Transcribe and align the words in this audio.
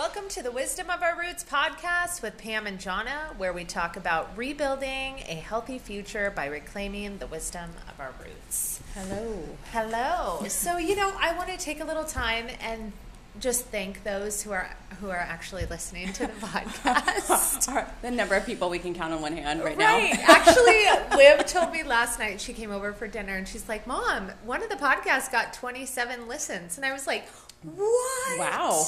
Welcome 0.00 0.30
to 0.30 0.42
the 0.42 0.50
Wisdom 0.50 0.88
of 0.88 1.02
Our 1.02 1.14
Roots 1.14 1.44
podcast 1.44 2.22
with 2.22 2.38
Pam 2.38 2.66
and 2.66 2.80
Johnna, 2.80 3.34
where 3.36 3.52
we 3.52 3.64
talk 3.64 3.98
about 3.98 4.30
rebuilding 4.34 5.18
a 5.28 5.34
healthy 5.34 5.78
future 5.78 6.32
by 6.34 6.46
reclaiming 6.46 7.18
the 7.18 7.26
wisdom 7.26 7.68
of 7.86 8.00
our 8.00 8.14
roots. 8.24 8.80
Hello. 8.94 9.44
Hello. 9.72 10.42
So, 10.48 10.78
you 10.78 10.96
know, 10.96 11.12
I 11.20 11.36
want 11.36 11.50
to 11.50 11.58
take 11.58 11.80
a 11.80 11.84
little 11.84 12.04
time 12.04 12.46
and 12.62 12.94
just 13.40 13.66
thank 13.66 14.02
those 14.02 14.42
who 14.42 14.52
are 14.52 14.74
who 15.02 15.10
are 15.10 15.18
actually 15.18 15.66
listening 15.66 16.14
to 16.14 16.26
the 16.26 16.32
podcast. 16.46 17.90
the 18.00 18.10
number 18.10 18.36
of 18.36 18.46
people 18.46 18.70
we 18.70 18.78
can 18.78 18.94
count 18.94 19.12
on 19.12 19.20
one 19.20 19.36
hand 19.36 19.62
right, 19.62 19.76
right. 19.76 20.14
now. 20.14 20.24
actually, 20.28 20.82
Liv 21.14 21.44
told 21.44 21.72
me 21.72 21.82
last 21.82 22.18
night 22.18 22.40
she 22.40 22.54
came 22.54 22.70
over 22.70 22.94
for 22.94 23.06
dinner 23.06 23.36
and 23.36 23.46
she's 23.46 23.68
like, 23.68 23.86
"Mom, 23.86 24.30
one 24.46 24.62
of 24.62 24.70
the 24.70 24.76
podcasts 24.76 25.30
got 25.30 25.52
27 25.52 26.26
listens," 26.26 26.78
and 26.78 26.86
I 26.86 26.92
was 26.94 27.06
like, 27.06 27.28
"What? 27.64 28.38
Wow." 28.38 28.86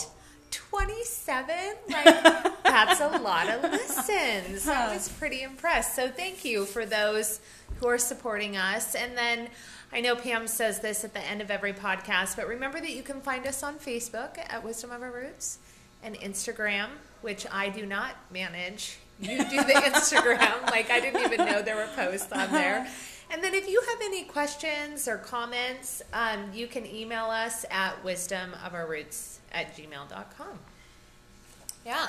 27 0.53 1.55
like 1.91 2.05
that's 2.63 3.01
a 3.01 3.19
lot 3.19 3.49
of 3.49 3.63
listens. 3.71 4.69
I 4.69 4.93
was 4.95 5.09
pretty 5.09 5.43
impressed. 5.43 5.97
So 5.97 6.09
thank 6.09 6.45
you 6.45 6.65
for 6.65 6.87
those 6.87 7.41
who 7.81 7.89
are 7.89 7.99
supporting 7.99 8.57
us. 8.57 8.95
And 8.95 9.17
then 9.17 9.49
i 9.95 10.01
know 10.01 10.17
pam 10.17 10.47
says 10.47 10.81
this 10.81 11.05
at 11.05 11.13
the 11.13 11.21
end 11.21 11.43
of 11.43 11.51
every 11.51 11.73
podcast 11.73 12.35
but 12.37 12.49
remember 12.49 12.81
that 12.81 12.93
you 12.93 13.03
can 13.03 13.21
find 13.21 13.47
us 13.47 13.63
on 13.63 13.75
facebook 13.75 14.39
at 14.39 14.65
wisdom 14.65 14.91
of 14.91 15.03
our 15.03 15.11
roots 15.11 15.59
and 16.03 16.17
instagram 16.21 16.87
which 17.21 17.47
i 17.53 17.69
do 17.69 17.85
not 17.85 18.17
manage. 18.33 18.99
You 19.21 19.37
do 19.45 19.57
the 19.57 19.75
instagram. 19.93 20.63
Like 20.71 20.91
i 20.91 20.99
didn't 21.01 21.21
even 21.21 21.47
know 21.47 21.63
there 21.63 21.77
were 21.77 21.91
posts 21.95 22.33
on 22.33 22.51
there. 22.53 22.87
And 23.31 23.43
then 23.43 23.55
if 23.55 23.67
you 23.69 23.81
have 23.81 23.99
any 24.03 24.25
questions 24.25 25.09
or 25.09 25.17
comments 25.17 26.03
um, 26.13 26.51
you 26.55 26.67
can 26.67 26.87
email 26.87 27.27
us 27.27 27.65
at 27.71 28.03
wisdom 28.05 28.55
of 28.65 28.75
our 28.75 28.87
roots 28.87 29.41
at 29.53 29.77
gmail.com. 29.77 30.59
Yeah. 31.85 32.09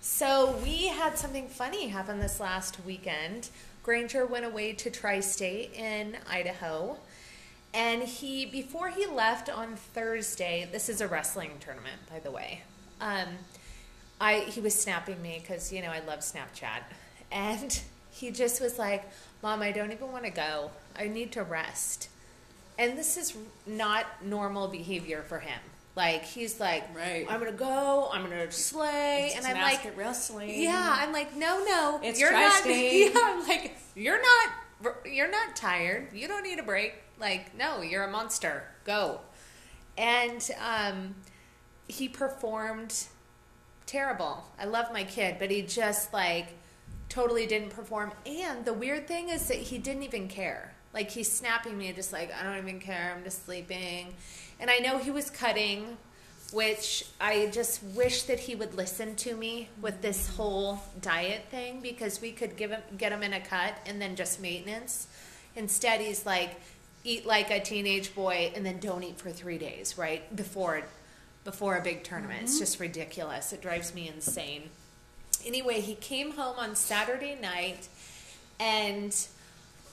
So 0.00 0.56
we 0.62 0.88
had 0.88 1.18
something 1.18 1.48
funny 1.48 1.88
happen 1.88 2.20
this 2.20 2.40
last 2.40 2.78
weekend. 2.84 3.48
Granger 3.82 4.26
went 4.26 4.44
away 4.44 4.72
to 4.72 4.90
Tri 4.90 5.20
State 5.20 5.72
in 5.74 6.16
Idaho. 6.28 6.96
And 7.74 8.02
he, 8.02 8.46
before 8.46 8.88
he 8.88 9.06
left 9.06 9.50
on 9.50 9.76
Thursday, 9.76 10.68
this 10.70 10.88
is 10.88 11.00
a 11.00 11.08
wrestling 11.08 11.52
tournament, 11.60 12.00
by 12.10 12.20
the 12.20 12.30
way. 12.30 12.62
Um, 13.00 13.28
I 14.20 14.40
he 14.40 14.60
was 14.60 14.74
snapping 14.74 15.20
me 15.20 15.38
because 15.40 15.72
you 15.72 15.82
know 15.82 15.90
I 15.90 16.00
love 16.00 16.20
Snapchat, 16.20 16.82
and 17.30 17.80
he 18.10 18.30
just 18.30 18.60
was 18.60 18.78
like, 18.78 19.04
"Mom, 19.42 19.62
I 19.62 19.72
don't 19.72 19.92
even 19.92 20.10
want 20.10 20.24
to 20.24 20.30
go. 20.30 20.70
I 20.98 21.08
need 21.08 21.32
to 21.32 21.42
rest." 21.42 22.08
And 22.78 22.98
this 22.98 23.16
is 23.16 23.36
not 23.66 24.06
normal 24.24 24.68
behavior 24.68 25.22
for 25.22 25.38
him. 25.38 25.60
Like 25.96 26.24
he's 26.24 26.60
like, 26.60 26.94
right. 26.94 27.26
I'm 27.28 27.40
gonna 27.40 27.52
go. 27.52 28.10
I'm 28.12 28.22
gonna 28.22 28.52
slay, 28.52 29.28
It's 29.34 29.36
and 29.36 29.46
I'm 29.46 29.62
like, 29.62 29.96
wrestling. 29.96 30.62
yeah. 30.62 30.98
I'm 31.00 31.10
like, 31.12 31.34
no, 31.34 31.64
no, 31.64 32.00
It's 32.02 32.20
you're 32.20 32.32
not. 32.32 32.62
Yeah, 32.66 33.10
I'm 33.16 33.48
like, 33.48 33.74
you're 33.94 34.20
not. 34.20 34.50
You're 35.06 35.30
not 35.30 35.56
tired. 35.56 36.12
You 36.12 36.28
don't 36.28 36.42
need 36.42 36.58
a 36.58 36.62
break. 36.62 36.94
Like, 37.18 37.56
no, 37.56 37.80
you're 37.80 38.04
a 38.04 38.10
monster. 38.10 38.64
Go. 38.84 39.20
And 39.96 40.46
um, 40.60 41.14
he 41.88 42.08
performed 42.08 43.06
terrible. 43.86 44.44
I 44.60 44.66
love 44.66 44.92
my 44.92 45.04
kid, 45.04 45.36
but 45.38 45.50
he 45.50 45.62
just 45.62 46.12
like 46.12 46.48
totally 47.08 47.46
didn't 47.46 47.70
perform. 47.70 48.12
And 48.26 48.66
the 48.66 48.74
weird 48.74 49.08
thing 49.08 49.30
is 49.30 49.48
that 49.48 49.56
he 49.56 49.78
didn't 49.78 50.02
even 50.02 50.28
care. 50.28 50.74
Like 50.96 51.10
he's 51.10 51.30
snapping 51.30 51.76
me, 51.76 51.92
just 51.92 52.10
like 52.10 52.32
I 52.34 52.42
don't 52.42 52.56
even 52.56 52.80
care. 52.80 53.14
I'm 53.14 53.22
just 53.22 53.44
sleeping. 53.44 54.14
And 54.58 54.70
I 54.70 54.78
know 54.78 54.96
he 54.96 55.10
was 55.10 55.28
cutting, 55.28 55.98
which 56.54 57.04
I 57.20 57.50
just 57.52 57.82
wish 57.82 58.22
that 58.22 58.40
he 58.40 58.54
would 58.54 58.74
listen 58.74 59.14
to 59.16 59.36
me 59.36 59.68
with 59.82 60.00
this 60.00 60.34
whole 60.36 60.80
diet 61.02 61.44
thing 61.50 61.82
because 61.82 62.22
we 62.22 62.32
could 62.32 62.56
give 62.56 62.70
him 62.70 62.80
get 62.96 63.12
him 63.12 63.22
in 63.22 63.34
a 63.34 63.40
cut 63.40 63.76
and 63.84 64.00
then 64.00 64.16
just 64.16 64.40
maintenance. 64.40 65.06
Instead, 65.54 66.00
he's 66.00 66.24
like 66.24 66.58
eat 67.04 67.26
like 67.26 67.50
a 67.50 67.60
teenage 67.60 68.14
boy 68.14 68.50
and 68.56 68.64
then 68.64 68.78
don't 68.80 69.02
eat 69.02 69.18
for 69.18 69.30
three 69.30 69.58
days, 69.58 69.98
right 69.98 70.34
before 70.34 70.82
before 71.44 71.76
a 71.76 71.82
big 71.82 72.04
tournament. 72.04 72.44
It's 72.44 72.52
mm-hmm. 72.52 72.60
just 72.60 72.80
ridiculous. 72.80 73.52
It 73.52 73.60
drives 73.60 73.94
me 73.94 74.08
insane. 74.08 74.70
Anyway, 75.44 75.82
he 75.82 75.94
came 75.94 76.30
home 76.32 76.56
on 76.58 76.74
Saturday 76.74 77.36
night 77.38 77.86
and 78.58 79.14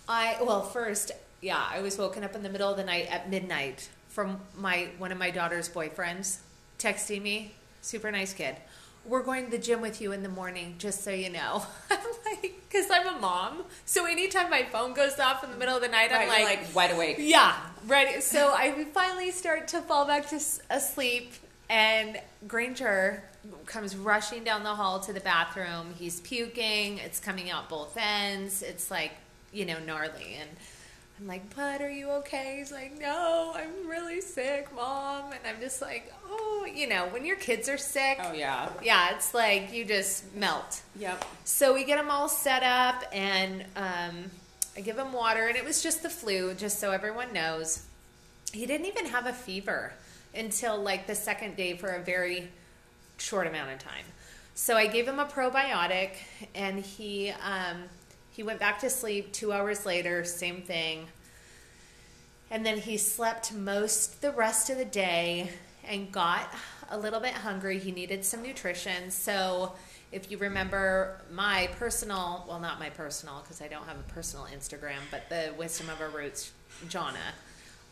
I 0.08 0.38
well, 0.42 0.62
first, 0.64 1.12
yeah, 1.42 1.64
I 1.70 1.82
was 1.82 1.98
woken 1.98 2.24
up 2.24 2.36
in 2.36 2.44
the 2.44 2.50
middle 2.50 2.70
of 2.70 2.78
the 2.78 2.84
night 2.84 3.08
at 3.10 3.30
midnight 3.30 3.90
from 4.10 4.40
my 4.58 4.90
one 4.98 5.12
of 5.12 5.18
my 5.18 5.32
daughter's 5.32 5.70
boyfriends 5.70 6.38
texting 6.80 7.22
me. 7.22 7.54
Super 7.82 8.12
nice 8.12 8.34
kid. 8.34 8.56
We're 9.06 9.24
going 9.24 9.46
to 9.46 9.52
the 9.52 9.58
gym 9.58 9.82
with 9.82 10.00
you 10.00 10.14
in 10.14 10.24
the 10.24 10.30
morning, 10.30 10.76
just 10.78 11.04
so 11.04 11.12
you 11.12 11.30
know. 11.30 11.66
I'm 11.92 11.98
like, 12.26 12.54
because 12.70 12.90
I'm 12.90 13.06
a 13.18 13.20
mom, 13.20 13.64
so 13.86 14.06
anytime 14.06 14.50
my 14.50 14.64
phone 14.64 14.94
goes 14.94 15.20
off 15.20 15.44
in 15.44 15.52
the 15.52 15.58
middle 15.58 15.76
of 15.76 15.82
the 15.82 15.90
night, 15.90 16.10
Right, 16.10 16.22
I'm 16.22 16.30
like, 16.30 16.60
like 16.60 16.76
wide 16.76 16.92
awake. 16.92 17.18
yeah, 17.20 17.54
ready. 17.86 18.22
So 18.22 18.54
I 18.54 18.86
finally 18.94 19.32
start 19.32 19.68
to 19.70 19.82
fall 19.82 20.06
back 20.08 20.30
to 20.30 20.40
asleep, 20.70 21.34
and 21.70 22.18
Granger 22.48 23.24
comes 23.66 23.94
rushing 23.98 24.46
down 24.46 24.64
the 24.64 24.74
hall 24.74 25.02
to 25.02 25.12
the 25.12 25.20
bathroom. 25.20 25.94
He's 26.00 26.22
puking. 26.22 27.00
It's 27.00 27.20
coming 27.20 27.52
out 27.52 27.68
both 27.68 27.98
ends. 27.98 28.62
It's 28.62 28.90
like, 28.90 29.12
you 29.54 29.66
know, 29.66 29.80
gnarly. 29.80 30.38
And 30.40 30.50
I'm 31.20 31.28
like, 31.28 31.56
Bud, 31.56 31.82
are 31.82 31.92
you 31.92 32.10
okay? 32.10 32.56
He's 32.58 32.72
like, 32.72 33.00
No, 33.00 33.54
I'm 33.56 33.88
really 33.88 34.20
sick, 34.20 34.68
Mom. 34.76 35.32
And 35.32 35.40
I'm 35.46 35.62
just 35.62 35.82
like, 35.82 36.12
Oh, 36.28 36.68
you 36.74 36.88
know, 36.90 37.08
when 37.10 37.24
your 37.26 37.36
kids 37.38 37.70
are 37.70 37.78
sick, 37.78 38.20
Oh 38.22 38.34
yeah. 38.34 38.70
yeah, 38.82 39.16
it's 39.16 39.34
like 39.34 39.72
you 39.72 39.86
just 39.86 40.36
melt. 40.36 40.82
Yep. 40.98 41.24
So 41.46 41.74
we 41.74 41.84
get 41.84 41.98
them 41.98 42.10
all 42.10 42.28
set 42.28 42.64
up, 42.64 43.04
and 43.14 43.64
um, 43.76 44.32
I 44.76 44.82
give 44.82 44.98
him 44.98 45.14
water, 45.14 45.48
and 45.48 45.56
it 45.56 45.64
was 45.64 45.84
just 45.84 46.02
the 46.04 46.10
flu, 46.10 46.54
just 46.56 46.80
so 46.80 46.92
everyone 46.92 47.32
knows. 47.32 47.86
He 48.52 48.66
didn't 48.66 48.88
even 48.88 49.06
have 49.08 49.26
a 49.28 49.34
fever 49.34 49.94
until 50.36 50.82
like 50.82 51.06
the 51.08 51.16
second 51.16 51.56
day 51.56 51.78
for 51.78 51.90
a 51.90 52.02
very 52.02 52.50
short 53.18 53.46
amount 53.48 53.72
of 53.72 53.80
time. 53.80 54.06
So 54.56 54.76
I 54.76 54.88
gave 54.88 55.08
him 55.08 55.20
a 55.20 55.26
probiotic, 55.26 56.12
and 56.56 56.80
he 56.80 57.30
um, 57.32 57.84
he 58.34 58.42
went 58.42 58.60
back 58.60 58.80
to 58.80 58.90
sleep. 58.90 59.32
Two 59.32 59.54
hours 59.54 59.86
later, 59.86 60.26
same 60.26 60.62
thing. 60.64 61.08
And 62.50 62.66
then 62.66 62.80
he 62.80 62.98
slept 62.98 63.54
most 63.54 64.22
the 64.22 64.32
rest 64.32 64.70
of 64.72 64.78
the 64.78 64.86
day 64.86 65.52
and 65.88 66.12
got 66.12 66.54
a 66.90 66.98
little 66.98 67.20
bit 67.20 67.34
hungry. 67.34 67.78
He 67.78 67.92
needed 67.92 68.26
some 68.26 68.42
nutrition. 68.42 69.12
So, 69.12 69.74
if 70.12 70.30
you 70.30 70.38
remember 70.38 71.22
my 71.32 71.70
personal, 71.80 72.46
well, 72.48 72.60
not 72.60 72.80
my 72.80 72.90
personal, 72.90 73.42
because 73.42 73.62
I 73.62 73.68
don't 73.68 73.86
have 73.86 73.98
a 73.98 74.14
personal 74.14 74.46
Instagram, 74.46 75.00
but 75.10 75.28
the 75.30 75.54
Wisdom 75.58 75.90
of 75.90 76.00
Our 76.02 76.10
Roots, 76.10 76.52
Johnna, 76.88 77.34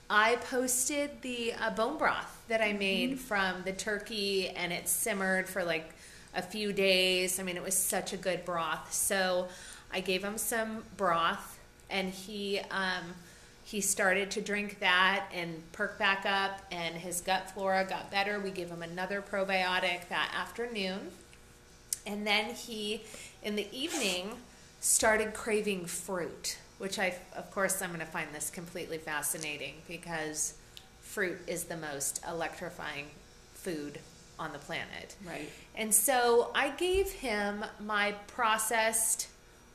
I 0.09 0.35
posted 0.35 1.21
the 1.21 1.53
uh, 1.53 1.71
bone 1.71 1.97
broth 1.97 2.43
that 2.47 2.61
I 2.61 2.73
made 2.73 3.19
from 3.19 3.63
the 3.63 3.71
turkey 3.71 4.49
and 4.49 4.73
it 4.73 4.87
simmered 4.87 5.47
for 5.47 5.63
like 5.63 5.95
a 6.35 6.41
few 6.41 6.73
days. 6.73 7.39
I 7.39 7.43
mean, 7.43 7.57
it 7.57 7.63
was 7.63 7.75
such 7.75 8.13
a 8.13 8.17
good 8.17 8.43
broth. 8.45 8.93
So, 8.93 9.47
I 9.93 9.99
gave 9.99 10.23
him 10.23 10.37
some 10.37 10.83
broth 10.97 11.59
and 11.89 12.09
he, 12.09 12.59
um, 12.71 13.15
he 13.63 13.81
started 13.81 14.31
to 14.31 14.41
drink 14.41 14.79
that 14.79 15.25
and 15.33 15.61
perk 15.71 15.97
back 15.97 16.25
up 16.25 16.61
and 16.71 16.95
his 16.95 17.21
gut 17.21 17.51
flora 17.51 17.85
got 17.85 18.11
better. 18.11 18.39
We 18.39 18.51
gave 18.51 18.69
him 18.69 18.81
another 18.81 19.21
probiotic 19.21 20.07
that 20.09 20.33
afternoon. 20.37 21.11
And 22.05 22.25
then 22.25 22.53
he 22.55 23.03
in 23.43 23.55
the 23.55 23.67
evening 23.71 24.31
started 24.79 25.33
craving 25.33 25.85
fruit 25.85 26.57
which 26.79 26.97
i 26.97 27.13
of 27.35 27.51
course 27.51 27.83
i'm 27.83 27.89
going 27.89 27.99
to 27.99 28.05
find 28.05 28.27
this 28.33 28.49
completely 28.49 28.97
fascinating 28.97 29.75
because 29.87 30.55
fruit 31.01 31.37
is 31.45 31.65
the 31.65 31.77
most 31.77 32.19
electrifying 32.27 33.05
food 33.53 33.99
on 34.39 34.53
the 34.53 34.59
planet. 34.59 35.15
Right. 35.23 35.49
and 35.75 35.93
so 35.93 36.49
I 36.55 36.69
gave 36.69 37.11
him 37.11 37.63
my 37.79 38.13
processed 38.25 39.27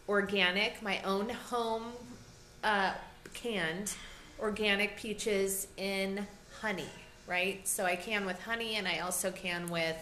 organic, 0.08 0.82
my 0.82 1.00
own 1.02 1.28
home 1.28 1.92
uh, 2.62 2.92
canned 3.34 3.92
organic 4.38 4.96
peaches 4.96 5.68
in 5.76 6.26
honey, 6.60 6.88
right? 7.26 7.66
So 7.66 7.84
I 7.84 7.96
can 7.96 8.26
with 8.26 8.42
honey 8.42 8.76
and 8.76 8.86
I 8.86 9.00
also 9.00 9.30
can 9.30 9.68
with 9.68 9.96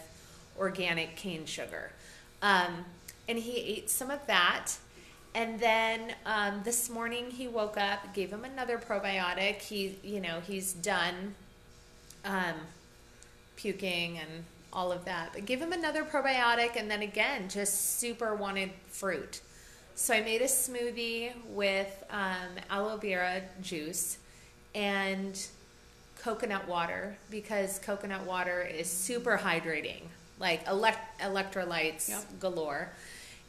organic 0.57 1.15
cane 1.15 1.45
sugar. 1.45 1.91
Um, 2.41 2.85
and 3.27 3.39
he 3.39 3.57
ate 3.57 3.89
some 3.89 4.11
of 4.11 4.25
that. 4.27 4.73
And 5.33 5.59
then 5.59 6.13
um, 6.25 6.61
this 6.63 6.89
morning 6.89 7.31
he 7.31 7.47
woke 7.47 7.77
up, 7.77 8.13
gave 8.13 8.31
him 8.31 8.45
another 8.45 8.77
probiotic. 8.77 9.61
He, 9.61 9.97
you 10.01 10.21
know, 10.21 10.39
he's 10.45 10.73
done 10.73 11.35
um, 12.23 12.55
puking 13.57 14.17
and 14.17 14.45
all 14.71 14.91
of 14.91 15.05
that. 15.05 15.31
But 15.33 15.45
give 15.45 15.59
him 15.59 15.73
another 15.73 16.03
probiotic, 16.03 16.75
and 16.75 16.91
then 16.91 17.01
again, 17.01 17.49
just 17.49 17.97
super 17.99 18.35
wanted 18.35 18.71
fruit. 18.89 19.41
So 19.95 20.13
I 20.13 20.21
made 20.21 20.41
a 20.41 20.45
smoothie 20.45 21.31
with 21.47 22.03
um, 22.09 22.49
aloe 22.69 22.97
vera 22.97 23.41
juice 23.61 24.17
and 24.73 25.41
coconut 26.21 26.67
water 26.67 27.17
because 27.29 27.79
coconut 27.79 28.25
water 28.25 28.61
is 28.61 28.89
super 28.89 29.37
hydrating 29.37 30.01
like 30.39 30.67
elect- 30.67 31.19
electrolytes 31.21 32.09
Yep. 32.09 32.39
galore, 32.39 32.89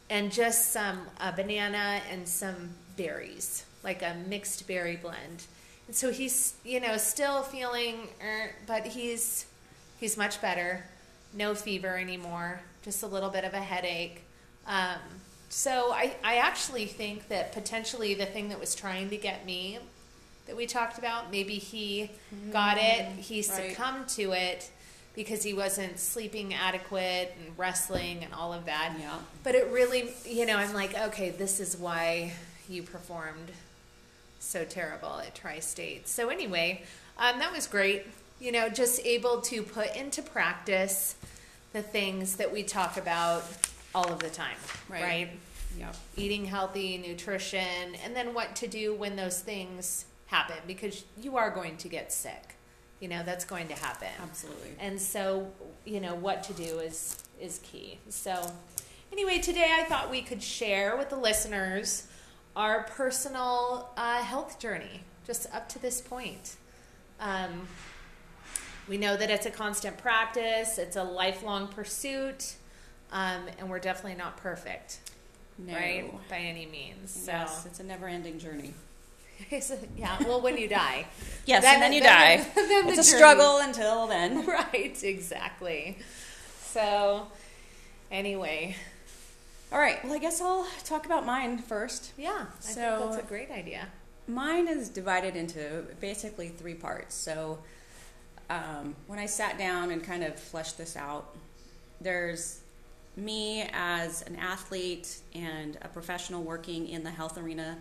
and 0.09 0.31
just 0.31 0.71
some 0.71 1.01
a 1.19 1.31
banana 1.31 2.01
and 2.09 2.27
some 2.27 2.69
berries, 2.95 3.65
like 3.83 4.01
a 4.01 4.15
mixed 4.27 4.67
berry 4.67 4.95
blend. 4.95 5.43
And 5.87 5.95
so 5.95 6.11
he's 6.11 6.53
you 6.63 6.79
know 6.79 6.97
still 6.97 7.43
feeling, 7.43 8.07
er, 8.23 8.51
but 8.65 8.85
he's 8.87 9.45
he's 9.99 10.17
much 10.17 10.41
better. 10.41 10.85
No 11.33 11.53
fever 11.55 11.97
anymore. 11.97 12.61
Just 12.83 13.03
a 13.03 13.07
little 13.07 13.29
bit 13.29 13.43
of 13.43 13.53
a 13.53 13.59
headache. 13.59 14.21
Um, 14.65 14.99
so 15.49 15.91
I, 15.91 16.15
I 16.23 16.37
actually 16.37 16.85
think 16.85 17.29
that 17.29 17.53
potentially 17.53 18.13
the 18.13 18.25
thing 18.25 18.49
that 18.49 18.59
was 18.59 18.75
trying 18.75 19.09
to 19.09 19.17
get 19.17 19.45
me 19.45 19.79
that 20.45 20.55
we 20.55 20.65
talked 20.65 20.97
about, 20.97 21.31
maybe 21.31 21.55
he 21.55 22.09
got 22.51 22.77
it, 22.77 23.05
he 23.17 23.37
right. 23.37 23.45
succumbed 23.45 24.07
to 24.09 24.31
it 24.31 24.69
because 25.13 25.43
he 25.43 25.53
wasn't 25.53 25.99
sleeping 25.99 26.53
adequate 26.53 27.35
and 27.39 27.57
wrestling 27.57 28.23
and 28.23 28.33
all 28.33 28.53
of 28.53 28.65
that. 28.65 28.93
Yeah. 28.99 29.17
But 29.43 29.55
it 29.55 29.67
really, 29.71 30.13
you 30.25 30.45
know, 30.45 30.57
I'm 30.57 30.73
like, 30.73 30.97
okay, 30.97 31.31
this 31.31 31.59
is 31.59 31.75
why 31.75 32.33
you 32.69 32.83
performed 32.83 33.51
so 34.39 34.63
terrible 34.63 35.19
at 35.19 35.33
Tri 35.33 35.59
State. 35.59 36.07
So, 36.07 36.29
anyway, 36.29 36.83
um, 37.17 37.39
that 37.39 37.51
was 37.51 37.67
great. 37.67 38.05
You 38.39 38.51
know, 38.51 38.69
just 38.69 39.03
able 39.05 39.41
to 39.41 39.63
put 39.63 39.95
into 39.95 40.21
practice 40.21 41.15
the 41.73 41.81
things 41.81 42.35
that 42.35 42.53
we 42.53 42.63
talk 42.63 42.95
about 42.95 43.43
all 43.95 44.11
of 44.11 44.19
the 44.19 44.29
time, 44.29 44.57
Right. 44.89 45.03
right? 45.03 45.29
Yep. 45.77 45.95
Eating 46.15 46.45
healthy, 46.45 46.97
nutrition, 46.97 47.95
and 48.03 48.15
then 48.15 48.33
what 48.33 48.55
to 48.57 48.67
do 48.67 48.93
when 48.95 49.15
those 49.15 49.39
things 49.41 50.05
happen 50.27 50.57
because 50.65 51.03
you 51.21 51.37
are 51.37 51.49
going 51.49 51.77
to 51.77 51.87
get 51.87 52.11
sick. 52.11 52.55
You 52.99 53.07
know, 53.09 53.21
that's 53.23 53.45
going 53.45 53.67
to 53.67 53.75
happen. 53.75 54.07
Absolutely. 54.23 54.71
And 54.79 54.99
so, 54.99 55.51
you 55.85 55.99
know, 55.99 56.15
what 56.15 56.43
to 56.43 56.53
do 56.53 56.79
is 56.79 57.17
is 57.39 57.59
key. 57.63 57.99
So, 58.09 58.51
anyway, 59.11 59.37
today 59.37 59.71
I 59.79 59.83
thought 59.83 60.09
we 60.09 60.21
could 60.23 60.41
share 60.41 60.97
with 60.97 61.09
the 61.09 61.15
listeners 61.17 62.07
our 62.55 62.83
personal 62.83 63.89
uh, 63.95 64.23
health 64.23 64.57
journey, 64.59 65.01
just 65.27 65.45
up 65.53 65.69
to 65.69 65.79
this 65.79 66.01
point. 66.01 66.55
Um, 67.19 67.67
we 68.87 68.97
know 68.97 69.15
that 69.15 69.29
it's 69.29 69.45
a 69.45 69.51
constant 69.51 69.97
practice; 69.99 70.79
it's 70.79 70.95
a 70.95 71.03
lifelong 71.03 71.67
pursuit, 71.67 72.55
um, 73.11 73.43
and 73.59 73.69
we're 73.69 73.79
definitely 73.79 74.17
not 74.17 74.37
perfect, 74.37 74.99
No. 75.57 75.73
right, 75.73 76.11
by 76.29 76.37
any 76.37 76.65
means. 76.65 77.11
So, 77.11 77.31
Yes, 77.31 77.65
it's 77.65 77.79
a 77.79 77.83
never-ending 77.83 78.39
journey. 78.39 78.73
yeah. 79.95 80.17
Well, 80.23 80.41
when 80.41 80.57
you 80.57 80.67
die, 80.67 81.05
Yes, 81.45 81.63
Then- 81.63 81.75
and 81.75 81.83
then 81.83 81.93
you 81.93 82.01
then- 82.01 82.39
die. 82.39 82.49
then 82.55 82.85
the 82.87 82.91
it's 82.93 83.07
a 83.07 83.11
journey. 83.11 83.17
struggle 83.17 83.57
until 83.59 84.07
then. 84.07 84.45
right? 84.47 85.03
Exactly. 85.03 85.97
So, 86.63 87.27
anyway, 88.11 88.75
All 89.71 89.79
right. 89.79 90.01
Well, 90.05 90.13
I 90.13 90.17
guess 90.19 90.39
I'll 90.41 90.65
talk 90.85 91.05
about 91.05 91.25
mine 91.25 91.57
first. 91.57 92.13
yeah, 92.17 92.45
I 92.57 92.61
So- 92.61 92.97
think 92.99 93.11
that's 93.11 93.23
a 93.25 93.27
great 93.27 93.51
idea. 93.51 93.87
Mine 94.29 94.67
is 94.67 94.89
divided 94.89 95.35
into 95.37 95.85
basically 96.01 96.49
three 96.49 96.73
parts. 96.73 97.15
So, 97.15 97.59
um, 98.49 98.95
when 99.07 99.19
I 99.19 99.25
sat 99.25 99.57
down 99.57 99.91
and 99.91 100.03
kind 100.03 100.23
of 100.23 100.37
fleshed 100.39 100.77
this 100.77 100.95
out, 100.97 101.35
there's 102.01 102.59
me 103.17 103.67
as 103.73 104.21
an 104.23 104.35
athlete 104.35 105.17
and 105.33 105.77
a 105.81 105.87
professional 105.87 106.43
working 106.43 106.87
in 106.87 107.03
the 107.03 107.11
health 107.11 107.37
arena. 107.37 107.77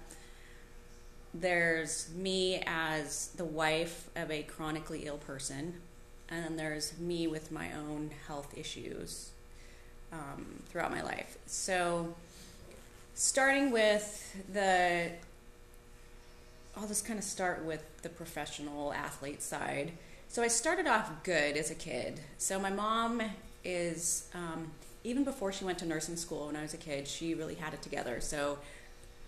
There's 1.35 2.09
me 2.15 2.63
as 2.67 3.29
the 3.37 3.45
wife 3.45 4.09
of 4.17 4.31
a 4.31 4.43
chronically 4.43 5.07
ill 5.07 5.19
person. 5.19 5.75
And 6.29 6.45
then 6.45 6.57
there's 6.57 6.99
me 6.99 7.27
with 7.27 7.53
my 7.53 7.73
own 7.73 8.11
health 8.27 8.57
issues 8.57 9.31
um, 10.13 10.63
throughout 10.69 10.91
my 10.91 11.03
life. 11.03 11.37
So, 11.47 12.15
starting 13.15 13.71
with 13.71 14.37
the 14.53 15.13
I'll 16.77 16.87
just 16.87 17.07
kind 17.07 17.19
of 17.19 17.25
start 17.25 17.65
with 17.65 18.03
the 18.03 18.11
professional 18.11 18.93
athlete 18.93 19.43
side. 19.43 19.93
So 20.29 20.43
I 20.43 20.49
started 20.49 20.87
off 20.87 21.11
good 21.23 21.57
as 21.57 21.71
a 21.71 21.75
kid. 21.75 22.21
So 22.37 22.61
my 22.61 22.71
mom 22.71 23.23
is, 23.65 24.29
um, 24.35 24.71
even 25.07 25.23
before 25.23 25.53
she 25.53 25.65
went 25.65 25.79
to 25.79 25.87
nursing 25.87 26.17
school 26.17 26.49
when 26.49 26.57
I 26.57 26.63
was 26.63 26.75
a 26.75 26.77
kid, 26.79 27.07
she 27.07 27.35
really 27.35 27.55
had 27.55 27.73
it 27.73 27.81
together. 27.81 28.21
So, 28.21 28.59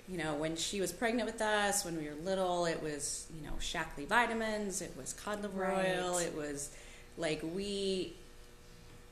you 0.09 0.19
know, 0.19 0.35
when 0.35 0.57
she 0.57 0.81
was 0.81 0.91
pregnant 0.91 1.27
with 1.31 1.41
us, 1.41 1.85
when 1.85 1.97
we 1.97 2.09
were 2.09 2.17
little, 2.25 2.67
it 2.67 2.83
was, 2.83 3.27
you 3.39 3.47
know, 3.47 3.55
Shaklee 3.61 4.07
vitamins, 4.09 4.83
it 4.83 4.93
was 4.97 5.13
cod 5.13 5.41
liver 5.41 5.71
oil, 5.71 6.19
it 6.19 6.35
was 6.35 6.71
like 7.17 7.41
we 7.55 8.13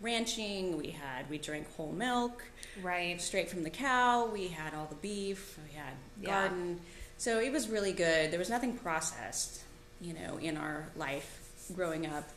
ranching, 0.01 0.77
we 0.77 0.89
had, 0.89 1.31
we 1.31 1.39
drank 1.39 1.73
whole 1.77 1.93
milk 1.93 2.43
Right. 2.83 3.21
straight 3.23 3.49
from 3.49 3.63
the 3.63 3.71
cow. 3.71 4.27
We 4.27 4.49
had 4.49 4.75
all 4.75 4.87
the 4.87 4.97
beef. 4.97 5.57
We 5.71 5.77
had 5.79 5.95
Yeah. 6.21 6.27
garden. 6.49 6.81
So 7.17 7.39
it 7.41 7.51
was 7.53 7.69
really 7.69 7.93
good. 7.93 8.31
There 8.31 8.39
was 8.39 8.51
nothing 8.51 8.77
processed, 8.77 9.63
you 10.01 10.13
know, 10.13 10.37
in 10.39 10.57
our 10.59 10.89
life 10.97 11.39
growing 11.75 12.07
up, 12.07 12.29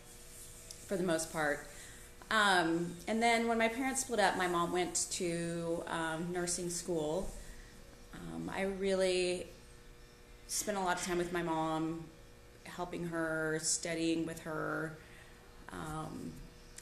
for 0.87 0.95
the 0.95 1.03
most 1.03 1.33
part. 1.33 1.67
Um, 2.31 2.95
and 3.07 3.21
then 3.21 3.47
when 3.47 3.57
my 3.57 3.67
parents 3.67 4.01
split 4.01 4.19
up, 4.19 4.37
my 4.37 4.47
mom 4.47 4.71
went 4.71 5.07
to 5.11 5.83
um, 5.87 6.31
nursing 6.31 6.69
school. 6.69 7.29
Um, 8.13 8.51
I 8.55 8.63
really 8.63 9.47
spent 10.47 10.77
a 10.77 10.81
lot 10.81 10.97
of 10.99 11.05
time 11.05 11.17
with 11.17 11.31
my 11.33 11.41
mom, 11.41 12.03
helping 12.65 13.07
her, 13.07 13.59
studying 13.61 14.25
with 14.25 14.41
her 14.41 14.95
um, 15.71 16.31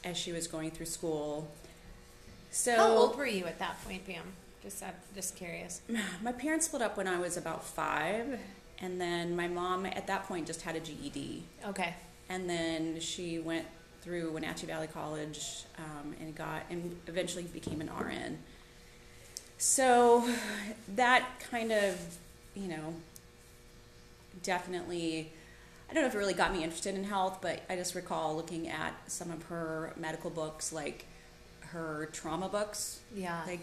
as 0.04 0.16
she 0.16 0.32
was 0.32 0.46
going 0.46 0.70
through 0.70 0.86
school. 0.86 1.50
So 2.50 2.76
How 2.76 2.88
old 2.88 3.16
were 3.16 3.26
you 3.26 3.44
at 3.46 3.58
that 3.58 3.82
point, 3.84 4.06
Pam? 4.06 4.24
Just, 4.62 4.82
uh, 4.82 4.86
just 5.14 5.36
curious. 5.36 5.80
my 6.22 6.32
parents 6.32 6.66
split 6.66 6.82
up 6.82 6.96
when 6.96 7.06
I 7.06 7.18
was 7.18 7.36
about 7.36 7.64
five, 7.64 8.38
and 8.80 9.00
then 9.00 9.34
my 9.34 9.48
mom 9.48 9.86
at 9.86 10.06
that 10.08 10.24
point 10.24 10.46
just 10.46 10.62
had 10.62 10.76
a 10.76 10.80
GED, 10.80 11.42
Okay. 11.68 11.94
and 12.28 12.48
then 12.48 13.00
she 13.00 13.38
went 13.38 13.66
through 14.02 14.32
Wenatchee 14.32 14.66
Valley 14.66 14.86
College 14.86 15.64
um, 15.78 16.14
and 16.20 16.34
got 16.34 16.62
and 16.70 16.96
eventually 17.06 17.42
became 17.44 17.80
an 17.80 17.90
RN. 17.94 18.38
So 19.58 20.28
that 20.94 21.24
kind 21.50 21.72
of, 21.72 21.98
you 22.54 22.68
know, 22.68 22.94
definitely. 24.42 25.32
I 25.90 25.94
don't 25.94 26.02
know 26.02 26.08
if 26.08 26.14
it 26.14 26.18
really 26.18 26.34
got 26.34 26.52
me 26.52 26.62
interested 26.62 26.94
in 26.94 27.04
health, 27.04 27.38
but 27.40 27.62
I 27.70 27.74
just 27.76 27.94
recall 27.94 28.36
looking 28.36 28.68
at 28.68 28.92
some 29.10 29.30
of 29.30 29.44
her 29.44 29.94
medical 29.96 30.28
books, 30.28 30.70
like 30.70 31.06
her 31.72 32.10
trauma 32.12 32.48
books, 32.48 33.00
Yeah. 33.14 33.42
like 33.46 33.60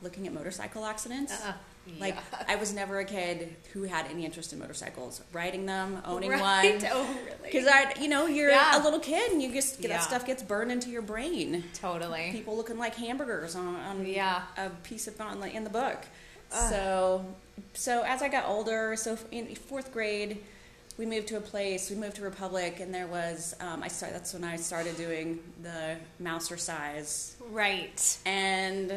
looking 0.00 0.26
at 0.28 0.32
motorcycle 0.32 0.84
accidents. 0.84 1.32
Uh-uh. 1.32 1.54
Like 2.00 2.14
Yeah. 2.14 2.44
I 2.48 2.56
was 2.56 2.72
never 2.74 2.98
a 2.98 3.04
kid 3.04 3.54
who 3.72 3.84
had 3.84 4.06
any 4.10 4.24
interest 4.24 4.52
in 4.52 4.58
motorcycles, 4.58 5.20
riding 5.32 5.66
them, 5.66 6.02
owning 6.04 6.30
right. 6.30 6.40
one. 6.80 6.90
Oh, 6.92 7.04
really? 7.24 7.36
Because 7.44 7.66
I, 7.66 7.94
you 8.00 8.08
know, 8.08 8.26
you're 8.26 8.50
Yeah. 8.50 8.80
a 8.80 8.82
little 8.82 9.00
kid 9.00 9.32
and 9.32 9.42
you 9.42 9.52
just 9.52 9.80
Yeah. 9.80 9.88
that 9.88 10.02
stuff 10.02 10.26
gets 10.26 10.42
burned 10.42 10.72
into 10.72 10.90
your 10.90 11.02
brain. 11.02 11.64
totally. 11.74 12.30
People 12.32 12.56
looking 12.56 12.78
like 12.78 12.94
hamburgers 12.96 13.54
on, 13.54 13.76
on 13.76 14.04
Yeah. 14.06 14.42
a 14.56 14.70
piece 14.70 15.06
of 15.06 15.20
on 15.20 15.42
in 15.44 15.64
the 15.64 15.70
book. 15.70 15.98
Ugh. 16.52 16.70
So, 16.70 17.24
so 17.74 18.02
as 18.02 18.22
I 18.22 18.28
got 18.28 18.46
older, 18.46 18.94
so 18.96 19.18
in 19.30 19.54
fourth 19.54 19.92
grade, 19.92 20.38
we 20.98 21.04
moved 21.06 21.28
to 21.28 21.36
a 21.36 21.40
place. 21.40 21.90
We 21.90 21.96
moved 21.96 22.16
to 22.16 22.22
Republic, 22.22 22.80
and 22.80 22.94
there 22.94 23.06
was 23.06 23.54
um, 23.60 23.82
I 23.82 23.88
started. 23.88 24.14
That's 24.16 24.32
when 24.32 24.44
I 24.44 24.56
started 24.56 24.96
doing 24.96 25.40
the 25.62 25.96
Mouser 26.18 26.56
size 26.56 27.36
Right. 27.50 28.16
and 28.24 28.92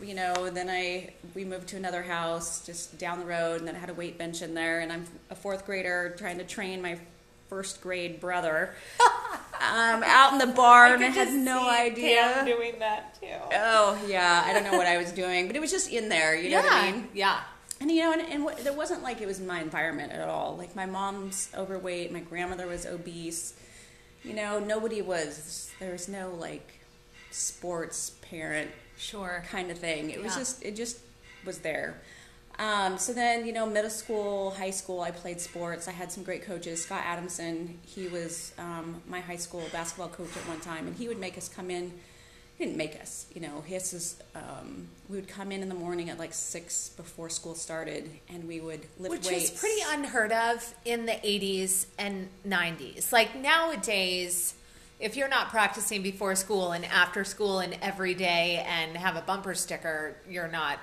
you 0.00 0.14
know 0.14 0.48
then 0.50 0.68
i 0.70 1.12
we 1.34 1.44
moved 1.44 1.68
to 1.68 1.76
another 1.76 2.02
house 2.02 2.64
just 2.64 2.98
down 2.98 3.18
the 3.18 3.24
road 3.24 3.58
and 3.58 3.68
then 3.68 3.74
i 3.74 3.78
had 3.78 3.90
a 3.90 3.94
weight 3.94 4.16
bench 4.18 4.42
in 4.42 4.54
there 4.54 4.80
and 4.80 4.92
i'm 4.92 5.04
a 5.30 5.34
fourth 5.34 5.66
grader 5.66 6.14
trying 6.18 6.38
to 6.38 6.44
train 6.44 6.80
my 6.80 6.98
first 7.48 7.80
grade 7.82 8.20
brother 8.20 8.74
um, 9.60 10.02
out 10.04 10.32
in 10.32 10.38
the 10.38 10.46
barn 10.54 11.02
i, 11.02 11.06
could 11.06 11.14
had 11.14 11.32
no 11.34 11.68
idea 11.68 12.16
Pam 12.20 12.46
doing 12.46 12.78
that 12.78 13.14
too. 13.20 13.26
oh 13.52 13.98
yeah 14.08 14.42
i 14.46 14.52
don't 14.52 14.64
know 14.64 14.76
what 14.78 14.86
i 14.86 14.96
was 14.96 15.12
doing 15.12 15.46
but 15.46 15.54
it 15.56 15.60
was 15.60 15.70
just 15.70 15.90
in 15.90 16.08
there 16.08 16.34
you 16.34 16.50
know 16.50 16.58
yeah. 16.58 16.62
what 16.62 16.72
i 16.72 16.92
mean 16.92 17.08
Yeah. 17.12 17.40
and 17.80 17.90
you 17.90 18.00
know, 18.02 18.12
and, 18.12 18.22
and 18.22 18.44
what, 18.44 18.58
there 18.58 18.72
wasn't 18.72 19.02
like 19.02 19.20
it 19.20 19.26
was 19.26 19.40
my 19.40 19.60
environment 19.60 20.12
at 20.12 20.28
all. 20.28 20.56
Like 20.56 20.76
my 20.76 20.86
mom's 20.86 21.50
overweight, 21.56 22.12
my 22.12 22.20
grandmother 22.20 22.68
was 22.68 22.86
obese. 22.86 23.54
You 24.22 24.34
know, 24.34 24.60
nobody 24.60 25.02
was. 25.02 25.72
There 25.80 25.90
was 25.90 26.08
no 26.08 26.30
like 26.38 26.78
sports 27.32 28.10
parent 28.22 28.70
Sure. 29.02 29.44
kind 29.50 29.70
of 29.70 29.78
thing. 29.78 30.10
It 30.10 30.22
was 30.22 30.34
just 30.36 30.62
it 30.62 30.76
just 30.76 30.98
was 31.44 31.58
there. 31.58 32.00
Um, 32.58 32.98
so 32.98 33.12
then, 33.12 33.46
you 33.46 33.52
know, 33.52 33.66
middle 33.66 33.90
school, 33.90 34.50
high 34.50 34.70
school, 34.70 35.00
I 35.00 35.10
played 35.10 35.40
sports. 35.40 35.88
I 35.88 35.92
had 35.92 36.12
some 36.12 36.22
great 36.22 36.44
coaches. 36.44 36.82
Scott 36.84 37.02
Adamson, 37.04 37.78
he 37.84 38.08
was 38.08 38.52
um, 38.58 39.02
my 39.08 39.20
high 39.20 39.36
school 39.36 39.64
basketball 39.72 40.08
coach 40.08 40.36
at 40.36 40.46
one 40.46 40.60
time, 40.60 40.86
and 40.86 40.96
he 40.96 41.08
would 41.08 41.18
make 41.18 41.36
us 41.38 41.48
come 41.48 41.70
in. 41.70 41.92
He 42.58 42.66
didn't 42.66 42.76
make 42.76 43.00
us, 43.00 43.26
you 43.34 43.40
know. 43.40 43.62
His 43.62 43.94
is 43.94 44.16
um, 44.34 44.88
we 45.08 45.16
would 45.16 45.28
come 45.28 45.50
in 45.50 45.62
in 45.62 45.68
the 45.70 45.74
morning 45.74 46.10
at 46.10 46.18
like 46.18 46.34
six 46.34 46.90
before 46.90 47.30
school 47.30 47.54
started, 47.54 48.10
and 48.28 48.46
we 48.46 48.60
would 48.60 48.86
lift 48.98 49.10
Which 49.10 49.26
weights. 49.26 49.50
is 49.50 49.58
pretty 49.58 49.80
unheard 49.88 50.30
of 50.30 50.74
in 50.84 51.06
the 51.06 51.12
80s 51.12 51.86
and 51.98 52.28
90s. 52.46 53.10
Like 53.10 53.34
nowadays, 53.34 54.54
if 55.02 55.16
you're 55.16 55.28
not 55.28 55.50
practicing 55.50 56.02
before 56.02 56.34
school 56.36 56.72
and 56.72 56.84
after 56.86 57.24
school 57.24 57.58
and 57.58 57.76
every 57.82 58.14
day 58.14 58.64
and 58.68 58.96
have 58.96 59.16
a 59.16 59.20
bumper 59.22 59.54
sticker, 59.54 60.16
you're 60.28 60.48
not 60.48 60.78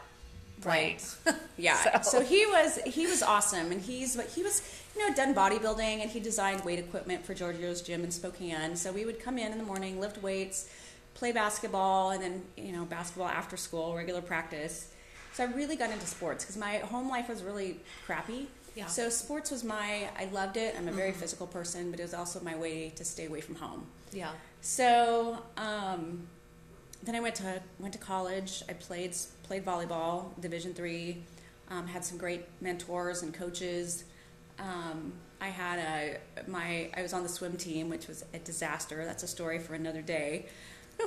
Right. 0.64 1.02
Yeah. 1.58 2.02
So- 2.02 2.20
So. 2.20 2.22
he 2.22 2.46
was 2.46 2.80
he 2.86 3.06
was 3.08 3.22
awesome, 3.22 3.72
and 3.72 3.82
he's 3.82 4.20
he 4.34 4.44
was 4.44 4.62
you 4.96 5.08
know 5.08 5.14
done 5.16 5.34
bodybuilding, 5.34 6.02
and 6.02 6.10
he 6.10 6.20
designed 6.20 6.64
weight 6.64 6.80
equipment 6.80 7.26
for 7.26 7.34
Giorgio's 7.34 7.82
gym 7.82 8.04
in 8.04 8.12
Spokane. 8.12 8.76
So 8.76 8.92
we 8.92 9.06
would 9.06 9.20
come 9.22 9.38
in 9.38 9.52
in 9.52 9.58
the 9.58 9.64
morning, 9.64 10.00
lift 10.00 10.22
weights, 10.22 10.70
play 11.16 11.32
basketball, 11.32 12.12
and 12.12 12.22
then 12.22 12.44
you 12.58 12.72
know 12.72 12.86
basketball 12.86 13.28
after 13.28 13.58
school, 13.58 13.96
regular 13.96 14.22
practice. 14.22 14.92
So 15.34 15.44
I 15.44 15.48
really 15.48 15.76
got 15.76 15.92
into 15.92 16.08
sports 16.08 16.44
because 16.44 16.58
my 16.58 16.78
home 16.78 17.10
life 17.10 17.30
was 17.30 17.44
really 17.44 17.80
crappy. 18.06 18.48
Yeah. 18.76 18.88
So 18.88 19.10
sports 19.10 19.52
was 19.52 19.64
my 19.64 20.10
I 20.18 20.26
loved 20.32 20.56
it. 20.56 20.76
I'm 20.78 20.88
a 20.88 20.92
very 20.92 21.12
mm-hmm. 21.12 21.20
physical 21.20 21.48
person, 21.48 21.92
but 21.92 22.00
it 22.00 22.04
was 22.04 22.14
also 22.14 22.40
my 22.40 22.56
way 22.56 22.90
to 22.96 23.04
stay 23.04 23.26
away 23.26 23.42
from 23.42 23.56
home. 23.56 23.86
Yeah. 24.12 24.32
So 24.62 25.40
um, 25.58 26.28
then 27.04 27.16
I 27.16 27.20
went 27.20 27.36
to 27.36 27.62
went 27.80 27.94
to 27.94 28.00
college. 28.00 28.64
I 28.70 28.74
played 28.74 29.16
played 29.44 29.66
volleyball, 29.66 30.40
Division 30.40 30.74
three. 30.74 31.24
Um, 31.70 31.88
had 31.88 32.04
some 32.04 32.18
great 32.18 32.46
mentors 32.62 33.22
and 33.22 33.34
coaches. 33.34 34.04
Um, 34.58 35.14
I 35.40 35.48
had 35.48 35.80
a 35.80 36.50
my 36.50 36.90
I 36.96 37.02
was 37.02 37.14
on 37.14 37.24
the 37.24 37.30
swim 37.30 37.58
team, 37.58 37.90
which 37.90 38.08
was 38.08 38.26
a 38.34 38.40
disaster. 38.40 39.06
That's 39.06 39.24
a 39.24 39.28
story 39.28 39.60
for 39.60 39.76
another 39.76 40.02
day. 40.02 40.48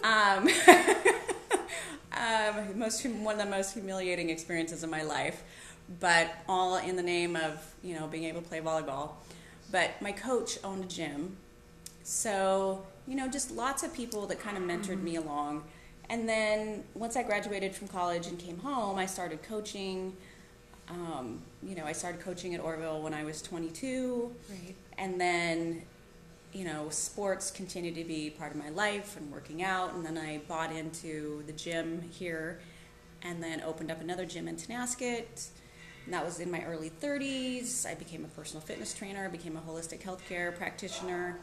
Um, 0.02 0.48
um, 2.16 2.78
most 2.78 3.04
one 3.04 3.38
of 3.38 3.44
the 3.44 3.50
most 3.50 3.74
humiliating 3.74 4.30
experiences 4.30 4.82
of 4.82 4.88
my 4.88 5.02
life, 5.02 5.42
but 6.00 6.30
all 6.48 6.78
in 6.78 6.96
the 6.96 7.02
name 7.02 7.36
of 7.36 7.62
you 7.82 7.94
know 7.94 8.06
being 8.06 8.24
able 8.24 8.40
to 8.40 8.48
play 8.48 8.62
volleyball. 8.62 9.10
But 9.70 9.90
my 10.00 10.12
coach 10.12 10.58
owned 10.64 10.84
a 10.84 10.88
gym, 10.88 11.36
so 12.02 12.84
you 13.06 13.14
know 13.16 13.28
just 13.28 13.50
lots 13.50 13.82
of 13.82 13.92
people 13.92 14.26
that 14.26 14.38
kind 14.40 14.56
of 14.56 14.62
mentored 14.62 15.02
me 15.02 15.16
along. 15.16 15.64
And 16.08 16.28
then 16.28 16.84
once 16.94 17.16
I 17.16 17.22
graduated 17.22 17.74
from 17.74 17.88
college 17.88 18.26
and 18.26 18.38
came 18.38 18.58
home, 18.58 18.98
I 18.98 19.06
started 19.06 19.42
coaching. 19.42 20.16
Um, 20.88 21.40
you 21.62 21.74
know, 21.74 21.84
I 21.86 21.92
started 21.92 22.20
coaching 22.20 22.54
at 22.54 22.60
Oroville 22.60 23.00
when 23.02 23.14
I 23.14 23.24
was 23.24 23.40
22 23.40 24.34
Right. 24.50 24.74
and 24.98 25.18
then 25.20 25.82
you 26.52 26.64
know 26.64 26.88
sports 26.90 27.50
continued 27.50 27.94
to 27.94 28.04
be 28.04 28.28
part 28.28 28.50
of 28.50 28.58
my 28.58 28.68
life 28.70 29.16
and 29.16 29.32
working 29.32 29.62
out 29.62 29.94
and 29.94 30.04
then 30.04 30.18
i 30.18 30.38
bought 30.48 30.70
into 30.70 31.42
the 31.46 31.52
gym 31.52 32.02
here 32.10 32.60
and 33.22 33.42
then 33.42 33.62
opened 33.62 33.90
up 33.90 34.00
another 34.02 34.26
gym 34.26 34.48
in 34.48 34.56
Tonasket. 34.56 35.48
And 36.04 36.12
that 36.12 36.24
was 36.24 36.40
in 36.40 36.50
my 36.50 36.64
early 36.64 36.90
30s. 36.90 37.86
I 37.88 37.94
became 37.94 38.24
a 38.24 38.28
personal 38.28 38.60
fitness 38.60 38.92
trainer, 38.92 39.28
became 39.28 39.56
a 39.56 39.60
holistic 39.60 40.00
healthcare 40.02 40.54
practitioner. 40.56 41.38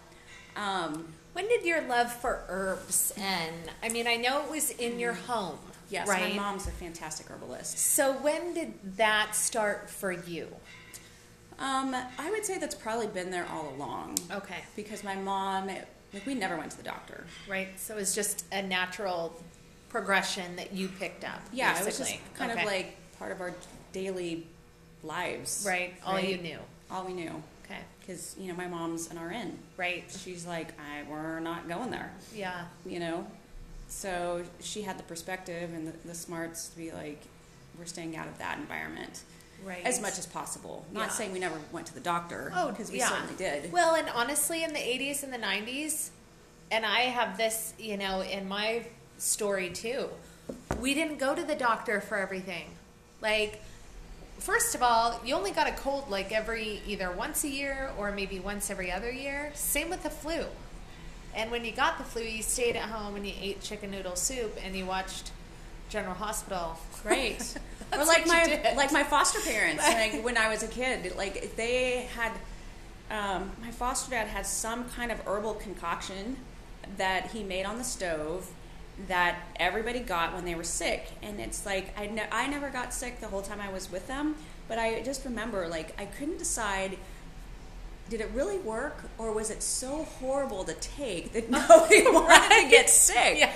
Um, 0.59 1.13
When 1.33 1.47
did 1.47 1.63
your 1.63 1.81
love 1.81 2.11
for 2.11 2.43
herbs 2.49 3.13
end? 3.15 3.71
I 3.81 3.89
mean, 3.89 4.07
I 4.07 4.17
know 4.17 4.43
it 4.43 4.51
was 4.51 4.71
in 4.71 4.99
your 4.99 5.13
home. 5.13 5.57
yes, 5.89 6.07
right. 6.07 6.35
my 6.35 6.41
mom's 6.41 6.67
a 6.67 6.71
fantastic 6.71 7.29
herbalist. 7.31 7.77
So 7.79 8.13
when 8.13 8.53
did 8.53 8.73
that 8.97 9.35
start 9.35 9.89
for 9.89 10.11
you? 10.11 10.47
Um, 11.57 11.95
I 12.17 12.29
would 12.31 12.45
say 12.45 12.57
that's 12.57 12.75
probably 12.75 13.07
been 13.07 13.31
there 13.31 13.45
all 13.51 13.69
along 13.75 14.17
Okay. 14.31 14.59
because 14.75 15.03
my 15.03 15.15
mom, 15.15 15.67
like, 15.67 16.25
we 16.25 16.33
never 16.33 16.57
went 16.57 16.71
to 16.71 16.77
the 16.77 16.83
doctor. 16.83 17.25
Right. 17.47 17.69
So 17.79 17.95
it 17.95 17.97
was 17.99 18.13
just 18.15 18.45
a 18.51 18.61
natural 18.61 19.41
progression 19.89 20.55
that 20.57 20.73
you 20.73 20.87
picked 20.87 21.23
up. 21.23 21.41
Yeah, 21.51 21.79
it 21.79 21.85
was 21.85 21.97
just 21.97 22.15
kind 22.35 22.51
Okay. 22.51 22.61
of 22.61 22.65
like 22.67 22.95
part 23.17 23.31
of 23.31 23.41
our 23.41 23.53
daily 23.91 24.45
lives. 25.03 25.63
right. 25.67 25.93
All 26.05 26.13
right? 26.15 26.27
you 26.27 26.37
knew. 26.37 26.59
All 26.91 27.05
we 27.05 27.13
knew. 27.13 27.43
Because, 28.09 28.35
you 28.39 28.47
know, 28.47 28.55
my 28.55 28.65
mom's 28.67 29.11
an 29.11 29.19
RN. 29.23 29.55
Right. 29.77 30.03
She's 30.23 30.43
like, 30.43 30.69
I, 30.79 31.07
we're 31.07 31.39
not 31.39 31.67
going 31.69 31.91
there, 31.91 32.11
Yeah. 32.33 32.63
you 32.83 32.99
know? 32.99 33.27
So 33.87 34.43
she 34.61 34.81
had 34.81 34.97
the 34.97 35.03
perspective 35.03 35.71
and 35.75 35.87
the, 35.87 35.93
the 36.07 36.15
smarts 36.15 36.69
to 36.69 36.77
be 36.77 36.91
like, 36.91 37.21
we're 37.77 37.85
staying 37.85 38.17
out 38.17 38.25
of 38.27 38.35
that 38.39 38.57
environment 38.57 39.21
Right. 39.63 39.85
as 39.85 40.01
much 40.01 40.17
as 40.17 40.25
possible. 40.25 40.87
Not 40.91 41.01
Yeah. 41.01 41.09
saying 41.09 41.33
we 41.33 41.37
never 41.39 41.59
went 41.71 41.85
to 41.85 41.93
the 41.93 41.99
doctor, 41.99 42.51
Oh, 42.55 42.71
because 42.71 42.91
we 42.91 42.97
yeah. 42.97 43.09
certainly 43.09 43.35
did. 43.35 43.71
Well, 43.71 43.93
and 43.93 44.09
honestly, 44.09 44.63
in 44.63 44.73
the 44.73 44.79
80s 44.79 45.21
and 45.21 45.31
the 45.31 45.37
90s, 45.37 46.09
and 46.71 46.87
I 46.87 47.01
have 47.01 47.37
this, 47.37 47.75
you 47.77 47.95
know, 47.97 48.21
in 48.21 48.47
my 48.47 48.85
story 49.19 49.69
too, 49.69 50.09
we 50.81 50.95
didn't 50.95 51.19
go 51.19 51.35
to 51.35 51.43
the 51.43 51.53
doctor 51.55 52.01
for 52.01 52.17
everything. 52.17 52.71
Like, 53.21 53.61
first 54.39 54.75
of 54.75 54.81
all, 54.81 55.19
you 55.23 55.35
only 55.35 55.51
got 55.51 55.67
a 55.67 55.71
cold 55.71 56.09
like 56.09 56.31
every 56.31 56.81
either 56.87 57.11
once 57.11 57.43
a 57.43 57.49
year 57.49 57.91
or 57.97 58.11
maybe 58.11 58.39
once 58.39 58.69
every 58.69 58.91
other 58.91 59.11
year. 59.11 59.51
Same 59.53 59.89
with 59.89 60.03
the 60.03 60.09
flu. 60.09 60.45
And 61.35 61.51
when 61.51 61.63
you 61.63 61.71
got 61.71 61.97
the 61.97 62.03
flu, 62.03 62.23
you 62.23 62.41
stayed 62.41 62.75
at 62.75 62.89
home 62.89 63.15
and 63.15 63.25
you 63.25 63.33
ate 63.39 63.61
chicken 63.61 63.91
noodle 63.91 64.15
soup 64.15 64.57
and 64.63 64.75
you 64.75 64.85
watched 64.85 65.31
General 65.89 66.15
Hospital. 66.15 66.77
Great. 67.03 67.55
or 67.93 68.05
like 68.05 68.25
my 68.27 68.45
did. 68.45 68.77
like 68.77 68.91
my 68.91 69.03
foster 69.03 69.39
parents, 69.41 69.83
like 69.87 70.23
when 70.23 70.37
I 70.37 70.49
was 70.49 70.63
a 70.63 70.67
kid, 70.67 71.15
like 71.15 71.55
they 71.55 72.07
had 72.15 72.31
um, 73.11 73.51
my 73.61 73.71
foster 73.71 74.11
dad 74.11 74.27
had 74.27 74.45
some 74.45 74.87
kind 74.89 75.11
of 75.11 75.19
herbal 75.25 75.55
concoction 75.55 76.37
that 76.97 77.31
he 77.31 77.43
made 77.43 77.65
on 77.65 77.77
the 77.77 77.83
stove 77.83 78.49
that 79.07 79.37
everybody 79.55 79.99
got 79.99 80.33
when 80.33 80.45
they 80.45 80.55
were 80.55 80.63
sick, 80.63 81.07
and 81.21 81.39
it's 81.39 81.65
like 81.65 81.97
I 81.97 82.07
ne- 82.07 82.27
I 82.31 82.47
never 82.47 82.69
got 82.69 82.93
sick 82.93 83.19
the 83.19 83.27
whole 83.27 83.41
time 83.41 83.59
I 83.61 83.71
was 83.71 83.91
with 83.91 84.07
them, 84.07 84.35
but 84.67 84.77
I 84.77 85.01
just 85.01 85.25
remember 85.25 85.67
like 85.67 85.99
I 85.99 86.05
couldn't 86.05 86.37
decide. 86.37 86.97
Did 88.09 88.21
it 88.21 88.31
really 88.33 88.57
work, 88.57 89.03
or 89.19 89.31
was 89.31 89.51
it 89.51 89.61
so 89.61 90.03
horrible 90.19 90.63
to 90.63 90.73
take 90.73 91.31
that 91.33 91.49
nobody 91.51 92.01
wanted 92.03 92.63
to 92.63 92.69
get 92.69 92.89
sick? 92.89 93.37
Yeah, 93.37 93.51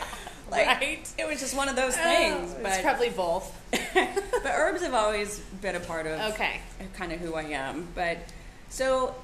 like, 0.52 0.68
right. 0.68 1.14
It 1.18 1.28
was 1.28 1.40
just 1.40 1.56
one 1.56 1.70
of 1.70 1.76
those 1.76 1.96
things. 1.98 2.54
Oh, 2.56 2.60
but 2.62 2.74
it's 2.74 2.82
probably 2.82 3.10
both. 3.10 3.60
but 3.94 4.46
herbs 4.46 4.84
have 4.84 4.94
always 4.94 5.40
been 5.62 5.76
a 5.76 5.80
part 5.80 6.06
of 6.06 6.34
Okay. 6.34 6.62
kind 6.94 7.12
of 7.12 7.20
who 7.20 7.34
I 7.34 7.44
am. 7.44 7.88
But 7.96 8.20
so 8.70 9.16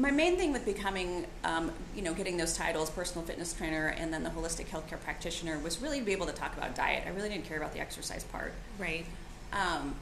my 0.00 0.10
main 0.10 0.36
thing 0.36 0.52
with 0.52 0.64
becoming, 0.64 1.26
um, 1.44 1.72
you 1.94 2.02
know, 2.02 2.14
getting 2.14 2.36
those 2.36 2.56
titles, 2.56 2.90
personal 2.90 3.24
fitness 3.26 3.52
trainer 3.52 3.88
and 3.88 4.12
then 4.12 4.22
the 4.22 4.30
holistic 4.30 4.66
healthcare 4.66 5.00
practitioner, 5.00 5.58
was 5.58 5.80
really 5.80 5.98
to 5.98 6.04
be 6.04 6.12
able 6.12 6.26
to 6.26 6.32
talk 6.32 6.56
about 6.56 6.74
diet. 6.74 7.04
I 7.06 7.10
really 7.10 7.28
didn't 7.28 7.44
care 7.44 7.56
about 7.56 7.72
the 7.72 7.80
exercise 7.80 8.24
part. 8.24 8.54
Right. 8.78 9.04
Um, 9.52 9.94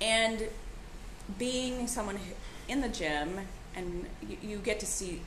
and 0.00 0.48
being 1.38 1.86
someone 1.86 2.18
in 2.68 2.80
the 2.80 2.88
gym, 2.88 3.40
and 3.74 4.06
you, 4.28 4.36
you 4.42 4.58
get 4.58 4.80
to 4.80 4.86
see 4.86 5.22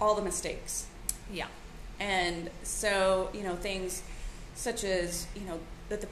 all 0.00 0.14
the 0.14 0.22
mistakes 0.22 0.86
Yeah. 1.32 1.46
and 1.98 2.50
so, 2.62 3.30
you 3.34 3.42
know, 3.42 3.56
things 3.56 4.02
such 4.54 4.84
as, 4.84 5.26
you 5.34 5.42
know, 5.42 5.58
that 5.88 6.00
the 6.00 6.08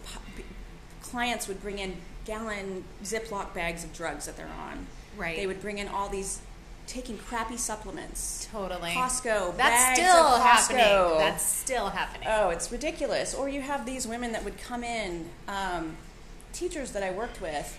clients 1.02 1.46
would 1.48 1.60
bring 1.62 1.78
in 1.78 1.96
gallon 2.24 2.84
Ziploc 3.04 3.54
bags 3.54 3.84
of 3.84 3.92
drugs 3.92 4.26
that 4.26 4.36
they're 4.36 4.46
on. 4.46 4.86
Right. 5.16 5.36
They 5.36 5.46
would 5.46 5.60
bring 5.60 5.78
in 5.78 5.88
all 5.88 6.08
these, 6.08 6.40
taking 6.86 7.18
crappy 7.18 7.56
supplements. 7.56 8.48
Totally. 8.52 8.90
Costco. 8.90 9.56
That's 9.56 9.98
still 9.98 10.14
of 10.16 10.42
happening. 10.42 11.18
That's 11.18 11.44
still 11.44 11.88
happening. 11.88 12.28
Oh, 12.30 12.50
it's 12.50 12.70
ridiculous. 12.70 13.34
Or 13.34 13.48
you 13.48 13.60
have 13.62 13.86
these 13.86 14.06
women 14.06 14.32
that 14.32 14.44
would 14.44 14.58
come 14.60 14.84
in, 14.84 15.28
um, 15.48 15.96
teachers 16.52 16.92
that 16.92 17.02
I 17.02 17.10
worked 17.10 17.40
with, 17.40 17.76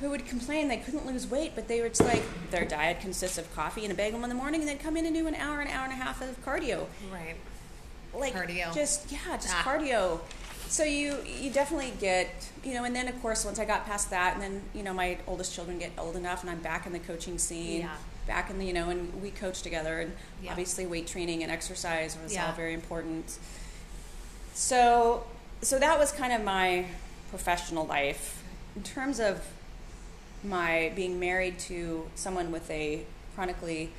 who 0.00 0.10
would 0.10 0.26
complain 0.26 0.68
they 0.68 0.76
couldn't 0.78 1.06
lose 1.06 1.26
weight, 1.30 1.52
but 1.54 1.68
they 1.68 1.80
were 1.80 1.88
just 1.88 2.02
like, 2.04 2.22
their 2.50 2.64
diet 2.64 3.00
consists 3.00 3.38
of 3.38 3.54
coffee 3.54 3.84
and 3.84 3.92
a 3.92 3.94
bagel 3.94 4.22
in 4.24 4.28
the 4.28 4.34
morning, 4.34 4.60
and 4.60 4.68
they'd 4.68 4.80
come 4.80 4.96
in 4.96 5.06
and 5.06 5.14
do 5.14 5.26
an 5.26 5.34
hour, 5.36 5.60
an 5.60 5.68
hour 5.68 5.84
and 5.84 5.92
a 5.92 5.96
half 5.96 6.20
of 6.20 6.42
cardio. 6.44 6.86
Right. 7.12 7.36
Like 8.12 8.32
Cardio. 8.34 8.72
Just 8.74 9.10
yeah, 9.10 9.18
just 9.36 9.52
Ah. 9.52 9.62
cardio. 9.64 10.20
So 10.74 10.82
you 10.82 11.18
you 11.40 11.50
definitely 11.50 11.92
get 12.00 12.50
you 12.64 12.74
know, 12.74 12.82
and 12.82 12.96
then 12.96 13.06
of 13.06 13.22
course 13.22 13.44
once 13.44 13.60
I 13.60 13.64
got 13.64 13.86
past 13.86 14.10
that, 14.10 14.34
and 14.34 14.42
then 14.42 14.62
you 14.74 14.82
know 14.82 14.92
my 14.92 15.18
oldest 15.24 15.54
children 15.54 15.78
get 15.78 15.92
old 15.96 16.16
enough, 16.16 16.40
and 16.42 16.50
I'm 16.50 16.58
back 16.58 16.84
in 16.84 16.92
the 16.92 16.98
coaching 16.98 17.38
scene. 17.38 17.82
Yeah. 17.82 17.94
Back 18.26 18.50
in 18.50 18.58
the 18.58 18.66
you 18.66 18.72
know, 18.72 18.88
and 18.88 19.22
we 19.22 19.30
coach 19.30 19.62
together, 19.62 20.00
and 20.00 20.12
Yeah. 20.42 20.50
obviously 20.50 20.84
weight 20.84 21.06
training 21.06 21.44
and 21.44 21.52
exercise 21.52 22.18
was 22.20 22.34
Yeah. 22.34 22.46
all 22.48 22.54
very 22.54 22.74
important. 22.74 23.38
So 24.52 25.24
so 25.62 25.78
that 25.78 25.96
was 25.96 26.10
kind 26.10 26.32
of 26.32 26.42
my 26.42 26.86
professional 27.30 27.86
life 27.86 28.42
in 28.74 28.82
terms 28.82 29.20
of 29.20 29.46
my 30.42 30.90
being 30.96 31.20
married 31.20 31.60
to 31.70 32.10
someone 32.16 32.50
with 32.50 32.68
a 32.68 33.04
chronically 33.36 33.92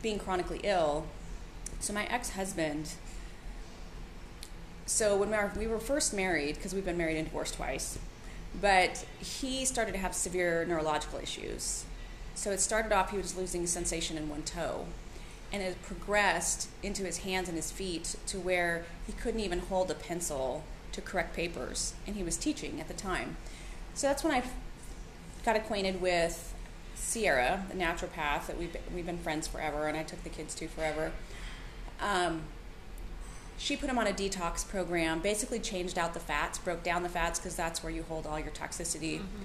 being 0.00 0.18
chronically 0.18 0.60
ill. 0.64 1.04
So 1.78 1.92
my 1.92 2.06
ex-husband 2.06 2.92
so 4.86 5.16
when 5.16 5.30
we 5.30 5.36
were, 5.36 5.52
we 5.58 5.66
were 5.66 5.80
first 5.80 6.14
married, 6.14 6.54
because 6.54 6.74
we've 6.74 6.84
been 6.84 6.96
married 6.96 7.16
and 7.16 7.26
divorced 7.26 7.54
twice, 7.54 7.98
but 8.60 9.04
he 9.18 9.64
started 9.64 9.92
to 9.92 9.98
have 9.98 10.14
severe 10.14 10.64
neurological 10.64 11.18
issues. 11.18 11.84
So 12.34 12.50
it 12.52 12.60
started 12.60 12.92
off 12.92 13.10
he 13.10 13.16
was 13.16 13.36
losing 13.36 13.66
sensation 13.66 14.16
in 14.16 14.28
one 14.28 14.42
toe, 14.42 14.86
and 15.52 15.62
it 15.62 15.82
progressed 15.82 16.68
into 16.82 17.04
his 17.04 17.18
hands 17.18 17.48
and 17.48 17.56
his 17.56 17.70
feet 17.70 18.16
to 18.28 18.38
where 18.38 18.84
he 19.06 19.12
couldn't 19.12 19.40
even 19.40 19.58
hold 19.58 19.90
a 19.90 19.94
pencil 19.94 20.64
to 20.92 21.00
correct 21.00 21.34
papers, 21.34 21.94
and 22.06 22.16
he 22.16 22.22
was 22.22 22.36
teaching 22.36 22.80
at 22.80 22.88
the 22.88 22.94
time. 22.94 23.36
So 23.94 24.06
that's 24.06 24.22
when 24.22 24.32
I 24.32 24.42
got 25.44 25.56
acquainted 25.56 26.00
with 26.00 26.54
Sierra, 26.94 27.64
the 27.68 27.76
naturopath 27.76 28.46
that 28.46 28.58
we've 28.58 28.76
we've 28.94 29.06
been 29.06 29.18
friends 29.18 29.46
forever, 29.46 29.86
and 29.86 29.96
I 29.96 30.02
took 30.02 30.22
the 30.24 30.30
kids 30.30 30.54
to 30.56 30.68
forever. 30.68 31.12
Um, 32.00 32.42
she 33.58 33.76
put 33.76 33.88
him 33.88 33.98
on 33.98 34.06
a 34.06 34.12
detox 34.12 34.66
program. 34.68 35.20
Basically, 35.20 35.58
changed 35.58 35.98
out 35.98 36.14
the 36.14 36.20
fats, 36.20 36.58
broke 36.58 36.82
down 36.82 37.02
the 37.02 37.08
fats 37.08 37.38
because 37.38 37.56
that's 37.56 37.82
where 37.82 37.92
you 37.92 38.02
hold 38.04 38.26
all 38.26 38.38
your 38.38 38.50
toxicity, 38.50 39.18
Mm-hmm. 39.18 39.42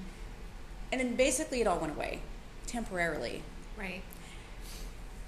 and 0.91 1.01
then 1.01 1.15
basically 1.15 1.61
it 1.61 1.67
all 1.67 1.79
went 1.79 1.95
away 1.95 2.19
temporarily. 2.67 3.41
Right. 3.77 4.01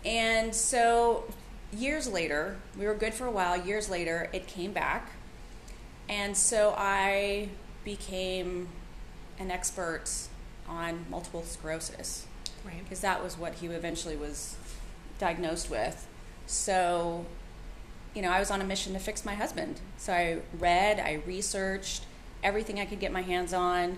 And 0.05 0.53
so 0.53 1.23
years 1.71 2.07
later, 2.07 2.57
we 2.77 2.85
were 2.85 2.93
good 2.93 3.13
for 3.13 3.25
a 3.25 3.31
while. 3.31 3.57
Years 3.57 3.89
later, 3.89 4.29
it 4.33 4.47
came 4.47 4.73
back. 4.73 5.11
And 6.09 6.35
so 6.35 6.73
I 6.77 7.49
became 7.85 8.67
an 9.39 9.49
expert 9.49 10.03
on 10.67 11.05
multiple 11.09 11.43
sclerosis 11.43 12.25
Right. 12.65 12.83
because 12.83 12.99
that 13.01 13.23
was 13.23 13.37
what 13.37 13.55
he 13.55 13.67
eventually 13.67 14.15
was 14.15 14.55
diagnosed 15.19 15.69
with. 15.69 16.05
So, 16.45 17.25
you 18.13 18.21
know, 18.21 18.29
I 18.31 18.39
was 18.39 18.51
on 18.51 18.61
a 18.61 18.63
mission 18.63 18.93
to 18.93 18.99
fix 18.99 19.25
my 19.25 19.33
husband. 19.35 19.79
So 19.97 20.13
I 20.13 20.39
read, 20.59 20.99
I 20.99 21.21
researched 21.25 22.03
everything 22.43 22.79
I 22.79 22.85
could 22.85 22.99
get 22.99 23.11
my 23.11 23.21
hands 23.21 23.53
on, 23.53 23.97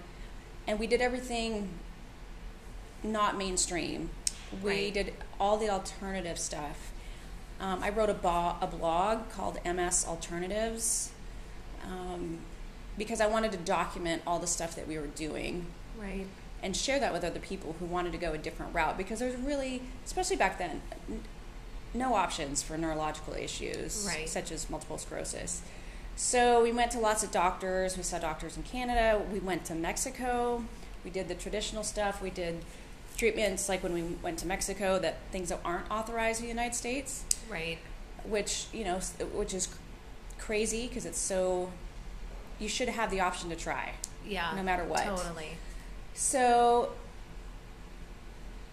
and 0.67 0.79
we 0.79 0.87
did 0.87 1.01
everything 1.01 1.69
not 3.03 3.37
mainstream. 3.37 4.09
We 4.63 4.69
Right. 4.69 4.93
did 4.93 5.13
all 5.39 5.57
the 5.57 5.69
alternative 5.69 6.39
stuff. 6.39 6.91
Um, 7.59 7.81
I 7.83 7.89
wrote 7.89 8.09
a, 8.09 8.13
bo- 8.13 8.55
a 8.61 8.67
blog 8.67 9.29
called 9.29 9.59
MS 9.65 10.05
Alternatives 10.07 11.11
um, 11.85 12.39
because 12.97 13.21
I 13.21 13.27
wanted 13.27 13.51
to 13.53 13.57
document 13.57 14.21
all 14.25 14.39
the 14.39 14.47
stuff 14.47 14.75
that 14.75 14.87
we 14.87 14.97
were 14.97 15.07
doing 15.07 15.65
Right. 15.97 16.25
and 16.63 16.75
share 16.75 16.99
that 16.99 17.13
with 17.13 17.23
other 17.23 17.39
people 17.39 17.75
who 17.79 17.85
wanted 17.85 18.11
to 18.13 18.17
go 18.17 18.33
a 18.33 18.37
different 18.37 18.73
route 18.73 18.97
because 18.97 19.19
there's 19.19 19.35
really, 19.39 19.81
especially 20.05 20.35
back 20.35 20.57
then, 20.57 20.81
no 21.95 22.13
options 22.15 22.61
for 22.61 22.77
neurological 22.77 23.33
issues 23.33 24.05
Right. 24.07 24.27
such 24.29 24.51
as 24.51 24.69
multiple 24.69 24.97
sclerosis. 24.97 25.61
So 26.15 26.61
we 26.63 26.71
went 26.71 26.91
to 26.91 26.99
lots 26.99 27.23
of 27.23 27.31
doctors. 27.31 27.97
We 27.97 28.03
saw 28.03 28.19
doctors 28.19 28.55
in 28.57 28.63
Canada. 28.63 29.21
We 29.31 29.39
went 29.39 29.65
to 29.65 29.75
Mexico. 29.75 30.63
We 31.03 31.11
did 31.11 31.27
the 31.27 31.35
traditional 31.35 31.83
stuff. 31.83 32.21
We 32.21 32.29
did 32.29 32.63
treatments 33.17 33.67
like 33.69 33.81
when 33.83 33.93
we 33.93 34.01
went 34.21 34.39
to 34.39 34.47
Mexico 34.47 34.99
that 34.99 35.17
things 35.31 35.49
that 35.49 35.59
aren't 35.63 35.89
authorized 35.91 36.39
in 36.39 36.45
the 36.45 36.49
United 36.49 36.75
States, 36.75 37.23
Right. 37.49 37.77
which 38.23 38.65
you 38.73 38.83
know, 38.83 38.99
which 39.33 39.53
is 39.53 39.67
crazy 40.37 40.87
because 40.87 41.05
it's 41.05 41.19
so. 41.19 41.71
You 42.59 42.69
should 42.69 42.87
have 42.89 43.11
the 43.11 43.19
option 43.19 43.49
to 43.49 43.55
try, 43.55 43.93
Yeah. 44.25 44.53
no 44.55 44.63
matter 44.63 44.85
what. 44.85 45.03
Totally. 45.03 45.57
So 46.13 46.93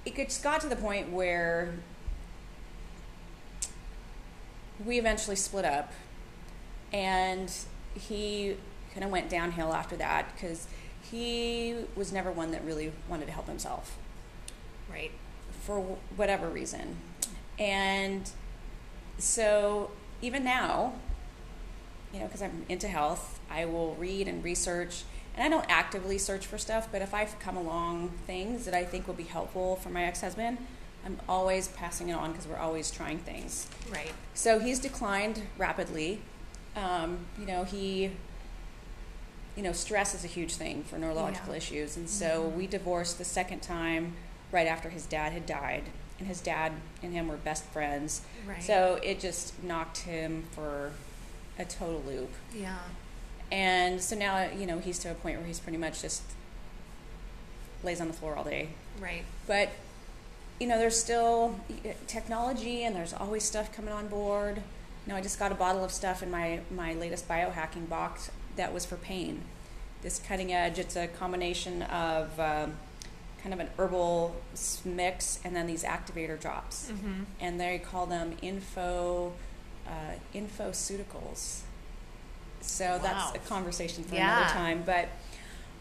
it 0.05 0.15
just 0.17 0.43
got 0.43 0.61
to 0.63 0.69
the 0.69 0.77
point 0.77 1.11
where 1.11 1.75
we 4.85 4.99
eventually 4.99 5.37
split 5.37 5.65
up, 5.65 5.93
and 6.93 7.53
he 7.95 8.57
kind 8.93 9.05
of 9.05 9.11
went 9.11 9.29
downhill 9.29 9.73
after 9.73 9.97
that 9.97 10.33
because 10.35 10.67
he 11.11 11.75
was 11.97 12.13
never 12.13 12.31
one 12.31 12.51
that 12.53 12.65
really 12.65 12.93
wanted 13.09 13.27
to 13.27 13.33
help 13.33 13.47
himself 13.47 13.99
Right. 14.91 15.11
for 15.63 15.81
whatever 16.17 16.49
reason. 16.49 16.97
And 17.59 18.31
so 19.19 19.91
even 20.21 20.45
now, 20.45 20.95
you 22.13 22.21
know, 22.21 22.27
because 22.27 22.43
I'm 22.43 22.65
into 22.69 22.89
health, 22.89 23.41
I 23.51 23.65
will 23.65 23.95
read 23.95 24.29
and 24.29 24.43
research. 24.45 25.05
And 25.35 25.43
I 25.43 25.49
don't 25.49 25.65
actively 25.71 26.19
search 26.19 26.47
for 26.47 26.59
stuff, 26.59 26.89
but 26.93 27.01
if 27.01 27.15
I've 27.15 27.39
come 27.39 27.57
along 27.57 28.11
things 28.27 28.67
that 28.67 28.75
I 28.75 28.85
think 28.85 29.07
will 29.07 29.15
be 29.15 29.23
helpful 29.23 29.77
for 29.77 29.89
my 29.89 30.05
ex 30.05 30.21
husband, 30.21 30.59
I'm 31.05 31.19
always 31.29 31.69
passing 31.69 32.09
it 32.11 32.13
on 32.13 32.33
because 32.33 32.47
we're 32.47 32.57
always 32.57 32.91
trying 32.91 33.19
things. 33.19 33.67
Right. 33.91 34.13
So 34.35 34.59
he's 34.59 34.79
declined 34.79 35.43
rapidly. 35.59 36.21
Um, 36.77 37.27
you 37.39 37.45
know, 37.47 37.65
he, 37.65 38.13
you 39.57 39.63
know, 39.63 39.73
stress 39.73 40.15
is 40.15 40.25
a 40.25 40.29
huge 40.29 40.55
thing 40.55 40.85
for 40.85 40.99
neurological 40.99 41.51
Yeah. 41.53 41.59
issues. 41.59 41.97
And 41.97 42.09
so 42.09 42.45
Mhm. 42.51 42.57
we 42.57 42.67
divorced 42.67 43.19
the 43.19 43.25
second 43.25 43.61
time 43.61 44.17
right 44.53 44.67
after 44.67 44.91
his 44.91 45.07
dad 45.07 45.33
had 45.33 45.45
died. 45.45 45.85
And 46.19 46.29
his 46.29 46.41
dad 46.41 46.73
and 47.03 47.13
him 47.13 47.27
were 47.27 47.37
best 47.37 47.65
friends. 47.65 48.23
Right. 48.47 48.63
So 48.63 49.01
it 49.03 49.19
just 49.19 49.61
knocked 49.63 49.99
him 49.99 50.45
for 50.53 50.93
a 51.59 51.65
total 51.65 52.01
loop. 52.07 52.31
Yeah. 52.55 52.79
And 53.51 54.01
so 54.01 54.17
now, 54.17 54.45
you 54.49 54.67
know, 54.67 54.79
he's 54.79 54.99
to 55.01 55.11
a 55.11 55.15
point 55.15 55.39
where 55.39 55.47
he's 55.47 55.59
pretty 55.59 55.79
much 55.79 56.01
just 56.01 56.23
lays 57.83 58.01
on 58.01 58.07
the 58.09 58.15
floor 58.15 58.37
all 58.37 58.45
day. 58.45 58.69
Right. 59.01 59.25
But 59.47 59.71
you 60.61 60.67
know, 60.67 60.79
there's 60.79 60.99
still 60.99 61.59
technology, 62.07 62.85
and 62.85 62.95
there's 62.95 63.13
always 63.13 63.43
stuff 63.45 63.73
coming 63.75 63.93
on 63.93 64.09
board. 64.09 64.57
You 65.07 65.13
know, 65.13 65.17
I 65.17 65.21
just 65.21 65.39
got 65.39 65.51
a 65.51 65.55
bottle 65.57 65.85
of 65.85 65.91
stuff 65.91 66.23
in 66.23 66.31
my 66.31 66.61
my 66.71 66.95
latest 66.95 67.29
biohacking 67.29 67.89
box 67.89 68.31
that 68.57 68.73
was 68.73 68.85
for 68.85 68.97
pain. 68.97 69.43
This 70.03 70.19
cutting 70.21 70.53
edge. 70.53 70.79
It's 70.79 70.97
a 70.97 71.07
combination 71.09 71.83
of 71.83 72.39
um, 72.39 72.75
kind 73.43 73.53
of 73.53 73.61
an 73.61 73.69
herbal 73.79 74.37
mix 74.85 75.41
and 75.45 75.55
then 75.57 75.67
these 75.67 75.83
activator 75.85 76.41
drops, 76.41 76.91
Mm-hmm. 76.91 77.23
and 77.41 77.61
they 77.61 77.79
call 77.79 78.07
them 78.07 78.37
info 78.43 79.33
uh, 79.87 80.15
infoceuticals. 80.35 81.61
So 82.61 83.01
that's 83.03 83.35
a 83.35 83.39
conversation 83.41 84.05
for 84.05 84.15
Yeah. 84.15 84.37
another 84.39 84.53
time. 84.53 84.83
But 84.87 85.09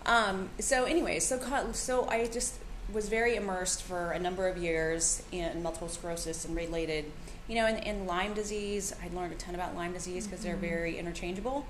um, 0.06 0.50
so, 0.60 0.86
anyway, 0.86 1.20
so 1.20 1.40
so 1.74 2.08
I 2.10 2.26
just 2.26 2.56
was 2.94 3.10
very 3.10 3.36
immersed 3.36 3.84
for 3.84 4.12
a 4.12 4.20
number 4.20 4.48
of 4.48 4.58
years 4.58 5.24
in 5.32 5.62
multiple 5.64 5.88
sclerosis 5.90 6.46
and 6.46 6.56
related, 6.56 7.06
you 7.48 7.56
know, 7.56 7.68
in, 7.68 7.78
in 7.78 8.06
Lyme 8.06 8.34
disease. 8.34 8.94
I 9.04 9.14
learned 9.16 9.34
a 9.34 9.36
ton 9.36 9.56
about 9.56 9.76
Lyme 9.76 9.94
disease 9.94 10.28
because 10.28 10.44
they're 10.44 10.56
Mhm. 10.58 10.60
very 10.60 10.98
interchangeable. 11.00 11.66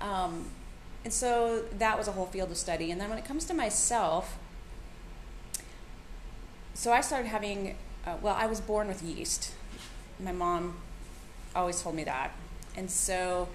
Um, 0.00 0.50
and 1.04 1.12
so 1.12 1.62
that 1.78 1.96
was 1.98 2.08
a 2.08 2.12
whole 2.12 2.26
field 2.26 2.50
of 2.50 2.56
study. 2.56 2.90
And 2.90 3.00
then 3.00 3.08
when 3.08 3.18
it 3.18 3.24
comes 3.24 3.44
to 3.46 3.54
myself, 3.54 4.36
so 6.74 6.92
I 6.92 7.00
started 7.00 7.28
having, 7.28 7.76
uh, 8.06 8.16
well, 8.20 8.34
I 8.38 8.46
was 8.46 8.60
born 8.60 8.88
with 8.88 9.02
yeast. 9.02 9.52
My 10.20 10.32
mom 10.32 10.76
always 11.54 11.82
told 11.82 11.94
me 11.94 12.04
that. 12.04 12.32
And 12.76 12.90
so 12.90 13.48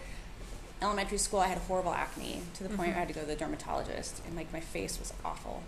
elementary 0.81 1.17
school, 1.17 1.39
I 1.39 1.47
had 1.47 1.57
horrible 1.59 1.93
acne 1.93 2.41
to 2.55 2.63
the 2.63 2.69
point 2.69 2.91
Mhm. 2.93 2.95
I 2.97 2.99
had 2.99 3.07
to 3.09 3.13
go 3.13 3.21
to 3.21 3.27
the 3.27 3.35
dermatologist, 3.35 4.21
and 4.25 4.35
like 4.35 4.51
my 4.51 4.59
face 4.59 4.99
was 4.99 5.13
awful. 5.23 5.63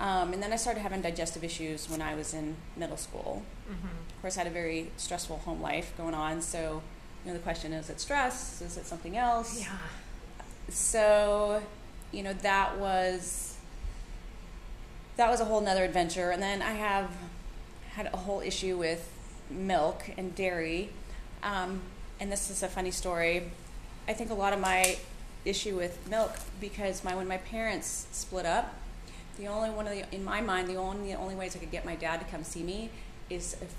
Um, 0.00 0.32
and 0.32 0.42
then 0.42 0.52
I 0.52 0.56
started 0.56 0.80
having 0.80 1.02
digestive 1.02 1.42
issues 1.42 1.90
when 1.90 2.00
I 2.00 2.14
was 2.14 2.32
in 2.32 2.56
middle 2.76 2.96
school. 2.96 3.42
Mm-hmm. 3.68 3.86
Of 3.86 4.22
course, 4.22 4.36
I 4.36 4.40
had 4.42 4.46
a 4.46 4.54
very 4.54 4.90
stressful 4.96 5.38
home 5.38 5.60
life 5.60 5.92
going 5.96 6.14
on. 6.14 6.40
So, 6.40 6.82
you 7.24 7.30
know, 7.30 7.36
the 7.36 7.42
question 7.42 7.72
is: 7.72 7.90
it 7.90 8.00
stress? 8.00 8.62
Is 8.62 8.76
it 8.76 8.86
something 8.86 9.16
else? 9.16 9.60
Yeah. 9.60 9.76
so 10.68 11.62
you 12.12 12.22
know 12.22 12.32
that 12.32 12.78
was 12.78 13.56
that 15.16 15.30
was 15.30 15.40
a 15.40 15.44
whole 15.44 15.60
nother 15.60 15.84
adventure 15.84 16.30
and 16.30 16.42
then 16.42 16.62
i 16.62 16.72
have 16.72 17.10
had 17.92 18.06
a 18.12 18.16
whole 18.16 18.40
issue 18.40 18.76
with 18.76 19.10
milk 19.50 20.10
and 20.16 20.34
dairy 20.34 20.90
um, 21.42 21.80
and 22.20 22.30
this 22.30 22.50
is 22.50 22.62
a 22.62 22.68
funny 22.68 22.90
story 22.90 23.50
i 24.06 24.12
think 24.12 24.30
a 24.30 24.34
lot 24.34 24.52
of 24.52 24.60
my 24.60 24.96
issue 25.44 25.76
with 25.76 25.98
milk 26.08 26.32
because 26.60 27.02
my 27.04 27.14
when 27.14 27.26
my 27.28 27.38
parents 27.38 28.06
split 28.12 28.46
up 28.46 28.74
the 29.38 29.46
only 29.46 29.70
one 29.70 29.86
of 29.86 29.92
the 29.92 30.04
in 30.14 30.24
my 30.24 30.40
mind 30.40 30.68
the 30.68 30.76
only 30.76 31.12
the 31.12 31.18
only 31.18 31.34
ways 31.34 31.54
i 31.56 31.58
could 31.58 31.70
get 31.70 31.84
my 31.84 31.94
dad 31.96 32.18
to 32.20 32.26
come 32.26 32.42
see 32.44 32.62
me 32.62 32.90
is 33.30 33.54
if 33.62 33.72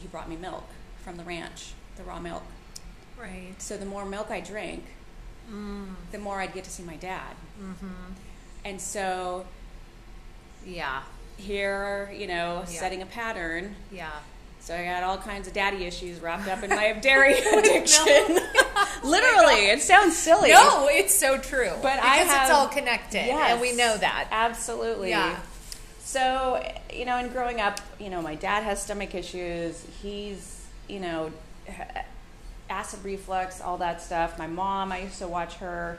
he 0.00 0.08
brought 0.08 0.28
me 0.28 0.36
milk 0.36 0.64
from 1.02 1.16
the 1.16 1.24
ranch 1.24 1.72
the 1.96 2.02
raw 2.02 2.18
milk 2.20 2.42
Right. 3.18 3.54
so 3.58 3.76
the 3.76 3.86
more 3.86 4.04
milk 4.04 4.30
i 4.30 4.40
drank 4.40 4.84
Mm. 5.52 5.88
the 6.10 6.16
more 6.16 6.40
I'd 6.40 6.54
get 6.54 6.64
to 6.64 6.70
see 6.70 6.82
my 6.82 6.96
dad. 6.96 7.34
Mm-hmm. 7.60 8.12
And 8.64 8.80
so 8.80 9.44
Yeah. 10.64 11.02
here, 11.36 12.10
you 12.16 12.26
know, 12.26 12.60
Yeah. 12.60 12.80
setting 12.80 13.02
a 13.02 13.06
pattern. 13.06 13.76
Yeah. 13.92 14.10
So 14.64 14.74
I 14.74 14.84
got 14.86 15.02
all 15.02 15.18
kinds 15.18 15.46
of 15.46 15.52
daddy 15.52 15.84
issues 15.84 16.20
wrapped 16.20 16.48
up 16.48 16.62
in 16.62 16.70
my 16.70 16.92
dairy 17.02 17.34
addiction. 17.52 18.04
Literally, 19.04 19.66
it 19.66 19.82
sounds 19.82 20.16
silly. 20.16 20.50
No, 20.52 20.88
it's 20.90 21.14
so 21.14 21.36
true. 21.36 21.68
But 21.82 21.96
because 21.96 22.02
I 22.02 22.16
have- 22.16 22.48
it's 22.48 22.50
all 22.56 22.68
connected, 22.68 23.26
Yes. 23.26 23.52
and 23.52 23.60
we 23.60 23.76
know 23.76 23.96
that. 23.98 24.28
Absolutely. 24.30 25.10
Yeah. 25.10 25.38
So, 26.00 26.64
you 26.92 27.04
know, 27.04 27.16
and 27.18 27.30
growing 27.30 27.60
up, 27.60 27.78
you 28.00 28.08
know, 28.08 28.22
my 28.22 28.34
dad 28.36 28.62
has 28.62 28.82
stomach 28.82 29.14
issues. 29.14 29.84
He's, 30.02 30.64
you 30.88 31.00
know, 31.00 31.30
acid 32.70 33.00
reflux, 33.04 33.60
all 33.60 33.78
that 33.78 34.00
stuff. 34.00 34.38
My 34.38 34.46
mom, 34.46 34.92
I 34.92 35.00
used 35.00 35.18
to 35.18 35.28
watch 35.28 35.54
her 35.56 35.98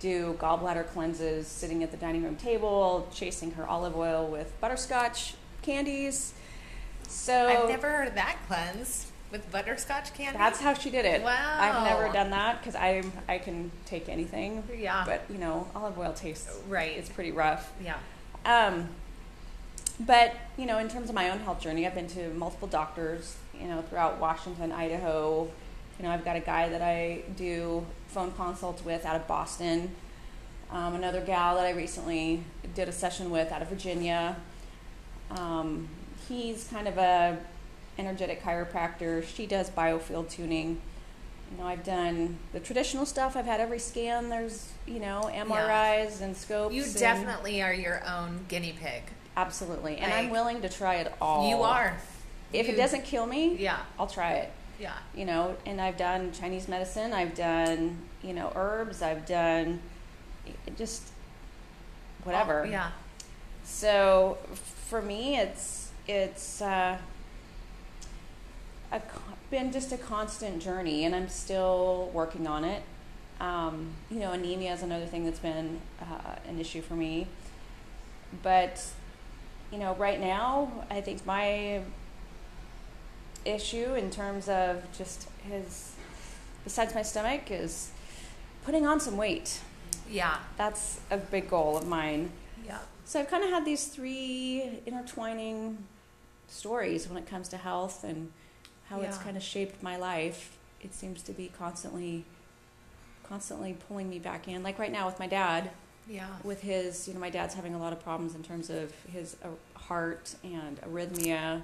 do 0.00 0.36
gallbladder 0.38 0.86
cleanses 0.88 1.46
sitting 1.46 1.82
at 1.82 1.90
the 1.92 1.96
dining 1.96 2.24
room 2.24 2.36
table, 2.36 3.08
chasing 3.14 3.52
her 3.52 3.66
olive 3.66 3.96
oil 3.96 4.26
with 4.26 4.52
butterscotch 4.60 5.34
candies. 5.62 6.34
So 7.12 7.46
I've 7.46 7.68
never 7.68 7.88
heard 7.90 8.08
of 8.08 8.14
that 8.14 8.38
cleanse 8.48 9.12
with 9.30 9.50
butterscotch 9.50 10.12
candy. 10.14 10.38
that's 10.38 10.60
how 10.60 10.74
she 10.74 10.90
did 10.90 11.04
it. 11.04 11.22
Wow. 11.22 11.58
I've 11.60 11.84
never 11.84 12.12
done 12.12 12.30
that 12.30 12.58
because 12.60 12.74
I 12.74 13.02
I 13.28 13.38
can 13.38 13.70
take 13.86 14.08
anything. 14.08 14.62
Yeah. 14.76 15.04
But 15.06 15.22
you 15.30 15.38
know, 15.38 15.68
olive 15.74 15.98
oil 15.98 16.12
tastes 16.12 16.48
Right. 16.68 16.96
It's 16.96 17.08
pretty 17.08 17.32
rough. 17.32 17.72
yeah. 17.82 17.96
Um, 18.44 18.88
but 20.00 20.34
you 20.56 20.66
know, 20.66 20.78
in 20.78 20.88
terms 20.88 21.08
of 21.10 21.14
my 21.14 21.30
own 21.30 21.38
health 21.40 21.60
journey, 21.60 21.86
I've 21.86 21.94
been 21.94 22.08
to 22.08 22.30
multiple 22.30 22.68
doctors. 22.68 23.36
You 23.58 23.68
know, 23.68 23.82
throughout 23.82 24.18
Washington, 24.18 24.72
Idaho. 24.72 25.48
You 25.98 26.04
know, 26.04 26.10
I've 26.10 26.24
got 26.24 26.34
a 26.36 26.40
guy 26.40 26.68
that 26.70 26.82
I 26.82 27.22
do 27.36 27.86
phone 28.08 28.32
consults 28.32 28.84
with 28.84 29.04
out 29.04 29.14
of 29.14 29.28
Boston. 29.28 29.94
Um, 30.70 30.94
another 30.94 31.20
gal 31.20 31.54
that 31.56 31.66
I 31.66 31.70
recently 31.70 32.42
did 32.74 32.88
a 32.88 32.92
session 32.92 33.30
with 33.30 33.52
out 33.52 33.60
of 33.62 33.68
Virginia. 33.68 34.36
Um, 35.30 35.88
he's 36.32 36.64
kind 36.68 36.88
of 36.88 36.96
a 36.98 37.38
energetic 37.98 38.42
chiropractor. 38.42 39.24
She 39.24 39.46
does 39.46 39.70
biofield 39.70 40.30
tuning. 40.30 40.80
You 41.50 41.58
know, 41.58 41.66
I've 41.66 41.84
done 41.84 42.38
the 42.52 42.60
traditional 42.60 43.04
stuff. 43.04 43.36
I've 43.36 43.44
had 43.44 43.60
every 43.60 43.78
scan. 43.78 44.30
There's, 44.30 44.72
you 44.86 44.98
know, 45.00 45.30
MRIs 45.32 46.22
and 46.22 46.34
scopes. 46.34 46.74
You 46.74 46.84
and- 46.84 46.94
definitely 46.96 47.62
are 47.62 47.74
your 47.74 48.02
own 48.08 48.46
guinea 48.48 48.72
pig. 48.78 49.02
absolutely, 49.36 49.96
and 49.96 50.12
I'm 50.12 50.28
willing 50.30 50.60
to 50.62 50.68
try 50.68 50.96
it 50.96 51.12
all. 51.20 51.48
You 51.48 51.62
are. 51.62 51.96
If 52.52 52.66
You- 52.68 52.74
it 52.74 52.76
doesn't 52.76 53.04
kill 53.04 53.24
me, 53.26 53.54
Yeah. 53.56 53.78
I'll 53.98 54.06
try 54.06 54.32
it. 54.34 54.50
Yeah. 54.78 54.92
You 55.14 55.24
know, 55.24 55.56
and 55.64 55.80
I've 55.80 55.96
done 55.96 56.32
Chinese 56.32 56.68
medicine. 56.68 57.12
I've 57.14 57.34
done, 57.34 57.98
you 58.22 58.32
know, 58.34 58.52
herbs. 58.54 59.00
I've 59.00 59.24
done 59.26 59.80
just 60.76 61.02
whatever. 62.24 62.62
Oh, 62.62 62.68
yeah. 62.70 62.90
So 63.64 64.38
for 64.88 65.00
me, 65.00 65.38
it's 65.38 65.81
it's 66.06 66.60
uh, 66.60 66.98
a, 68.90 69.02
been 69.50 69.72
just 69.72 69.92
a 69.92 69.98
constant 69.98 70.62
journey, 70.62 71.04
and 71.04 71.14
I'm 71.14 71.28
still 71.28 72.10
working 72.12 72.46
on 72.46 72.64
it. 72.64 72.82
Um, 73.40 73.94
you 74.10 74.18
know, 74.18 74.32
anemia 74.32 74.72
is 74.72 74.82
another 74.82 75.06
thing 75.06 75.24
that's 75.24 75.40
been 75.40 75.80
uh, 76.00 76.36
an 76.48 76.60
issue 76.60 76.82
for 76.82 76.94
me. 76.94 77.26
But 78.42 78.84
you 79.70 79.78
know, 79.78 79.94
right 79.94 80.20
now, 80.20 80.84
I 80.90 81.00
think 81.00 81.24
my 81.26 81.82
issue 83.44 83.94
in 83.94 84.10
terms 84.10 84.48
of 84.48 84.82
just 84.96 85.28
his, 85.48 85.94
besides 86.64 86.94
my 86.94 87.02
stomach, 87.02 87.50
is 87.50 87.90
putting 88.64 88.86
on 88.86 89.00
some 89.00 89.16
weight. 89.16 89.60
Yeah. 90.08 90.36
That's 90.56 91.00
a 91.10 91.16
big 91.16 91.48
goal 91.48 91.76
of 91.76 91.86
mine. 91.86 92.30
Yeah. 92.66 92.78
So 93.04 93.20
I've 93.20 93.28
kind 93.28 93.42
of 93.44 93.50
had 93.50 93.64
these 93.64 93.86
three 93.86 94.80
intertwining 94.86 95.78
stories 96.52 97.08
when 97.08 97.16
it 97.16 97.26
comes 97.26 97.48
to 97.48 97.56
health 97.56 98.04
and 98.04 98.30
how 98.88 99.00
it's 99.00 99.16
kind 99.18 99.36
of 99.36 99.42
shaped 99.42 99.82
my 99.82 99.96
life. 99.96 100.56
It 100.80 100.94
seems 100.94 101.22
to 101.22 101.32
be 101.32 101.50
constantly, 101.58 102.24
constantly 103.28 103.76
pulling 103.88 104.08
me 104.10 104.18
back 104.18 104.48
in. 104.48 104.62
Like 104.62 104.78
right 104.78 104.92
now 104.92 105.06
with 105.06 105.18
my 105.18 105.26
dad, 105.26 105.70
Yeah. 106.08 106.26
with 106.44 106.60
his, 106.60 107.08
you 107.08 107.14
know, 107.14 107.20
my 107.20 107.30
dad's 107.30 107.54
having 107.54 107.74
a 107.74 107.78
lot 107.78 107.92
of 107.92 108.02
problems 108.02 108.34
in 108.34 108.42
terms 108.42 108.68
of 108.70 108.92
his 109.12 109.36
uh, 109.42 109.48
heart 109.78 110.34
and 110.44 110.80
arrhythmia. 110.82 111.62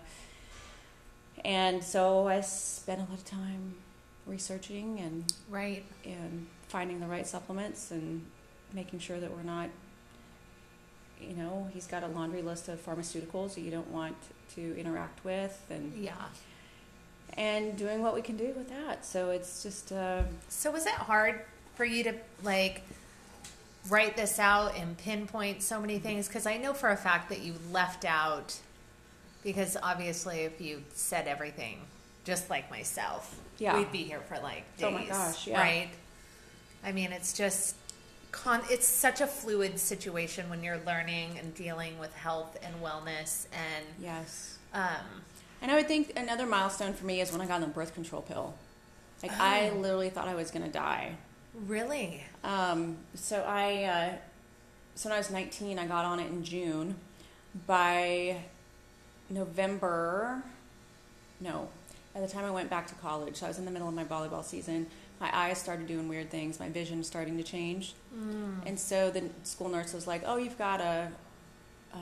And 1.44 1.83
so 1.85 2.29
I 2.29 2.40
spent 2.40 3.01
a 3.01 3.05
lot 3.05 3.14
of 3.18 3.24
time 3.24 3.74
researching 4.27 4.98
and 5.01 5.33
Right. 5.48 5.85
and 6.05 6.46
finding 6.68 7.01
the 7.01 7.07
right 7.07 7.27
supplements 7.27 7.90
and 7.90 8.27
making 8.72 8.98
sure 8.98 9.18
that 9.18 9.31
we're 9.35 9.42
not 9.42 9.70
you 11.20 11.33
know 11.35 11.66
he's 11.72 11.87
got 11.87 12.03
a 12.05 12.07
laundry 12.07 12.42
list 12.42 12.68
of 12.68 12.85
pharmaceuticals 12.85 13.55
that 13.55 13.62
you 13.62 13.70
don't 13.70 13.88
want 13.88 14.14
to 14.55 14.79
interact 14.79 15.25
with 15.25 15.61
and 15.71 15.93
Yeah. 15.95 16.13
and 17.37 17.77
doing 17.77 18.03
what 18.03 18.15
we 18.15 18.23
can 18.23 18.37
do 18.37 18.53
with 18.57 18.69
that 18.71 19.05
so 19.05 19.31
it's 19.31 19.63
just 19.63 19.93
uh, 19.93 20.23
So 20.49 20.71
was 20.71 20.87
it 20.87 20.93
hard 20.93 21.41
for 21.77 21.85
you 21.85 22.03
to 22.05 22.15
like 22.43 22.83
write 23.89 24.17
this 24.17 24.39
out 24.39 24.77
and 24.77 24.99
pinpoint 24.99 25.63
so 25.63 25.81
many 25.81 25.99
things? 25.99 26.27
Because 26.29 26.47
I 26.47 26.57
know 26.59 26.75
for 26.75 26.91
a 26.91 26.97
fact 26.97 27.29
that 27.31 27.41
you 27.41 27.55
left 27.73 28.05
out 28.05 28.59
because 29.45 29.77
obviously 29.83 30.41
if 30.41 30.61
you 30.61 30.83
said 30.93 31.27
everything, 31.29 31.79
just 32.25 32.51
like 32.51 32.71
myself, 32.71 33.39
Yeah. 33.59 33.79
we'd 33.79 33.93
be 33.93 34.03
here 34.03 34.21
for 34.21 34.39
like 34.41 34.65
days. 34.77 34.85
Oh 34.87 34.91
my 34.91 35.05
gosh, 35.07 35.47
yeah. 35.47 35.59
Right. 35.61 35.89
I 36.85 36.93
mean, 36.93 37.13
it's 37.13 37.33
just 37.33 37.77
con. 38.33 38.61
It's 38.71 38.87
such 38.87 39.21
a 39.21 39.27
fluid 39.27 39.79
situation 39.79 40.49
when 40.51 40.62
you're 40.62 40.81
learning 40.87 41.38
and 41.38 41.55
dealing 41.55 41.99
with 41.99 42.14
health 42.14 42.57
and 42.62 42.75
wellness 42.83 43.47
and 43.53 43.85
yes 44.01 44.59
um, 44.75 45.23
and 45.62 45.71
i 45.71 45.75
would 45.75 45.88
think 45.88 46.12
another 46.17 46.47
milestone 46.47 46.93
for 46.93 47.07
me 47.07 47.21
is 47.21 47.33
when 47.33 47.41
i 47.41 47.47
got 47.47 47.55
on 47.55 47.61
the 47.62 47.67
birth 47.69 47.95
control 47.95 48.23
pill 48.23 48.55
like 49.23 49.33
i 49.41 49.71
Oh. 49.71 49.77
literally 49.79 50.11
thought 50.11 50.29
i 50.29 50.35
was 50.35 50.51
going 50.51 50.64
to 50.64 50.71
die 50.73 51.17
really. 51.67 52.23
Um, 52.45 52.99
so 53.14 53.43
I, 53.45 53.83
uh, 53.85 54.11
so 54.95 55.09
when 55.09 55.17
I 55.17 55.19
was 55.19 55.29
19, 55.31 55.77
I 55.79 55.87
got 55.88 56.05
on 56.05 56.21
it 56.21 56.29
in 56.31 56.45
June. 56.45 56.95
By 57.67 58.37
November, 59.29 60.43
no, 61.41 61.69
by 62.14 62.21
the 62.21 62.29
time 62.29 62.45
I 62.45 62.51
went 62.51 62.71
back 62.71 62.87
to 62.88 62.95
college, 62.97 63.37
so 63.37 63.47
I 63.47 63.49
was 63.49 63.59
in 63.59 63.64
the 63.64 63.71
middle 63.71 63.88
of 63.88 63.95
my 63.95 64.05
volleyball 64.05 64.45
season. 64.45 64.87
My 65.21 65.31
eyes 65.37 65.59
started 65.59 65.87
doing 65.87 66.09
weird 66.09 66.31
things. 66.31 66.61
My 66.61 66.69
vision 66.69 67.03
starting 67.03 67.37
to 67.39 67.43
change, 67.43 67.95
and 68.67 68.79
so 68.79 69.11
the 69.11 69.25
school 69.43 69.69
nurse 69.69 69.93
was 69.93 70.07
like, 70.07 70.23
"Oh, 70.27 70.37
you've 70.37 70.59
got 70.59 70.81
a." 70.81 71.11
Uh, 71.93 71.99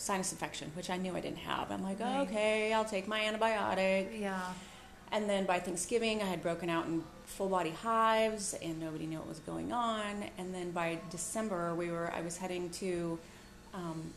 sinus 0.00 0.30
infection, 0.32 0.70
which 0.74 0.90
I 0.90 0.96
knew 0.96 1.14
I 1.16 1.20
didn't 1.20 1.38
have. 1.38 1.72
I'm 1.72 1.82
like, 1.82 1.98
Right. 1.98 2.20
okay, 2.20 2.72
I'll 2.72 2.84
take 2.84 3.08
my 3.08 3.20
antibiotic. 3.20 4.20
Yeah. 4.20 4.40
And 5.10 5.28
then 5.28 5.44
by 5.44 5.58
Thanksgiving, 5.58 6.22
I 6.22 6.26
had 6.26 6.40
broken 6.40 6.70
out 6.70 6.86
in 6.86 7.02
full 7.26 7.48
body 7.48 7.70
hives, 7.70 8.54
and 8.62 8.78
nobody 8.78 9.06
knew 9.06 9.18
what 9.18 9.26
was 9.28 9.40
going 9.40 9.72
on. 9.72 10.24
And 10.38 10.54
then 10.54 10.70
by 10.70 10.98
December, 11.10 11.74
we 11.74 11.90
were 11.90 12.12
I 12.14 12.20
was 12.20 12.36
heading 12.36 12.70
to 12.70 13.18
um, 13.74 14.12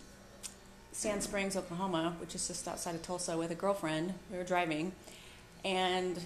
Sand 0.92 1.24
Springs, 1.24 1.56
Oklahoma, 1.56 2.16
which 2.20 2.36
is 2.36 2.48
just 2.48 2.68
outside 2.68 2.94
of 2.94 3.02
Tulsa, 3.02 3.36
with 3.38 3.50
a 3.52 3.56
girlfriend. 3.56 4.14
We 4.32 4.38
were 4.38 4.44
driving, 4.44 4.92
and 5.66 6.20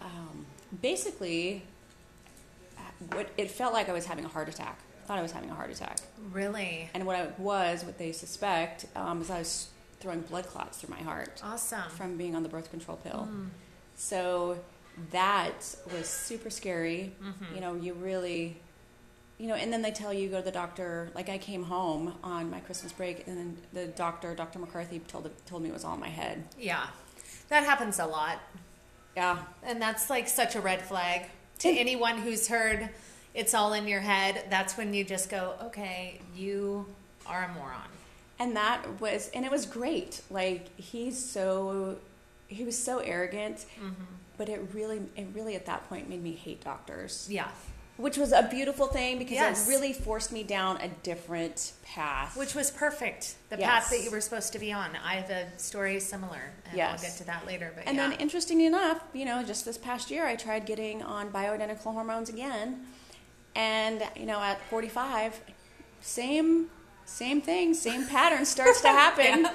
um, 0.00 0.46
basically, 0.80 1.62
what 3.12 3.28
it 3.36 3.50
felt 3.50 3.72
like 3.72 3.88
I 3.88 3.92
was 3.92 4.06
having 4.06 4.24
a 4.24 4.28
heart 4.28 4.48
attack. 4.48 4.78
I 5.02 5.06
thought 5.06 5.18
I 5.18 5.22
was 5.22 5.32
having 5.32 5.50
a 5.50 5.54
heart 5.54 5.70
attack. 5.70 5.98
Really. 6.32 6.88
And 6.94 7.06
what 7.06 7.16
I 7.16 7.28
was, 7.38 7.84
what 7.84 7.98
they 7.98 8.12
suspect, 8.12 8.86
um, 8.96 9.20
is 9.20 9.30
I 9.30 9.38
was 9.40 9.68
throwing 10.00 10.20
blood 10.22 10.46
clots 10.46 10.78
through 10.78 10.94
my 10.94 11.02
heart 11.02 11.40
Awesome. 11.44 11.90
from 11.90 12.16
being 12.16 12.34
on 12.34 12.42
the 12.42 12.48
birth 12.48 12.70
control 12.70 12.96
pill. 12.98 13.28
Mm. 13.30 13.48
So 13.96 14.58
that 15.10 15.74
was 15.92 16.08
super 16.08 16.50
scary. 16.50 17.12
Mhm. 17.22 17.54
You 17.54 17.60
know, 17.60 17.74
you 17.74 17.94
really, 17.94 18.56
you 19.38 19.46
know, 19.46 19.54
and 19.54 19.72
then 19.72 19.82
they 19.82 19.90
tell 19.90 20.12
you 20.12 20.28
go 20.28 20.38
to 20.38 20.44
the 20.44 20.50
doctor. 20.50 21.10
Like 21.14 21.28
I 21.28 21.36
came 21.38 21.64
home 21.64 22.14
on 22.22 22.50
my 22.50 22.60
Christmas 22.60 22.92
break, 22.92 23.26
and 23.26 23.36
then 23.36 23.58
the 23.72 23.86
doctor, 23.88 24.34
Dr. 24.34 24.58
McCarthy, 24.58 25.00
told 25.00 25.30
told 25.46 25.62
me 25.62 25.68
it 25.68 25.72
was 25.72 25.84
all 25.84 25.94
in 25.94 26.00
my 26.00 26.08
head. 26.08 26.44
Yeah. 26.58 26.86
That 27.48 27.64
happens 27.64 27.98
a 27.98 28.06
lot. 28.06 28.38
Yeah, 29.16 29.38
And 29.62 29.80
that's 29.80 30.10
like 30.10 30.28
such 30.28 30.56
a 30.56 30.60
red 30.60 30.82
flag 30.82 31.30
to 31.60 31.68
And- 31.68 31.78
anyone 31.78 32.18
who's 32.18 32.48
heard 32.48 32.90
it's 33.34 33.52
all 33.52 33.72
in 33.72 33.88
your 33.88 34.00
head. 34.00 34.44
That's 34.48 34.76
when 34.76 34.94
you 34.94 35.02
just 35.04 35.28
go, 35.28 35.54
okay, 35.64 36.20
you 36.36 36.86
are 37.26 37.44
a 37.44 37.48
moron. 37.54 37.80
and 38.38 38.54
that 38.56 39.00
was, 39.00 39.28
and 39.34 39.44
it 39.44 39.50
was 39.50 39.66
great. 39.66 40.20
Like 40.30 40.76
he's 40.78 41.18
so, 41.18 41.96
he 42.46 42.62
was 42.64 42.78
so 42.78 42.98
arrogant, 42.98 43.66
mm-hmm. 43.80 43.92
but 44.38 44.48
it 44.48 44.60
really, 44.72 45.00
it 45.16 45.26
really 45.34 45.56
at 45.56 45.66
that 45.66 45.88
point 45.88 46.08
made 46.08 46.22
me 46.22 46.32
hate 46.32 46.62
doctors. 46.62 47.26
Yeah. 47.30 47.48
Which 47.96 48.16
was 48.16 48.32
a 48.32 48.42
beautiful 48.50 48.86
thing 48.88 49.18
because 49.18 49.34
Yes. 49.34 49.66
it 49.66 49.70
really 49.70 49.92
forced 49.92 50.32
me 50.32 50.42
down 50.42 50.80
a 50.80 50.88
different 50.88 51.72
path. 51.84 52.36
Which 52.36 52.54
was 52.54 52.70
perfect. 52.70 53.36
The 53.50 53.58
Yes. 53.58 53.68
path 53.68 53.90
that 53.90 54.02
you 54.02 54.10
were 54.10 54.20
supposed 54.20 54.52
to 54.54 54.58
be 54.58 54.72
on. 54.72 54.96
I 55.04 55.14
have 55.14 55.30
a 55.30 55.46
story 55.58 56.00
similar, 56.00 56.52
and 56.66 56.76
Yes. 56.76 57.00
I'll 57.00 57.08
get 57.10 57.16
to 57.18 57.24
that 57.24 57.46
later. 57.46 57.72
But 57.74 57.86
and 57.86 57.96
yeah. 57.96 58.08
then, 58.08 58.18
interestingly 58.20 58.66
enough, 58.66 59.00
you 59.12 59.24
know, 59.24 59.42
just 59.44 59.64
this 59.64 59.78
past 59.78 60.10
year, 60.10 60.26
I 60.26 60.34
tried 60.34 60.66
getting 60.66 61.02
on 61.02 61.30
bioidentical 61.30 61.92
hormones 61.92 62.28
again, 62.28 62.84
and 63.54 64.02
you 64.16 64.26
know, 64.26 64.40
at 64.42 64.60
45, 64.70 65.40
same, 66.00 66.70
same 67.04 67.40
thing, 67.40 67.74
same 67.74 68.06
pattern 68.06 68.44
starts 68.44 68.80
to 68.80 68.88
happen. 69.02 69.46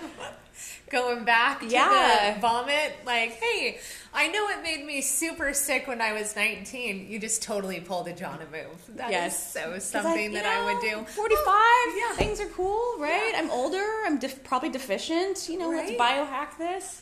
Going 0.89 1.23
back 1.25 1.59
to 1.61 1.65
Yeah. 1.67 2.33
the 2.35 2.39
vomit, 2.41 2.93
like, 3.05 3.31
hey, 3.33 3.79
I 4.13 4.27
know 4.27 4.49
it 4.49 4.63
made 4.63 4.85
me 4.85 5.01
super 5.01 5.53
sick 5.53 5.87
when 5.87 6.01
I 6.01 6.13
was 6.13 6.35
19. 6.35 7.07
You 7.09 7.19
just 7.19 7.43
totally 7.43 7.79
pulled 7.79 8.07
a 8.07 8.13
John 8.13 8.39
move. 8.51 8.95
That 8.95 9.07
is 9.09 9.11
Yes. 9.11 9.53
so 9.53 9.73
'Cause 9.73 9.85
something 9.85 10.33
you 10.33 10.41
that 10.41 10.45
I 10.45 10.63
would 10.65 10.81
do. 10.81 11.05
45, 11.05 11.95
Yeah. 11.97 12.15
things 12.15 12.39
are 12.39 12.47
cool, 12.47 12.95
right? 12.97 13.31
Yeah. 13.33 13.39
I'm 13.39 13.51
older. 13.51 13.85
I'm 14.05 14.17
def- 14.17 14.43
probably 14.43 14.69
deficient. 14.69 15.47
You 15.47 15.59
know, 15.59 15.69
let's 15.69 15.91
biohack 15.91 16.57
this. 16.57 17.01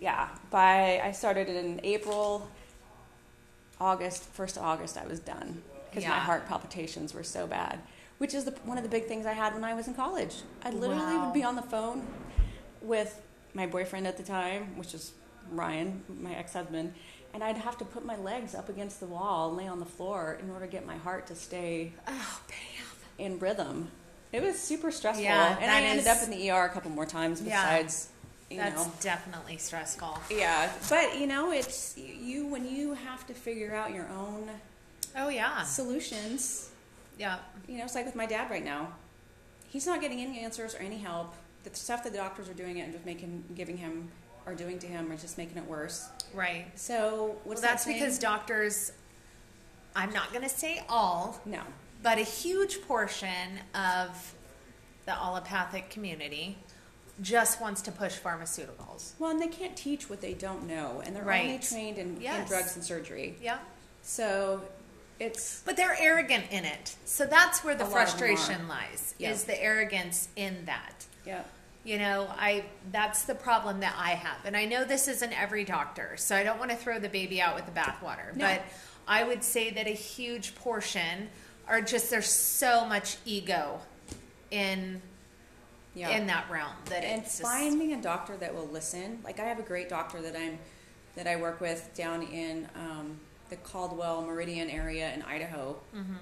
Yeah. 0.00 0.28
By 0.50 1.00
I 1.00 1.12
started 1.12 1.48
in 1.48 1.80
April, 1.84 2.48
August, 3.80 4.24
first 4.32 4.56
of 4.56 4.62
August, 4.64 4.96
I 4.98 5.06
was 5.06 5.20
done 5.20 5.62
because 5.90 6.04
my 6.08 6.18
heart 6.18 6.46
palpitations 6.48 7.14
were 7.14 7.22
so 7.24 7.46
bad. 7.46 7.78
Which 8.18 8.34
is 8.34 8.44
the, 8.44 8.50
one 8.64 8.76
of 8.76 8.82
the 8.82 8.90
big 8.90 9.06
things 9.06 9.26
I 9.26 9.32
had 9.32 9.54
when 9.54 9.62
I 9.62 9.74
was 9.74 9.86
in 9.86 9.94
college. 9.94 10.34
I 10.64 10.70
literally 10.70 11.14
Wow. 11.16 11.26
would 11.26 11.34
be 11.34 11.44
on 11.44 11.54
the 11.54 11.62
phone 11.62 12.04
with 12.82 13.20
my 13.54 13.66
boyfriend 13.66 14.06
at 14.06 14.16
the 14.16 14.22
time, 14.22 14.76
which 14.76 14.94
is 14.94 15.12
Ryan, 15.50 16.02
my 16.08 16.34
ex-husband, 16.34 16.94
and 17.34 17.42
I'd 17.44 17.56
have 17.58 17.78
to 17.78 17.84
put 17.84 18.04
my 18.04 18.16
legs 18.16 18.54
up 18.54 18.68
against 18.68 19.00
the 19.00 19.06
wall 19.06 19.48
and 19.48 19.56
lay 19.56 19.66
on 19.66 19.78
the 19.80 19.86
floor 19.86 20.38
in 20.42 20.50
order 20.50 20.66
to 20.66 20.70
get 20.70 20.86
my 20.86 20.96
heart 20.96 21.26
to 21.28 21.34
stay 21.34 21.92
Oh, 22.06 22.40
in 23.18 23.38
rhythm. 23.38 23.90
It 24.32 24.42
was 24.42 24.58
super 24.58 24.90
stressful. 24.90 25.24
Yeah, 25.24 25.56
and 25.60 25.70
I 25.70 25.80
ended 25.82 26.06
is- 26.06 26.06
up 26.06 26.22
in 26.22 26.30
the 26.30 26.50
ER 26.50 26.64
a 26.64 26.68
couple 26.68 26.90
more 26.90 27.06
times 27.06 27.40
Yeah. 27.40 27.62
besides, 27.78 28.08
you 28.50 28.58
That's 28.58 28.86
know. 28.86 28.92
definitely 29.00 29.56
stressful. 29.56 30.18
Yeah, 30.30 30.70
but 30.90 31.18
you 31.18 31.26
know, 31.26 31.50
it's 31.50 31.96
you 31.96 32.46
when 32.46 32.68
you 32.68 32.94
have 32.94 33.26
to 33.26 33.34
figure 33.34 33.74
out 33.74 33.92
your 33.94 34.08
own 34.08 34.50
Oh 35.16 35.28
yeah, 35.28 35.62
solutions. 35.64 36.70
yeah, 37.18 37.38
You 37.66 37.78
know, 37.78 37.84
it's 37.84 37.94
like 37.94 38.04
with 38.06 38.14
my 38.14 38.26
dad 38.26 38.50
right 38.50 38.64
now. 38.64 38.88
He's 39.68 39.86
not 39.86 40.00
getting 40.00 40.20
any 40.20 40.40
answers 40.40 40.74
or 40.74 40.78
any 40.78 40.98
help. 40.98 41.34
The 41.72 41.78
stuff 41.78 42.04
that 42.04 42.12
the 42.12 42.18
doctors 42.18 42.48
are 42.48 42.54
doing 42.54 42.78
it 42.78 42.82
and 42.82 42.92
just 42.92 43.04
making, 43.06 43.44
giving 43.54 43.76
him, 43.76 44.08
or 44.46 44.54
doing 44.54 44.78
to 44.80 44.86
him, 44.86 45.10
are 45.12 45.16
just 45.16 45.38
making 45.38 45.56
it 45.58 45.64
worse. 45.66 46.08
right. 46.34 46.66
So 46.74 47.36
what's 47.44 47.60
well, 47.60 47.70
that's 47.70 47.84
that 47.84 47.92
because 47.94 48.18
doctors. 48.18 48.92
I'm 49.96 50.12
not 50.12 50.30
going 50.30 50.44
to 50.44 50.48
say 50.50 50.82
all, 50.88 51.40
no, 51.44 51.62
but 52.02 52.18
a 52.18 52.22
huge 52.22 52.82
portion 52.82 53.58
of 53.74 54.34
the 55.06 55.12
allopathic 55.12 55.90
community 55.90 56.58
just 57.20 57.60
wants 57.60 57.80
to 57.82 57.90
push 57.90 58.16
pharmaceuticals. 58.18 59.12
well, 59.18 59.30
and 59.30 59.40
they 59.42 59.48
can't 59.48 59.76
teach 59.76 60.08
what 60.08 60.20
they 60.20 60.34
don't 60.34 60.66
know, 60.68 61.02
and 61.04 61.16
they're 61.16 61.22
only 61.30 61.58
trained 61.58 61.98
in, 61.98 62.16
in 62.22 62.44
drugs 62.46 62.76
and 62.76 62.84
surgery. 62.84 63.36
Yeah. 63.42 63.58
So 64.02 64.62
it's 65.18 65.62
But 65.64 65.76
they're 65.76 65.96
arrogant 65.98 66.44
in 66.50 66.64
it. 66.64 66.94
So 67.04 67.26
that's 67.26 67.64
where 67.64 67.74
the 67.74 67.82
A 67.82 67.88
lot 67.88 67.90
of 67.90 67.94
them 67.94 68.18
frustration 68.18 68.68
lies. 68.68 69.14
Yeah. 69.18 69.30
Is 69.32 69.44
the 69.44 69.60
arrogance 69.60 70.28
in 70.36 70.64
that. 70.66 71.06
yeah, 71.26 71.42
You 71.88 71.96
know, 71.96 72.28
I 72.36 72.66
that's 72.92 73.22
the 73.22 73.34
problem 73.34 73.80
that 73.80 73.94
I 73.96 74.10
have. 74.10 74.44
And 74.44 74.54
I 74.54 74.66
know 74.66 74.84
this 74.84 75.08
isn't 75.08 75.32
every 75.32 75.64
doctor, 75.64 76.18
so 76.18 76.36
I 76.36 76.42
don't 76.42 76.58
want 76.58 76.70
to 76.70 76.76
throw 76.76 76.98
the 76.98 77.08
baby 77.08 77.40
out 77.40 77.54
with 77.54 77.64
the 77.64 77.72
bathwater. 77.72 78.36
No. 78.36 78.44
But 78.44 78.62
I 79.06 79.24
would 79.24 79.42
say 79.42 79.70
that 79.70 79.86
a 79.86 79.94
huge 79.94 80.54
portion 80.54 81.30
are 81.66 81.80
just 81.80 82.10
there's 82.10 82.28
so 82.28 82.84
much 82.84 83.16
ego 83.24 83.80
in 84.50 85.00
yeah. 85.94 86.10
in 86.10 86.26
that 86.26 86.50
realm 86.50 86.74
that 86.90 87.04
and 87.04 87.22
it's 87.22 87.38
just, 87.38 87.50
finding 87.50 87.94
a 87.94 88.02
doctor 88.02 88.36
that 88.36 88.54
will 88.54 88.68
listen. 88.68 89.20
Like 89.24 89.40
I 89.40 89.44
have 89.44 89.58
a 89.58 89.62
great 89.62 89.88
doctor 89.88 90.20
that 90.20 90.36
I'm 90.36 90.58
that 91.16 91.26
I 91.26 91.36
work 91.36 91.58
with 91.58 91.90
down 91.94 92.22
in 92.22 92.68
um, 92.76 93.18
the 93.48 93.56
Caldwell 93.56 94.20
Meridian 94.20 94.68
area 94.68 95.14
in 95.14 95.22
Idaho. 95.22 95.74
Mm-hmm. 95.96 96.16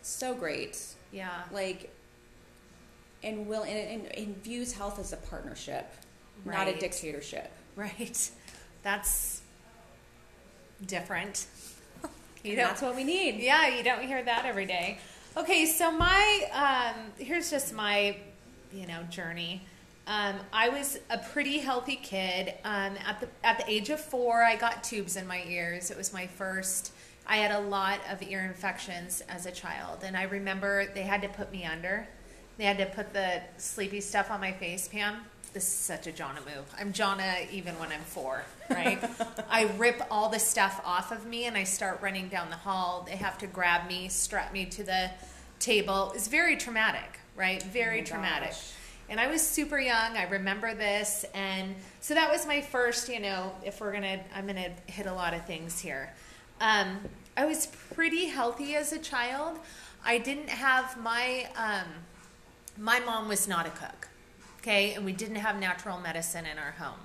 So 0.00 0.34
great. 0.34 0.82
yeah. 1.12 1.42
like 1.52 1.94
and 3.22 3.46
will 3.46 3.62
and, 3.62 4.02
and, 4.04 4.16
and 4.16 4.42
views 4.42 4.72
health 4.72 4.98
as 4.98 5.12
a 5.12 5.16
partnership 5.16 5.92
not 6.44 6.68
a 6.68 6.78
dictatorship 6.78 7.50
Right. 7.76 8.30
That's 8.82 9.42
different. 10.86 11.46
you 12.42 12.56
don't 12.56 12.66
that's 12.66 12.82
what 12.82 12.96
we 12.96 13.04
need 13.04 13.36
Yeah, 13.36 13.68
you 13.68 13.82
don't 13.82 14.02
hear 14.02 14.22
that 14.22 14.44
every 14.44 14.66
day. 14.66 14.98
Okay, 15.36 15.66
so 15.66 15.90
my 15.90 16.44
um, 16.52 17.12
here's 17.16 17.50
just 17.50 17.72
my 17.72 18.16
you 18.72 18.86
know 18.86 19.02
journey. 19.04 19.62
Um, 20.06 20.34
I 20.52 20.70
was 20.70 20.98
a 21.08 21.18
pretty 21.18 21.58
healthy 21.58 21.96
kid. 21.96 22.54
Um, 22.64 22.96
at 23.06 23.20
the 23.20 23.28
at 23.44 23.58
the 23.58 23.70
age 23.70 23.90
of 23.90 24.00
four, 24.00 24.42
I 24.42 24.56
got 24.56 24.82
tubes 24.82 25.16
in 25.16 25.26
my 25.26 25.42
ears. 25.46 25.90
It 25.90 25.96
was 25.96 26.12
my 26.12 26.26
first. 26.26 26.92
I 27.26 27.36
had 27.36 27.52
a 27.52 27.60
lot 27.60 28.00
of 28.10 28.22
ear 28.22 28.44
infections 28.44 29.22
as 29.28 29.46
a 29.46 29.52
child, 29.52 30.00
and 30.02 30.16
I 30.16 30.24
remember 30.24 30.86
they 30.94 31.02
had 31.02 31.22
to 31.22 31.28
put 31.28 31.52
me 31.52 31.64
under. 31.64 32.08
They 32.60 32.66
had 32.66 32.76
to 32.76 32.84
put 32.84 33.14
the 33.14 33.40
sleepy 33.56 34.02
stuff 34.02 34.30
on 34.30 34.38
my 34.38 34.52
face, 34.52 34.86
Pam. 34.86 35.16
This 35.54 35.64
is 35.66 35.72
such 35.72 36.06
a 36.06 36.12
Johnna 36.12 36.40
move. 36.40 36.66
I'm 36.78 36.92
Johnna 36.92 37.36
even 37.50 37.78
when 37.78 37.90
I'm 37.90 38.02
four, 38.02 38.42
right? 38.68 39.02
I 39.50 39.62
rip 39.78 40.02
all 40.10 40.28
the 40.28 40.38
stuff 40.38 40.78
off 40.84 41.10
of 41.10 41.24
me 41.24 41.46
and 41.46 41.56
I 41.56 41.64
start 41.64 42.02
running 42.02 42.28
down 42.28 42.50
the 42.50 42.56
hall. 42.56 43.06
They 43.08 43.16
have 43.16 43.38
to 43.38 43.46
grab 43.46 43.88
me, 43.88 44.10
strap 44.10 44.52
me 44.52 44.66
to 44.66 44.82
the 44.82 45.10
table. 45.58 46.12
It's 46.14 46.28
very 46.28 46.54
traumatic, 46.54 47.20
right? 47.34 47.62
Very 47.62 48.02
Oh 48.02 48.04
traumatic. 48.04 48.50
gosh. 48.50 48.72
And 49.08 49.18
I 49.18 49.28
was 49.28 49.40
super 49.40 49.80
young. 49.80 50.18
I 50.18 50.24
remember 50.24 50.74
this. 50.74 51.24
And 51.32 51.74
so 52.02 52.12
that 52.12 52.30
was 52.30 52.46
my 52.46 52.60
first, 52.60 53.08
you 53.08 53.20
know, 53.20 53.54
if 53.64 53.80
we're 53.80 53.92
going 53.92 54.02
to, 54.02 54.20
I'm 54.36 54.46
going 54.46 54.56
to 54.62 54.92
hit 54.92 55.06
a 55.06 55.14
lot 55.14 55.32
of 55.32 55.46
things 55.46 55.80
here. 55.80 56.12
Um, 56.60 56.98
I 57.38 57.46
was 57.46 57.68
pretty 57.94 58.26
healthy 58.26 58.76
as 58.76 58.92
a 58.92 58.98
child. 58.98 59.58
I 60.04 60.18
didn't 60.18 60.50
have 60.50 61.02
my, 61.02 61.48
um, 61.56 61.86
my 62.80 62.98
mom 63.00 63.28
was 63.28 63.46
not 63.46 63.66
a 63.66 63.70
cook, 63.70 64.08
okay? 64.60 64.94
And 64.94 65.04
we 65.04 65.12
didn't 65.12 65.36
have 65.36 65.60
natural 65.60 66.00
medicine 66.00 66.46
in 66.46 66.58
our 66.58 66.72
home. 66.72 66.98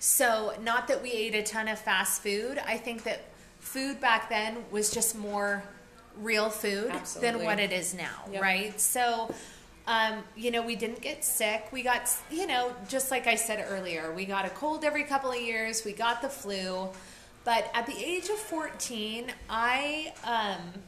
So, 0.00 0.54
not 0.62 0.88
that 0.88 1.02
we 1.02 1.12
ate 1.12 1.34
a 1.34 1.42
ton 1.42 1.68
of 1.68 1.78
fast 1.78 2.22
food. 2.22 2.58
I 2.58 2.76
think 2.76 3.04
that 3.04 3.20
food 3.60 4.00
back 4.00 4.28
then 4.28 4.58
was 4.70 4.90
just 4.90 5.16
more 5.16 5.62
real 6.20 6.50
food 6.50 6.90
Absolutely. 6.90 7.30
than 7.38 7.44
what 7.46 7.58
it 7.58 7.72
is 7.72 7.94
now, 7.94 8.24
Yep. 8.30 8.42
right? 8.42 8.80
So, 8.80 9.32
um, 9.86 10.24
you 10.36 10.50
know, 10.50 10.62
we 10.62 10.76
didn't 10.76 11.00
get 11.00 11.24
sick. 11.24 11.68
We 11.72 11.82
got, 11.82 12.10
you 12.30 12.46
know, 12.46 12.74
just 12.88 13.10
like 13.10 13.26
I 13.26 13.36
said 13.36 13.64
earlier, 13.68 14.12
we 14.12 14.24
got 14.26 14.44
a 14.44 14.50
cold 14.50 14.84
every 14.84 15.04
couple 15.04 15.30
of 15.30 15.40
years. 15.40 15.84
We 15.84 15.92
got 15.92 16.22
the 16.22 16.28
flu. 16.28 16.88
But 17.44 17.70
at 17.74 17.86
the 17.86 17.96
age 17.96 18.28
of 18.30 18.38
14, 18.38 19.26
I 19.48 20.12
um, 20.24 20.82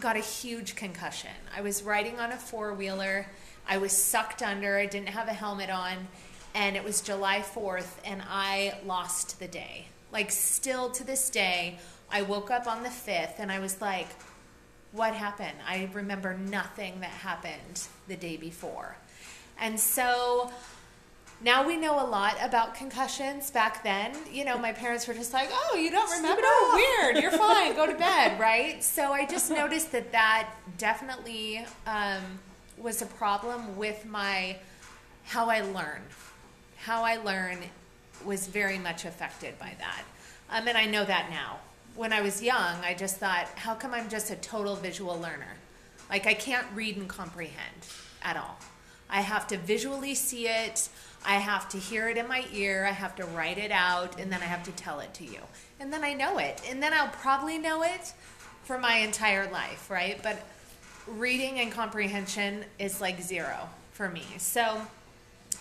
got 0.00 0.16
a 0.16 0.20
huge 0.20 0.76
concussion. 0.76 1.30
I 1.56 1.60
was 1.60 1.82
riding 1.82 2.18
on 2.18 2.32
a 2.32 2.36
four 2.36 2.74
wheeler. 2.74 3.26
I 3.68 3.78
was 3.78 3.92
sucked 3.92 4.42
under. 4.42 4.76
I 4.78 4.86
didn't 4.86 5.08
have 5.08 5.28
a 5.28 5.32
helmet 5.32 5.70
on. 5.70 6.08
And 6.54 6.76
it 6.76 6.84
was 6.84 7.00
July 7.00 7.40
4th, 7.40 7.96
and 8.04 8.22
I 8.28 8.78
lost 8.86 9.40
the 9.40 9.48
day. 9.48 9.86
Like, 10.12 10.30
still 10.30 10.90
to 10.90 11.02
this 11.02 11.28
day, 11.28 11.78
I 12.10 12.22
woke 12.22 12.50
up 12.50 12.68
on 12.68 12.84
the 12.84 12.90
5th 12.90 13.38
and 13.38 13.50
I 13.50 13.58
was 13.58 13.80
like, 13.80 14.06
what 14.92 15.14
happened? 15.14 15.58
I 15.66 15.88
remember 15.92 16.34
nothing 16.34 17.00
that 17.00 17.10
happened 17.10 17.88
the 18.06 18.14
day 18.14 18.36
before. 18.36 18.96
And 19.58 19.78
so 19.80 20.52
now 21.44 21.66
we 21.66 21.76
know 21.76 22.04
a 22.04 22.08
lot 22.08 22.36
about 22.40 22.74
concussions. 22.74 23.50
Back 23.50 23.84
then, 23.84 24.16
you 24.32 24.44
know, 24.44 24.56
my 24.56 24.72
parents 24.72 25.06
were 25.06 25.14
just 25.14 25.32
like, 25.34 25.48
oh, 25.52 25.76
you 25.76 25.90
don't 25.90 26.10
remember? 26.10 26.42
Oh, 26.42 27.00
Weird. 27.02 27.22
You're 27.22 27.30
fine. 27.30 27.74
Go 27.76 27.86
to 27.86 27.94
bed, 27.98 28.40
right? 28.40 28.82
So 28.82 29.12
I 29.12 29.26
just 29.26 29.50
noticed 29.50 29.92
that 29.92 30.10
that 30.12 30.48
definitely 30.78 31.64
um, 31.86 32.22
was 32.78 33.02
a 33.02 33.06
problem 33.06 33.76
with 33.76 34.06
my 34.06 34.56
how 35.24 35.50
I 35.50 35.60
learn. 35.60 36.00
How 36.78 37.02
I 37.02 37.16
learn 37.16 37.58
was 38.24 38.46
very 38.46 38.78
much 38.78 39.04
affected 39.04 39.58
by 39.58 39.74
that. 39.78 40.02
Um, 40.50 40.66
and 40.66 40.78
I 40.78 40.86
know 40.86 41.04
that 41.04 41.28
now. 41.30 41.58
When 41.94 42.12
I 42.12 42.22
was 42.22 42.42
young, 42.42 42.76
I 42.82 42.94
just 42.94 43.18
thought, 43.18 43.48
how 43.54 43.74
come 43.74 43.94
I'm 43.94 44.08
just 44.08 44.30
a 44.30 44.36
total 44.36 44.76
visual 44.76 45.18
learner? 45.20 45.56
Like, 46.10 46.26
I 46.26 46.34
can't 46.34 46.66
read 46.74 46.96
and 46.96 47.08
comprehend 47.08 47.86
at 48.22 48.36
all. 48.36 48.58
I 49.08 49.20
have 49.20 49.46
to 49.48 49.56
visually 49.58 50.14
see 50.14 50.48
it, 50.48 50.88
I 51.24 51.36
have 51.36 51.68
to 51.70 51.78
hear 51.78 52.08
it 52.08 52.16
in 52.16 52.28
my 52.28 52.44
ear, 52.52 52.84
I 52.86 52.92
have 52.92 53.16
to 53.16 53.24
write 53.24 53.58
it 53.58 53.70
out, 53.70 54.20
and 54.20 54.30
then 54.30 54.40
I 54.42 54.44
have 54.44 54.62
to 54.64 54.72
tell 54.72 55.00
it 55.00 55.14
to 55.14 55.24
you. 55.24 55.40
And 55.80 55.92
then 55.92 56.04
I 56.04 56.12
know 56.12 56.38
it. 56.38 56.60
And 56.68 56.82
then 56.82 56.92
I'll 56.92 57.08
probably 57.08 57.58
know 57.58 57.82
it 57.82 58.12
for 58.64 58.78
my 58.78 58.96
entire 58.96 59.50
life, 59.50 59.90
right? 59.90 60.22
But 60.22 60.44
reading 61.06 61.60
and 61.60 61.72
comprehension 61.72 62.64
is 62.78 63.00
like 63.00 63.20
zero 63.20 63.68
for 63.92 64.08
me. 64.08 64.24
So, 64.38 64.82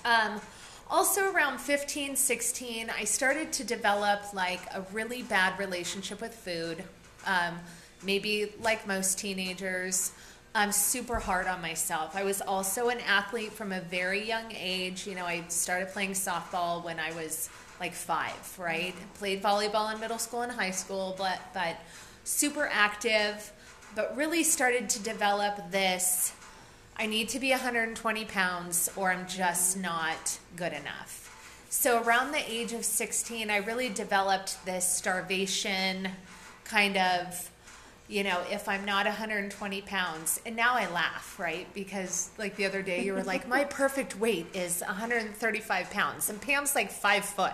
um, 0.06 0.42
also 0.90 1.32
around 1.32 1.60
15, 1.60 2.16
16, 2.16 2.90
I 2.90 3.04
started 3.06 3.52
to 3.54 3.64
develop 3.64 4.34
like 4.34 4.62
a 4.74 4.82
really 4.92 5.24
bad 5.24 5.58
relationship 5.58 6.22
with 6.22 6.34
food. 6.34 6.84
Um, 7.26 7.60
maybe 8.04 8.52
like 8.62 8.86
most 8.86 9.18
teenagers, 9.18 10.12
I'm 10.56 10.72
super 10.72 11.20
hard 11.20 11.48
on 11.48 11.62
myself. 11.62 12.16
I 12.16 12.24
was 12.24 12.42
also 12.42 12.90
an 12.90 13.00
athlete 13.00 13.54
from 13.54 13.72
a 13.72 13.82
very 13.82 14.28
young 14.28 14.52
age. 14.52 15.08
You 15.08 15.16
know, 15.16 15.26
I 15.26 15.44
started 15.48 15.90
playing 15.90 16.12
softball 16.12 16.84
when 16.84 17.00
I 17.00 17.12
was 17.14 17.50
like 17.80 17.94
five, 17.94 18.58
right? 18.60 18.96
Mm-hmm. 18.96 19.14
Played 19.16 19.42
volleyball 19.42 19.94
in 19.94 20.00
middle 20.00 20.20
school 20.20 20.42
and 20.44 20.52
high 20.52 20.72
school, 20.72 21.16
but 21.18 21.40
but 21.54 21.78
super 22.24 22.70
active, 22.72 23.52
but 23.96 24.16
really 24.16 24.44
started 24.44 24.90
to 24.90 25.02
develop 25.02 25.72
this 25.72 26.34
I 26.96 27.08
need 27.08 27.30
to 27.30 27.40
be 27.40 27.50
120 27.50 28.26
pounds 28.26 28.90
or 28.96 29.12
I'm 29.12 29.28
just 29.28 29.74
mm-hmm. 29.74 29.84
not 29.84 30.40
good 30.56 30.74
enough. 30.74 31.20
So, 31.70 32.04
around 32.04 32.32
the 32.32 32.52
age 32.52 32.72
of 32.74 32.86
16, 32.86 33.50
I 33.50 33.58
really 33.58 33.90
developed 33.90 34.64
this 34.64 34.88
starvation 34.88 36.10
kind 36.66 36.98
of, 36.98 37.50
you 38.10 38.24
know, 38.24 38.42
if 38.52 38.68
I'm 38.68 38.84
not 38.86 39.06
120 39.06 39.82
pounds. 39.82 40.40
And 40.46 40.56
now 40.56 40.76
I 40.76 40.90
laugh, 40.90 41.40
right? 41.40 41.68
Because, 41.74 42.30
like 42.38 42.56
the 42.56 42.66
other 42.66 42.82
day, 42.82 43.04
you 43.06 43.14
were 43.14 43.24
like, 43.24 43.48
my 43.48 43.64
perfect 43.64 44.18
weight 44.20 44.48
is 44.54 44.82
135 44.82 45.90
pounds. 45.90 46.30
And 46.30 46.42
Pam's 46.42 46.76
like 46.76 46.92
five 46.92 47.26
foot, 47.26 47.54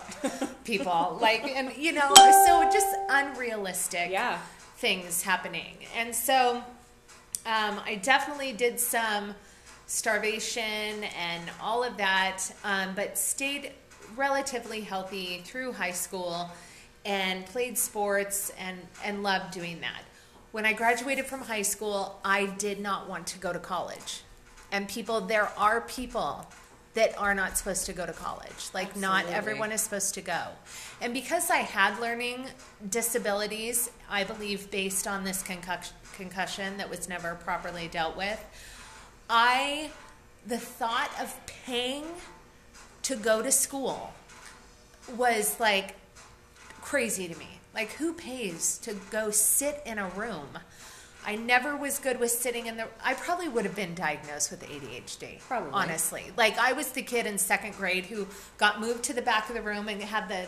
people. 0.63 1.17
Like, 1.21 1.43
and, 1.43 1.75
you 1.77 1.91
know, 1.91 2.13
so 2.15 2.63
just 2.71 2.87
unrealistic 3.09 4.09
Yeah. 4.09 4.39
things 4.77 5.21
happening. 5.21 5.77
And 5.95 6.13
so, 6.15 6.63
um, 7.45 7.79
I 7.85 7.99
definitely 8.01 8.53
did 8.53 8.79
some 8.79 9.35
starvation 9.87 11.03
and 11.17 11.49
all 11.61 11.83
of 11.83 11.97
that, 11.97 12.41
um, 12.63 12.93
but 12.95 13.17
stayed 13.17 13.71
relatively 14.15 14.81
healthy 14.81 15.41
through 15.45 15.73
high 15.73 15.91
school 15.91 16.49
and 17.05 17.45
played 17.47 17.77
sports 17.77 18.51
and, 18.59 18.77
and 19.03 19.23
loved 19.23 19.51
doing 19.53 19.79
that. 19.81 20.01
When 20.51 20.65
I 20.65 20.73
graduated 20.73 21.25
from 21.25 21.41
high 21.41 21.61
school, 21.61 22.19
I 22.25 22.47
did 22.47 22.79
not 22.79 23.07
want 23.07 23.27
to 23.27 23.39
go 23.39 23.53
to 23.53 23.59
college. 23.59 24.21
And 24.71 24.87
people, 24.87 25.21
there 25.21 25.49
are 25.57 25.81
people 25.81 26.47
that 26.95 27.15
are 27.19 27.35
not 27.35 27.55
supposed 27.55 27.85
to 27.85 27.93
go 27.93 28.05
to 28.05 28.13
college. 28.13 28.69
Like, 28.73 28.95
not 28.95 29.27
everyone 29.27 29.71
is 29.71 29.81
supposed 29.81 30.15
to 30.15 30.21
go. 30.21 30.41
And 31.01 31.13
because 31.13 31.51
I 31.51 31.57
had 31.57 31.99
learning 31.99 32.47
disabilities, 32.89 33.91
I 34.09 34.23
believe 34.23 34.71
based 34.71 35.07
on 35.07 35.23
this 35.23 35.43
concussion, 35.43 35.95
concussion 36.15 36.77
that 36.77 36.89
was 36.89 37.07
never 37.07 37.35
properly 37.35 37.87
dealt 37.87 38.17
with, 38.17 38.43
I, 39.29 39.91
the 40.47 40.57
thought 40.57 41.11
of 41.21 41.35
paying 41.45 42.05
to 43.03 43.15
go 43.15 43.43
to 43.43 43.51
school 43.51 44.13
was 45.15 45.59
like 45.59 45.95
crazy 46.81 47.27
to 47.27 47.37
me. 47.37 47.58
Like, 47.79 47.93
who 47.93 48.11
pays 48.11 48.77
to 48.79 48.93
go 49.09 49.31
sit 49.31 49.81
in 49.85 49.99
a 49.99 50.09
room? 50.09 50.59
I 51.25 51.37
never 51.37 51.77
was 51.77 51.97
good 51.97 52.19
with 52.19 52.29
sitting 52.29 52.65
in 52.67 52.75
the. 52.75 52.87
I 53.01 53.13
probably 53.13 53.47
would 53.47 53.63
have 53.63 53.73
been 53.73 53.95
diagnosed 53.95 54.51
with 54.51 54.61
ADHD. 54.67 55.39
Probably. 55.39 55.71
Honestly. 55.71 56.25
Like, 56.35 56.57
I 56.57 56.73
was 56.73 56.91
the 56.91 57.01
kid 57.01 57.25
in 57.25 57.37
second 57.37 57.75
grade 57.77 58.07
who 58.07 58.27
got 58.57 58.81
moved 58.81 59.03
to 59.05 59.13
the 59.13 59.21
back 59.21 59.47
of 59.47 59.55
the 59.55 59.61
room 59.61 59.87
and 59.87 60.01
had 60.03 60.27
the 60.27 60.45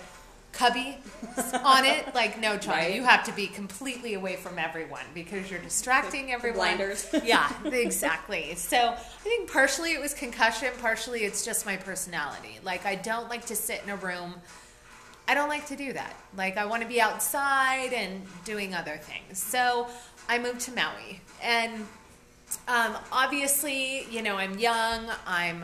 cubby 0.52 0.98
on 1.64 1.86
it. 1.86 2.14
Like, 2.14 2.38
no, 2.38 2.58
child, 2.58 2.68
Right. 2.68 2.96
you 2.96 3.04
have 3.06 3.24
to 3.24 3.32
be 3.32 3.48
completely 3.48 4.14
away 4.16 4.36
from 4.36 4.60
everyone 4.60 5.06
because 5.14 5.50
you're 5.50 5.62
distracting 5.62 6.34
everyone. 6.34 6.58
blinders. 6.58 7.08
yeah, 7.24 7.50
exactly. 7.64 8.56
So 8.56 8.78
I 8.78 8.96
think 9.24 9.50
partially 9.50 9.94
it 9.94 10.02
was 10.02 10.14
concussion, 10.14 10.68
partially 10.82 11.22
it's 11.24 11.46
just 11.46 11.66
my 11.66 11.78
personality. 11.78 12.60
Like, 12.62 12.86
I 12.86 12.96
don't 12.96 13.30
like 13.30 13.46
to 13.46 13.56
sit 13.56 13.82
in 13.86 13.90
a 13.90 13.96
room. 13.96 14.34
I 15.32 15.34
don't 15.34 15.48
like 15.48 15.66
to 15.68 15.78
do 15.78 15.94
that. 15.94 16.14
Like, 16.36 16.58
I 16.58 16.66
want 16.66 16.82
to 16.82 16.88
be 16.90 17.00
outside 17.00 17.94
and 17.94 18.22
doing 18.44 18.76
other 18.76 18.98
things. 18.98 19.42
So 19.42 19.88
I 20.28 20.38
moved 20.38 20.60
to 20.62 20.74
Maui. 20.74 21.22
And 21.42 21.88
um, 22.68 22.98
obviously, 23.14 24.08
you 24.12 24.24
know, 24.24 24.36
I'm 24.36 24.60
young, 24.60 25.10
I'm 25.26 25.64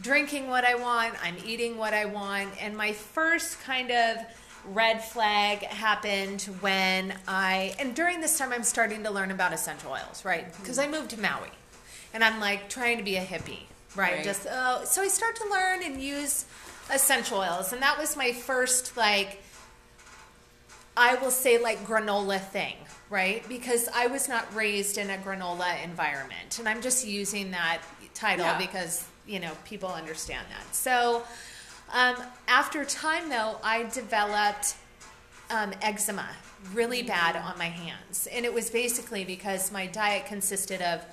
drinking 0.00 0.48
what 0.48 0.64
I 0.64 0.74
want, 0.74 1.14
I'm 1.22 1.36
eating 1.46 1.78
what 1.78 1.94
I 1.94 2.06
want. 2.06 2.60
And 2.60 2.76
my 2.76 2.92
first 2.92 3.60
kind 3.60 3.92
of 3.92 4.16
red 4.64 5.00
flag 5.00 5.62
happened 5.62 6.42
when 6.58 7.14
I, 7.28 7.76
and 7.78 7.94
during 7.94 8.20
this 8.20 8.36
time, 8.36 8.52
I'm 8.52 8.64
starting 8.64 9.04
to 9.04 9.12
learn 9.12 9.30
about 9.30 9.52
essential 9.52 9.92
oils, 9.92 10.24
right? 10.24 10.44
Because 10.60 10.80
I 10.80 10.88
moved 10.88 11.10
to 11.10 11.20
Maui 11.20 11.50
and 12.12 12.24
I'm 12.24 12.40
like 12.40 12.68
trying 12.68 12.98
to 12.98 13.04
be 13.04 13.14
a 13.14 13.24
hippie, 13.24 13.66
right? 13.94 14.14
Right. 14.14 14.24
Just, 14.24 14.48
oh, 14.50 14.82
so 14.84 15.02
I 15.02 15.06
start 15.06 15.36
to 15.36 15.48
learn 15.48 15.84
and 15.84 16.02
use 16.02 16.46
essential 16.92 17.38
oils. 17.38 17.72
And 17.72 17.82
that 17.82 17.98
was 17.98 18.16
my 18.16 18.32
first, 18.32 18.96
like, 18.96 19.42
I 20.96 21.16
will 21.16 21.30
say 21.30 21.58
like 21.58 21.84
granola 21.86 22.40
thing, 22.40 22.76
right? 23.10 23.46
Because 23.48 23.88
I 23.94 24.06
was 24.06 24.28
not 24.28 24.52
raised 24.54 24.98
in 24.98 25.10
a 25.10 25.16
granola 25.16 25.82
environment. 25.82 26.58
And 26.58 26.68
I'm 26.68 26.80
just 26.80 27.06
using 27.06 27.50
that 27.50 27.80
title 28.14 28.46
Yeah. 28.46 28.58
because, 28.58 29.04
you 29.26 29.40
know, 29.40 29.52
people 29.64 29.88
understand 29.88 30.46
that. 30.50 30.74
So 30.74 31.24
um, 31.92 32.16
after 32.48 32.84
time, 32.84 33.28
though, 33.28 33.56
I 33.62 33.84
developed 33.84 34.76
um, 35.50 35.72
eczema 35.82 36.28
really 36.72 37.02
bad 37.02 37.36
on 37.36 37.58
my 37.58 37.66
hands. 37.68 38.26
And 38.32 38.44
it 38.44 38.54
was 38.54 38.70
basically 38.70 39.24
because 39.24 39.70
my 39.72 39.86
diet 39.86 40.26
consisted 40.26 40.80
of 40.80 41.04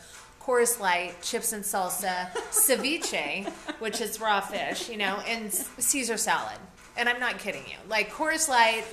Coors 0.46 0.80
Light, 0.80 1.22
chips 1.22 1.54
and 1.54 1.64
salsa, 1.64 2.32
ceviche, 2.52 3.48
which 3.80 4.02
is 4.02 4.20
raw 4.20 4.42
fish, 4.42 4.90
you 4.90 4.98
know, 4.98 5.18
and 5.28 5.54
Caesar 5.54 6.18
salad. 6.18 6.58
And 6.98 7.08
I'm 7.08 7.20
not 7.20 7.38
kidding 7.40 7.64
you. 7.68 7.76
Like 7.88 8.12
Coors 8.12 8.50
Light, 8.50 8.84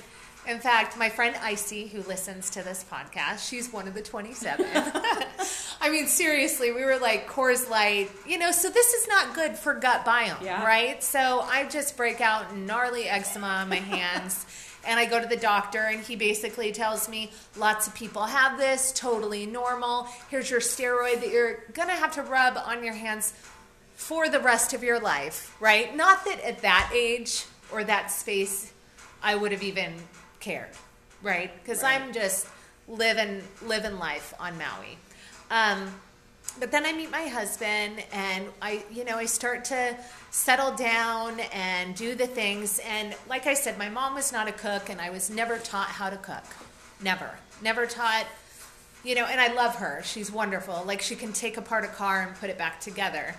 in 0.47 0.59
fact, 0.59 0.97
my 0.97 1.09
friend 1.09 1.35
Icy, 1.41 1.87
who 1.87 2.01
listens 2.03 2.49
to 2.51 2.61
this 2.63 2.85
podcast, 2.89 3.49
she's 3.49 3.73
one 3.73 3.87
of 3.87 3.93
the 3.93 4.01
27. 4.01 4.65
I 5.81 5.89
mean, 5.89 6.07
seriously, 6.07 6.71
we 6.71 6.83
were 6.85 6.97
like 6.97 7.27
Coors 7.27 7.69
Light, 7.69 8.09
you 8.27 8.37
know, 8.37 8.51
so 8.51 8.69
this 8.69 8.93
is 8.93 9.07
not 9.07 9.33
good 9.33 9.55
for 9.57 9.73
gut 9.73 10.05
biome, 10.05 10.41
Yeah. 10.43 10.63
right? 10.65 11.03
So 11.03 11.41
I 11.41 11.65
just 11.65 11.97
break 11.97 12.21
out 12.21 12.55
gnarly 12.55 13.05
eczema 13.09 13.47
on 13.47 13.69
my 13.69 13.75
hands. 13.77 14.45
And 14.87 14.99
I 14.99 15.05
go 15.05 15.19
to 15.21 15.27
the 15.27 15.35
doctor, 15.37 15.79
and 15.79 16.01
he 16.01 16.15
basically 16.15 16.71
tells 16.71 17.09
me 17.09 17.31
lots 17.57 17.87
of 17.87 17.93
people 17.95 18.23
have 18.23 18.57
this, 18.57 18.91
totally 18.93 19.45
normal. 19.45 20.07
Here's 20.29 20.49
your 20.49 20.61
steroid 20.61 21.19
that 21.19 21.29
you're 21.29 21.63
gonna 21.73 21.93
have 21.93 22.13
to 22.13 22.21
rub 22.23 22.57
on 22.57 22.83
your 22.83 22.93
hands 22.93 23.33
for 23.95 24.29
the 24.29 24.39
rest 24.39 24.73
of 24.73 24.81
your 24.81 24.99
life, 24.99 25.55
right? 25.59 25.93
Not 25.95 26.23
that 26.25 26.39
at 26.41 26.61
that 26.61 26.91
age 26.95 27.45
or 27.71 27.83
that 27.83 28.09
space 28.09 28.71
I 29.21 29.35
would 29.35 29.51
have 29.51 29.63
even 29.63 29.93
cared, 30.39 30.69
right? 31.21 31.51
Because 31.61 31.83
Right. 31.83 32.01
I'm 32.01 32.13
just 32.13 32.47
living 32.87 33.43
living 33.61 33.99
life 33.99 34.33
on 34.39 34.57
Maui. 34.57 34.97
Um, 35.51 35.93
but 36.59 36.71
then 36.71 36.85
I 36.85 36.93
meet 36.93 37.11
my 37.11 37.27
husband, 37.27 38.03
and 38.11 38.47
I, 38.61 38.83
you 38.91 39.03
know, 39.03 39.17
I 39.17 39.25
start 39.25 39.65
to 39.65 39.95
settle 40.31 40.71
down 40.75 41.39
and 41.53 41.95
do 41.95 42.15
the 42.15 42.27
things. 42.27 42.79
And 42.87 43.15
like 43.27 43.47
I 43.47 43.53
said, 43.53 43.77
my 43.77 43.89
mom 43.89 44.15
was 44.15 44.31
not 44.31 44.47
a 44.47 44.51
cook, 44.51 44.89
and 44.89 45.01
I 45.01 45.09
was 45.09 45.29
never 45.29 45.57
taught 45.57 45.87
how 45.87 46.09
to 46.09 46.17
cook. 46.17 46.43
Never, 47.01 47.29
never 47.61 47.85
taught. 47.85 48.25
You 49.03 49.15
know, 49.15 49.25
and 49.25 49.39
I 49.39 49.53
love 49.53 49.75
her. 49.75 50.01
She's 50.03 50.31
wonderful. 50.31 50.83
Like 50.85 51.01
she 51.01 51.15
can 51.15 51.31
take 51.33 51.55
apart 51.57 51.85
a 51.85 51.87
car 51.87 52.21
and 52.21 52.35
put 52.35 52.49
it 52.49 52.57
back 52.57 52.81
together, 52.81 53.33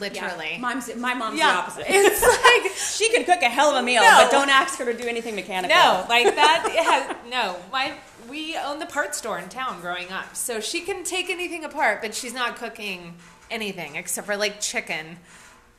literally. 0.00 0.52
Yeah. 0.52 0.58
Mom's, 0.60 0.94
my 0.96 1.12
mom's 1.14 1.38
Yeah. 1.38 1.52
the 1.52 1.58
opposite. 1.58 1.84
It's 1.88 2.22
like 2.64 2.72
she 2.76 3.10
can 3.12 3.24
cook 3.24 3.42
a 3.42 3.48
hell 3.50 3.70
of 3.70 3.76
a 3.76 3.82
meal, 3.82 4.02
No. 4.02 4.22
but 4.22 4.30
don't 4.30 4.48
ask 4.48 4.78
her 4.78 4.86
to 4.86 4.94
do 4.96 5.06
anything 5.06 5.34
mechanical. 5.36 5.76
No, 5.76 6.06
like 6.08 6.34
that. 6.34 7.06
Has, 7.16 7.30
no, 7.30 7.56
my 7.70 7.92
we 8.30 8.56
owned 8.56 8.80
the 8.80 8.86
part 8.86 9.14
store 9.14 9.38
in 9.38 9.48
town 9.50 9.80
growing 9.82 10.10
up, 10.10 10.34
so 10.34 10.60
she 10.60 10.80
can 10.80 11.04
take 11.04 11.28
anything 11.30 11.62
apart, 11.64 12.00
but 12.02 12.14
she's 12.14 12.32
not 12.34 12.56
cooking 12.56 13.14
anything 13.50 13.94
except 13.96 14.26
for 14.26 14.36
like 14.36 14.60
chicken, 14.60 15.18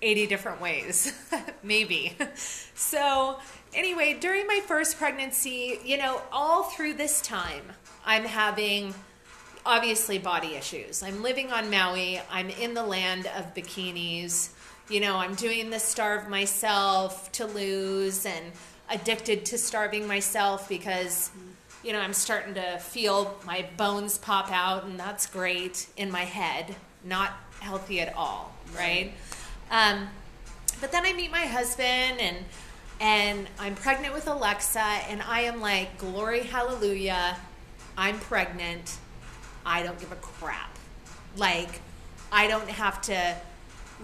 eighty 0.01 0.27
different 0.27 0.61
ways, 0.61 1.13
maybe. 1.63 2.15
So 2.75 3.39
anyway, 3.73 4.17
during 4.19 4.47
my 4.47 4.61
first 4.65 4.97
pregnancy, 4.97 5.79
you 5.83 5.97
know, 5.97 6.21
all 6.31 6.63
through 6.63 6.93
this 6.93 7.21
time, 7.21 7.63
I'm 8.05 8.23
having 8.23 8.93
obviously 9.65 10.17
body 10.17 10.55
issues. 10.55 11.03
I'm 11.03 11.21
living 11.21 11.51
on 11.51 11.69
Maui. 11.69 12.21
I'm 12.31 12.49
in 12.49 12.73
the 12.73 12.83
land 12.83 13.27
of 13.35 13.53
bikinis. 13.53 14.49
You 14.89 15.01
know, 15.01 15.17
I'm 15.17 15.35
doing 15.35 15.69
the 15.69 15.79
starve 15.79 16.29
myself 16.29 17.31
to 17.33 17.45
lose 17.45 18.25
and 18.25 18.53
addicted 18.89 19.45
to 19.47 19.57
starving 19.57 20.07
myself 20.07 20.69
because 20.69 21.29
you 21.83 21.93
know, 21.93 21.99
I'm 21.99 22.13
starting 22.13 22.55
to 22.55 22.79
feel 22.79 23.37
my 23.45 23.65
bones 23.77 24.17
pop 24.17 24.51
out 24.51 24.85
and 24.85 24.99
that's 24.99 25.25
great 25.25 25.87
in 25.95 26.11
my 26.11 26.23
head. 26.23 26.75
Not 27.03 27.31
healthy 27.59 28.01
at 28.01 28.15
all, 28.15 28.53
right? 28.75 29.13
Um, 29.71 30.09
but 30.79 30.91
then 30.91 31.05
I 31.05 31.13
meet 31.13 31.31
my 31.31 31.45
husband 31.45 32.19
and 32.19 32.37
and 32.99 33.47
I'm 33.59 33.75
pregnant 33.75 34.13
with 34.13 34.27
Alexa 34.27 34.79
and 34.79 35.21
I 35.21 35.41
am 35.41 35.61
like, 35.61 35.97
glory 35.99 36.43
hallelujah, 36.43 37.37
I'm 37.97 38.19
pregnant. 38.19 38.97
I 39.65 39.83
don't 39.83 39.99
give 39.99 40.11
a 40.11 40.15
crap. 40.15 40.77
Like, 41.35 41.81
I 42.31 42.47
don't 42.47 42.69
have 42.69 43.01
to 43.03 43.35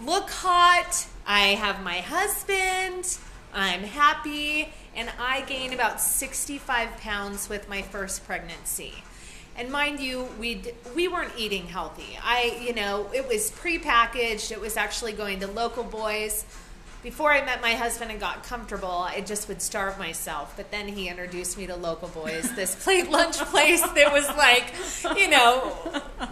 look 0.02 0.30
hot. 0.30 1.08
I 1.26 1.50
have 1.56 1.84
my 1.84 2.00
husband. 2.00 3.18
I'm 3.54 3.84
happy. 3.84 4.74
And 4.96 5.10
I 5.20 5.42
gained 5.42 5.74
about 5.74 6.02
65 6.02 6.98
pounds 6.98 7.50
with 7.50 7.70
my 7.70 7.82
first 7.82 8.26
pregnancy. 8.26 9.04
And 9.56 9.72
mind 9.72 10.00
you, 10.00 10.28
we 10.40 10.64
we 10.96 11.08
weren't 11.08 11.34
eating 11.38 11.68
healthy. 11.68 12.18
I, 12.24 12.58
you 12.60 12.74
know, 12.74 13.08
it 13.14 13.28
was 13.28 13.52
prepackaged. 13.52 14.52
It 14.52 14.60
was 14.60 14.78
actually 14.78 15.14
going 15.14 15.42
to 15.42 15.48
local 15.48 15.84
boys. 15.84 16.46
Before 17.04 17.32
I 17.34 17.44
met 17.44 17.62
my 17.62 17.74
husband 17.74 18.12
and 18.12 18.20
got 18.20 18.44
comfortable, 18.44 18.90
I 18.90 19.20
just 19.20 19.50
would 19.50 19.62
starve 19.62 20.00
myself. 20.00 20.54
But 20.56 20.72
then 20.72 20.88
he 20.88 21.10
introduced 21.10 21.58
me 21.58 21.68
to 21.68 21.76
local 21.76 22.08
boys, 22.08 22.56
this 22.56 22.76
plate 22.84 23.12
lunch 23.12 23.38
place 23.38 23.82
that 23.82 24.12
was 24.12 24.28
like, 24.30 24.74
you 25.20 25.30
know, 25.30 25.76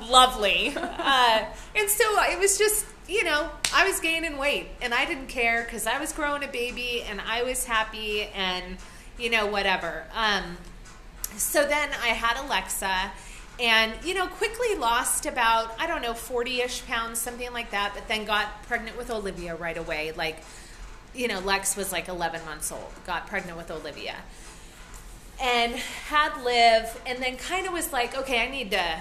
lovely. 0.09 0.73
Uh, 0.75 1.45
and 1.75 1.89
so 1.89 2.05
it 2.23 2.39
was 2.39 2.57
just, 2.57 2.85
you 3.07 3.25
know, 3.25 3.49
I 3.73 3.85
was 3.85 3.99
gaining 3.99 4.37
weight 4.37 4.67
and 4.81 4.93
I 4.93 5.03
didn't 5.05 5.27
care 5.27 5.63
because 5.65 5.85
I 5.85 5.99
was 5.99 6.13
growing 6.13 6.43
a 6.43 6.47
baby 6.47 7.03
and 7.03 7.19
I 7.19 7.43
was 7.43 7.65
happy 7.65 8.23
and, 8.33 8.77
you 9.19 9.29
know, 9.29 9.47
whatever. 9.47 10.05
Um, 10.15 10.57
so 11.37 11.65
then 11.65 11.89
I 12.01 12.09
had 12.09 12.37
Alexa 12.45 13.11
and, 13.59 13.93
you 14.03 14.13
know, 14.13 14.27
quickly 14.27 14.75
lost 14.75 15.25
about, 15.25 15.73
I 15.79 15.87
don't 15.87 16.01
know, 16.01 16.13
40 16.13 16.61
ish 16.61 16.85
pounds, 16.85 17.19
something 17.19 17.51
like 17.53 17.71
that, 17.71 17.91
but 17.93 18.07
then 18.07 18.25
got 18.25 18.63
pregnant 18.63 18.97
with 18.97 19.11
Olivia 19.11 19.55
right 19.55 19.77
away. 19.77 20.11
Like, 20.15 20.43
you 21.13 21.27
know, 21.27 21.39
Lex 21.39 21.75
was 21.75 21.91
like 21.91 22.07
11 22.07 22.43
months 22.45 22.71
old, 22.71 22.91
got 23.05 23.27
pregnant 23.27 23.57
with 23.57 23.69
Olivia. 23.69 24.15
And 25.41 25.73
had 25.75 26.43
Liv, 26.43 27.01
and 27.05 27.21
then 27.21 27.35
kind 27.35 27.65
of 27.67 27.73
was 27.73 27.91
like, 27.91 28.15
okay, 28.17 28.41
I 28.41 28.49
need 28.49 28.71
to, 28.71 28.99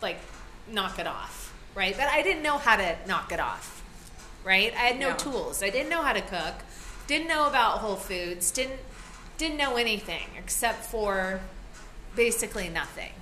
like, 0.00 0.18
knock 0.70 0.98
it 0.98 1.06
off, 1.06 1.54
right? 1.74 1.94
But 1.96 2.08
I 2.08 2.22
didn't 2.22 2.42
know 2.42 2.58
how 2.58 2.76
to 2.76 2.96
knock 3.06 3.32
it 3.32 3.40
off, 3.40 3.82
right? 4.44 4.72
I 4.74 4.80
had 4.80 4.98
no 4.98 5.08
Yeah. 5.08 5.16
tools. 5.16 5.62
I 5.62 5.68
didn't 5.70 5.90
know 5.90 6.02
how 6.02 6.14
to 6.14 6.22
cook, 6.22 6.54
didn't 7.06 7.28
know 7.28 7.46
about 7.46 7.78
Whole 7.78 7.96
Foods, 7.96 8.50
didn't 8.50 8.80
didn't 9.38 9.56
know 9.56 9.76
anything 9.76 10.24
except 10.36 10.84
for 10.84 11.40
basically 12.14 12.68
nothing. 12.68 13.12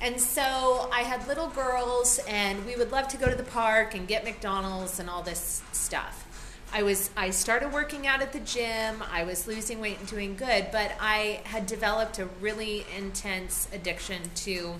And 0.00 0.18
so 0.18 0.88
I 0.90 1.02
had 1.02 1.28
little 1.28 1.48
girls, 1.48 2.20
and 2.26 2.64
we 2.64 2.74
would 2.74 2.90
love 2.90 3.08
to 3.08 3.18
go 3.18 3.28
to 3.28 3.36
the 3.36 3.42
park 3.42 3.94
and 3.94 4.08
get 4.08 4.24
McDonald's 4.24 4.98
and 4.98 5.10
all 5.10 5.22
this 5.22 5.62
stuff. 5.72 6.26
I 6.72 6.82
was 6.84 7.10
I 7.16 7.30
started 7.30 7.72
working 7.72 8.06
out 8.06 8.22
at 8.22 8.32
the 8.32 8.40
gym. 8.40 9.02
I 9.10 9.24
was 9.24 9.46
losing 9.46 9.80
weight 9.80 9.98
and 9.98 10.08
doing 10.08 10.36
good, 10.36 10.68
but 10.72 10.92
I 11.00 11.40
had 11.44 11.66
developed 11.66 12.18
a 12.18 12.26
really 12.40 12.86
intense 12.96 13.68
addiction 13.72 14.22
to 14.36 14.76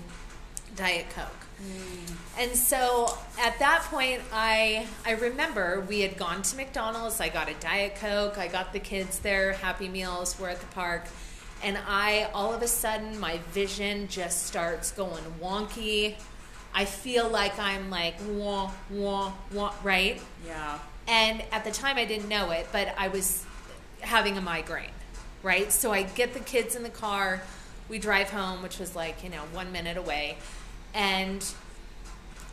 Diet 0.75 1.09
Coke. 1.09 1.45
And 2.37 2.55
so 2.55 3.17
at 3.39 3.59
that 3.59 3.83
point, 3.83 4.21
I 4.33 4.87
I 5.05 5.11
remember 5.11 5.85
we 5.87 5.99
had 5.99 6.17
gone 6.17 6.41
to 6.41 6.55
McDonald's. 6.55 7.19
I 7.19 7.29
got 7.29 7.49
a 7.49 7.53
Diet 7.55 7.95
Coke. 7.95 8.37
I 8.37 8.47
got 8.47 8.73
the 8.73 8.79
kids 8.79 9.19
their 9.19 9.53
Happy 9.53 9.89
Meals. 9.89 10.39
We're 10.39 10.49
at 10.49 10.59
the 10.59 10.67
park, 10.67 11.05
and 11.61 11.77
I 11.87 12.29
all 12.33 12.53
of 12.53 12.61
a 12.61 12.67
sudden 12.67 13.19
my 13.19 13.37
vision 13.51 14.07
just 14.07 14.47
starts 14.47 14.91
going 14.91 15.23
wonky. 15.41 16.15
I 16.73 16.85
feel 16.85 17.27
like 17.27 17.59
I'm 17.59 17.89
like 17.89 18.15
wah 18.27 18.71
wah 18.89 19.33
wah 19.51 19.73
right. 19.83 20.21
Yeah. 20.47 20.79
And 21.07 21.43
at 21.51 21.65
the 21.65 21.71
time, 21.71 21.97
I 21.97 22.05
didn't 22.05 22.29
know 22.29 22.51
it, 22.51 22.67
but 22.71 22.93
I 22.97 23.09
was 23.09 23.43
having 23.99 24.37
a 24.37 24.41
migraine, 24.41 24.89
right? 25.43 25.71
So 25.71 25.91
I 25.91 26.03
get 26.03 26.33
the 26.33 26.39
kids 26.39 26.75
in 26.75 26.83
the 26.83 26.89
car. 26.89 27.41
We 27.89 27.99
drive 27.99 28.29
home, 28.29 28.63
which 28.63 28.79
was 28.79 28.95
like, 28.95 29.23
you 29.23 29.29
know, 29.29 29.41
one 29.51 29.71
minute 29.71 29.97
away. 29.97 30.37
And 30.93 31.45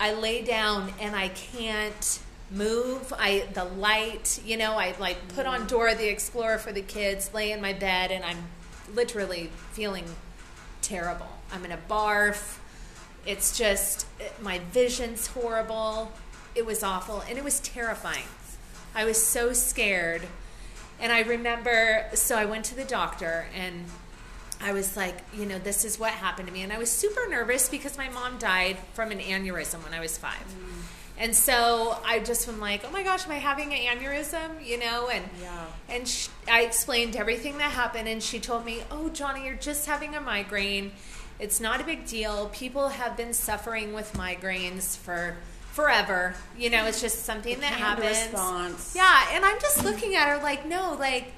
I 0.00 0.12
lay 0.12 0.42
down 0.42 0.92
and 1.00 1.16
I 1.16 1.28
can't 1.28 2.20
move. 2.50 3.12
I 3.16 3.44
the 3.52 3.64
light, 3.64 4.40
you 4.44 4.56
know, 4.56 4.74
I 4.74 4.94
like 4.98 5.34
put 5.34 5.46
on 5.46 5.62
mm. 5.62 5.68
Dora 5.68 5.94
the 5.94 6.08
Explorer 6.08 6.58
for 6.58 6.72
the 6.72 6.82
kids, 6.82 7.32
lay 7.34 7.52
in 7.52 7.60
my 7.60 7.72
bed, 7.72 8.10
and 8.10 8.24
I'm 8.24 8.44
literally 8.94 9.50
feeling 9.72 10.04
terrible. 10.80 11.28
I'm 11.52 11.64
in 11.64 11.72
a 11.72 11.78
barf. 11.88 12.58
It's 13.26 13.56
just 13.56 14.06
my 14.40 14.60
vision's 14.72 15.26
horrible. 15.28 16.12
It 16.54 16.64
was 16.64 16.82
awful 16.82 17.22
and 17.28 17.36
it 17.36 17.44
was 17.44 17.60
terrifying. 17.60 18.24
I 18.94 19.04
was 19.04 19.22
so 19.22 19.52
scared. 19.52 20.22
And 21.00 21.12
I 21.12 21.20
remember, 21.20 22.06
so 22.14 22.36
I 22.36 22.46
went 22.46 22.64
to 22.66 22.74
the 22.74 22.84
doctor 22.84 23.46
and 23.54 23.84
I 24.60 24.72
was 24.72 24.96
like, 24.96 25.16
you 25.36 25.46
know, 25.46 25.58
this 25.58 25.84
is 25.84 25.98
what 25.98 26.10
happened 26.10 26.48
to 26.48 26.54
me. 26.54 26.62
And 26.62 26.72
I 26.72 26.78
was 26.78 26.90
super 26.90 27.28
nervous 27.28 27.68
because 27.68 27.96
my 27.96 28.08
mom 28.08 28.38
died 28.38 28.76
from 28.92 29.10
an 29.12 29.18
aneurysm 29.20 29.82
when 29.84 29.94
I 29.94 30.00
was 30.00 30.18
five. 30.18 30.34
Mm. 30.34 30.82
And 31.20 31.34
so 31.34 31.98
I 32.04 32.20
just 32.20 32.46
am 32.48 32.60
like, 32.60 32.84
oh 32.86 32.90
my 32.90 33.02
gosh, 33.02 33.24
am 33.26 33.32
I 33.32 33.36
having 33.36 33.72
an 33.72 33.98
aneurysm? 33.98 34.64
You 34.64 34.78
know, 34.78 35.08
and 35.08 35.24
Yeah. 35.42 35.64
and 35.88 36.06
sh 36.08 36.28
I 36.50 36.62
explained 36.62 37.16
everything 37.16 37.58
that 37.58 37.72
happened, 37.72 38.08
and 38.08 38.22
she 38.22 38.38
told 38.40 38.64
me, 38.64 38.82
oh 38.90 39.08
Johnny, 39.08 39.44
you're 39.44 39.54
just 39.54 39.86
having 39.86 40.14
a 40.14 40.20
migraine. 40.20 40.92
It's 41.40 41.60
not 41.60 41.80
a 41.80 41.84
big 41.84 42.06
deal. 42.06 42.48
People 42.52 42.88
have 42.88 43.16
been 43.16 43.32
suffering 43.32 43.92
with 43.94 44.12
migraines 44.14 44.96
for 44.96 45.36
forever. 45.72 46.34
You 46.56 46.70
know, 46.70 46.86
it's 46.86 47.00
just 47.00 47.24
something 47.24 47.60
that 47.60 47.72
happens. 47.72 48.08
response. 48.32 48.92
Yeah, 48.96 49.28
and 49.32 49.44
I'm 49.44 49.60
just 49.60 49.84
looking 49.84 50.14
at 50.16 50.28
her 50.28 50.42
like, 50.42 50.66
no, 50.66 50.96
like, 50.98 51.32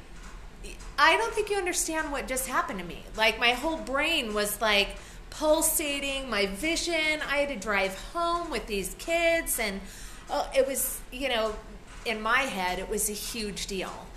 I 1.03 1.17
don't 1.17 1.33
think 1.33 1.49
you 1.49 1.57
understand 1.57 2.13
what 2.13 2.29
just 2.29 2.47
happened 2.47 2.79
to 2.79 2.85
me. 2.85 3.05
Like, 3.17 3.41
my 3.41 3.53
whole 3.53 3.79
brain 3.79 4.35
was 4.35 4.61
like 4.61 4.97
pulsating, 5.31 6.29
my 6.29 6.45
vision. 6.45 7.23
I 7.27 7.39
had 7.39 7.49
to 7.49 7.57
drive 7.57 7.99
home 8.13 8.51
with 8.51 8.67
these 8.67 8.95
kids, 8.99 9.59
and 9.59 9.81
oh, 10.29 10.47
it 10.55 10.67
was, 10.67 11.01
you 11.11 11.31
know, 11.31 11.57
in 12.05 12.21
my 12.21 12.41
head, 12.41 12.79
it 12.79 12.91
was 12.91 13.09
a 13.09 13.15
huge 13.15 13.67
deal. 13.67 14.09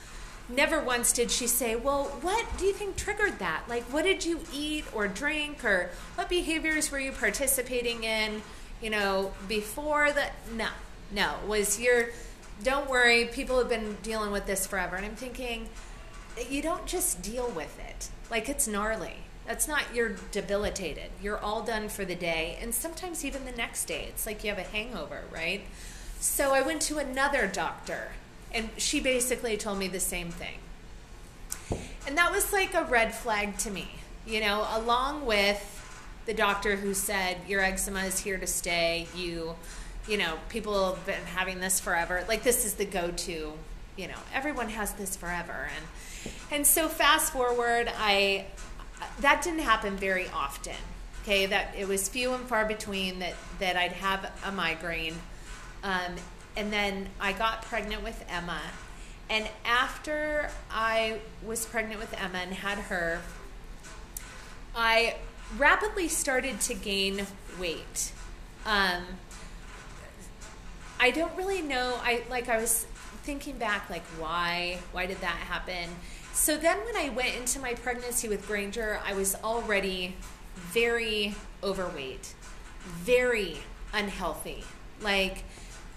Never 0.49 0.81
once 0.81 1.13
did 1.13 1.31
she 1.31 1.47
say, 1.47 1.77
Well, 1.77 2.03
what 2.21 2.45
do 2.57 2.65
you 2.65 2.73
think 2.73 2.97
triggered 2.97 3.39
that? 3.39 3.63
Like, 3.69 3.83
what 3.83 4.03
did 4.03 4.25
you 4.25 4.41
eat 4.53 4.83
or 4.93 5.07
drink, 5.07 5.63
or 5.63 5.89
what 6.15 6.27
behaviors 6.27 6.91
were 6.91 6.99
you 6.99 7.13
participating 7.13 8.03
in, 8.03 8.41
you 8.81 8.89
know, 8.89 9.31
before 9.47 10.11
the. 10.11 10.25
No, 10.53 10.67
no. 11.13 11.35
It 11.43 11.47
was 11.47 11.79
your. 11.79 12.09
Don't 12.61 12.89
worry, 12.89 13.25
people 13.25 13.57
have 13.57 13.69
been 13.69 13.95
dealing 14.03 14.31
with 14.31 14.45
this 14.45 14.67
forever. 14.67 14.97
And 14.97 15.05
I'm 15.05 15.15
thinking, 15.15 15.69
you 16.49 16.61
don't 16.61 16.85
just 16.85 17.21
deal 17.21 17.49
with 17.49 17.79
it. 17.79 18.09
Like, 18.29 18.49
it's 18.49 18.67
gnarly. 18.67 19.17
That's 19.45 19.67
not 19.67 19.93
you're 19.93 20.15
debilitated. 20.31 21.11
You're 21.21 21.37
all 21.37 21.63
done 21.63 21.89
for 21.89 22.05
the 22.05 22.15
day. 22.15 22.57
And 22.61 22.73
sometimes 22.73 23.25
even 23.25 23.45
the 23.45 23.51
next 23.51 23.85
day. 23.85 24.05
It's 24.09 24.25
like 24.25 24.43
you 24.43 24.49
have 24.49 24.59
a 24.59 24.63
hangover, 24.63 25.23
right? 25.31 25.61
So 26.19 26.53
I 26.53 26.61
went 26.61 26.81
to 26.83 26.99
another 26.99 27.47
doctor, 27.47 28.13
and 28.53 28.69
she 28.77 29.01
basically 29.01 29.57
told 29.57 29.77
me 29.77 29.89
the 29.89 29.99
same 29.99 30.31
thing. 30.31 30.59
And 32.07 32.17
that 32.17 32.31
was 32.31 32.53
like 32.53 32.73
a 32.73 32.83
red 32.83 33.13
flag 33.13 33.57
to 33.59 33.71
me, 33.71 33.89
you 34.25 34.39
know, 34.39 34.65
along 34.71 35.25
with 35.25 35.69
the 36.25 36.33
doctor 36.33 36.77
who 36.77 36.93
said, 36.93 37.37
Your 37.47 37.61
eczema 37.61 38.01
is 38.01 38.19
here 38.19 38.37
to 38.37 38.47
stay. 38.47 39.07
You, 39.15 39.55
you 40.07 40.17
know, 40.17 40.37
people 40.49 40.93
have 40.93 41.05
been 41.05 41.23
having 41.35 41.59
this 41.59 41.79
forever. 41.79 42.23
Like, 42.27 42.43
this 42.43 42.65
is 42.65 42.75
the 42.75 42.85
go 42.85 43.11
to, 43.11 43.53
you 43.97 44.07
know, 44.07 44.19
everyone 44.33 44.69
has 44.69 44.93
this 44.93 45.15
forever. 45.15 45.69
And, 45.75 45.85
and 46.51 46.65
so 46.65 46.87
fast 46.87 47.33
forward, 47.33 47.91
I, 47.97 48.45
that 49.19 49.41
didn't 49.43 49.59
happen 49.59 49.97
very 49.97 50.27
often. 50.29 50.75
Okay, 51.23 51.45
that 51.45 51.73
it 51.77 51.87
was 51.87 52.09
few 52.09 52.33
and 52.33 52.45
far 52.45 52.65
between 52.65 53.19
that, 53.19 53.35
that 53.59 53.77
I'd 53.77 53.93
have 53.93 54.29
a 54.43 54.51
migraine. 54.51 55.15
Um, 55.83 56.15
and 56.57 56.71
then 56.71 57.07
I 57.19 57.31
got 57.33 57.61
pregnant 57.63 58.03
with 58.03 58.23
Emma. 58.29 58.59
And 59.29 59.47
after 59.65 60.49
I 60.69 61.19
was 61.45 61.65
pregnant 61.65 61.99
with 61.99 62.13
Emma 62.21 62.39
and 62.39 62.53
had 62.53 62.77
her, 62.77 63.21
I 64.75 65.15
rapidly 65.57 66.07
started 66.07 66.59
to 66.61 66.73
gain 66.73 67.25
weight. 67.59 68.11
Um, 68.65 69.03
I 70.99 71.11
don't 71.11 71.35
really 71.35 71.61
know. 71.61 71.99
I 72.01 72.23
like 72.29 72.49
I 72.49 72.57
was 72.57 72.85
thinking 73.23 73.57
back, 73.57 73.89
like 73.89 74.03
why? 74.19 74.79
Why 74.91 75.05
did 75.05 75.21
that 75.21 75.35
happen? 75.35 75.89
So 76.33 76.57
then, 76.57 76.77
when 76.85 76.95
I 76.95 77.09
went 77.09 77.35
into 77.35 77.59
my 77.59 77.73
pregnancy 77.73 78.27
with 78.27 78.45
Granger, 78.47 78.99
I 79.05 79.13
was 79.13 79.35
already 79.43 80.15
very 80.55 81.35
overweight, 81.63 82.33
very 82.83 83.59
unhealthy, 83.93 84.63
like 85.01 85.43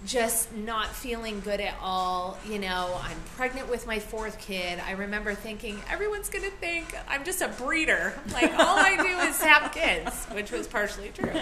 just 0.05 0.55
not 0.55 0.89
feeling 0.89 1.41
good 1.41 1.61
at 1.61 1.75
all. 1.81 2.39
You 2.49 2.59
know, 2.59 3.01
I'm 3.03 3.17
pregnant 3.37 3.71
with 3.71 3.87
my 3.87 3.99
fourth 3.99 4.39
kid. 4.39 4.79
I 4.87 4.93
remember 4.93 5.35
thinking, 5.35 5.81
everyone's 5.91 6.29
going 6.29 6.45
to 6.45 6.51
think 6.51 6.95
I'm 7.09 7.25
just 7.25 7.41
a 7.41 7.49
breeder. 7.49 8.13
Like, 8.33 8.53
all 8.59 8.79
I 8.79 8.97
do 8.97 9.29
is 9.29 9.41
have 9.41 9.73
kids, 9.73 10.27
which 10.27 10.53
was 10.53 10.67
partially 10.67 11.11
true. 11.15 11.33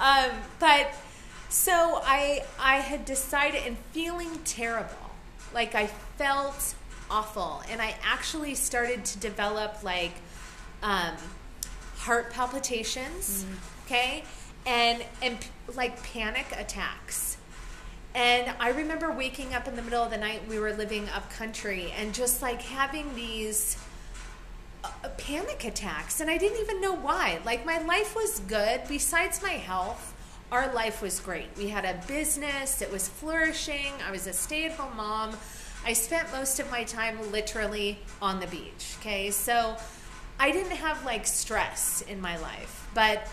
Um, 0.00 0.30
but 0.58 0.94
so 1.50 2.00
I, 2.04 2.44
I 2.58 2.76
had 2.76 3.04
decided 3.04 3.62
and 3.66 3.76
feeling 3.92 4.30
terrible. 4.44 4.96
Like, 5.52 5.74
I 5.74 5.88
felt 6.16 6.74
awful. 7.10 7.62
And 7.68 7.82
I 7.82 7.96
actually 8.02 8.54
started 8.54 9.04
to 9.04 9.18
develop, 9.18 9.82
like, 9.82 10.12
um, 10.82 11.16
heart 11.98 12.32
palpitations, 12.32 13.44
okay? 13.84 14.24
And, 14.64 15.04
and 15.20 15.36
like 15.74 16.02
panic 16.02 16.46
attacks. 16.56 17.36
And 18.14 18.52
I 18.58 18.70
remember 18.70 19.12
waking 19.12 19.54
up 19.54 19.68
in 19.68 19.76
the 19.76 19.82
middle 19.82 20.02
of 20.02 20.10
the 20.10 20.18
night. 20.18 20.40
We 20.48 20.58
were 20.58 20.72
living 20.72 21.08
up 21.10 21.30
country 21.30 21.92
and 21.98 22.14
just 22.14 22.42
like 22.42 22.62
having 22.62 23.14
these 23.14 23.76
uh, 24.82 24.88
panic 25.18 25.64
attacks. 25.64 26.20
And 26.20 26.30
I 26.30 26.38
didn't 26.38 26.60
even 26.60 26.80
know 26.80 26.94
why. 26.94 27.40
Like, 27.44 27.66
my 27.66 27.78
life 27.78 28.16
was 28.16 28.40
good. 28.40 28.82
Besides 28.88 29.42
my 29.42 29.50
health, 29.50 30.14
our 30.52 30.72
life 30.72 31.00
was 31.00 31.20
great. 31.20 31.48
We 31.56 31.68
had 31.68 31.84
a 31.84 32.00
business, 32.06 32.82
it 32.82 32.90
was 32.90 33.08
flourishing. 33.08 33.92
I 34.06 34.10
was 34.10 34.26
a 34.26 34.32
stay 34.32 34.66
at 34.66 34.72
home 34.72 34.96
mom. 34.96 35.36
I 35.84 35.92
spent 35.92 36.30
most 36.32 36.60
of 36.60 36.70
my 36.70 36.84
time 36.84 37.32
literally 37.32 37.98
on 38.20 38.40
the 38.40 38.46
beach. 38.46 38.96
Okay. 39.00 39.30
So 39.30 39.76
I 40.38 40.50
didn't 40.50 40.76
have 40.76 41.04
like 41.04 41.26
stress 41.26 42.02
in 42.02 42.20
my 42.20 42.36
life, 42.38 42.88
but 42.94 43.28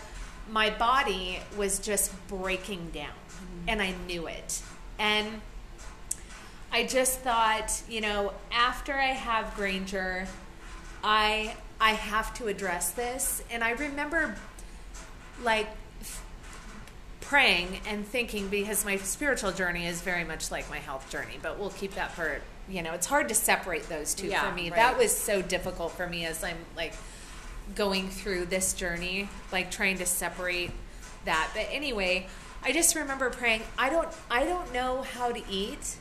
my 0.50 0.70
body 0.70 1.40
was 1.56 1.78
just 1.78 2.12
breaking 2.28 2.90
down 2.90 3.06
mm-hmm. 3.06 3.68
and 3.68 3.82
I 3.82 3.94
knew 4.06 4.26
it. 4.26 4.62
And 4.98 5.40
I 6.72 6.84
just 6.84 7.20
thought, 7.20 7.82
you 7.88 8.00
know, 8.00 8.32
after 8.52 8.94
I 8.94 9.12
have 9.12 9.54
Granger, 9.56 10.26
I 11.02 11.54
I 11.80 11.92
have 11.92 12.34
to 12.34 12.48
address 12.48 12.92
this. 12.92 13.42
And 13.50 13.62
I 13.62 13.70
remember 13.70 14.36
like 15.42 15.68
praying 17.28 17.78
and 17.86 18.06
thinking 18.06 18.48
because 18.48 18.86
my 18.86 18.96
spiritual 18.96 19.52
journey 19.52 19.86
is 19.86 20.00
very 20.00 20.24
much 20.24 20.50
like 20.50 20.68
my 20.70 20.78
health 20.78 21.10
journey, 21.10 21.38
but 21.42 21.58
we'll 21.58 21.68
keep 21.68 21.94
that 21.94 22.10
for, 22.12 22.40
you 22.70 22.82
know, 22.82 22.94
it's 22.94 23.06
hard 23.06 23.28
to 23.28 23.34
separate 23.34 23.86
those 23.90 24.14
two 24.14 24.28
Yeah, 24.28 24.48
for 24.48 24.56
me. 24.56 24.70
right. 24.70 24.76
That 24.76 24.96
was 24.96 25.14
so 25.14 25.42
difficult 25.42 25.92
for 25.92 26.06
me 26.06 26.24
as 26.24 26.42
I'm 26.42 26.56
like 26.74 26.94
going 27.74 28.08
through 28.08 28.46
this 28.46 28.72
journey, 28.72 29.28
like 29.52 29.70
trying 29.70 29.98
to 29.98 30.06
separate 30.06 30.70
that. 31.26 31.50
But 31.52 31.66
anyway, 31.70 32.26
I 32.62 32.72
just 32.72 32.94
remember 32.94 33.28
praying, 33.28 33.60
I 33.76 33.90
don't 33.90 34.08
I 34.30 34.44
don't 34.44 34.72
know 34.72 35.02
how 35.02 35.30
to 35.30 35.42
eat. 35.50 35.96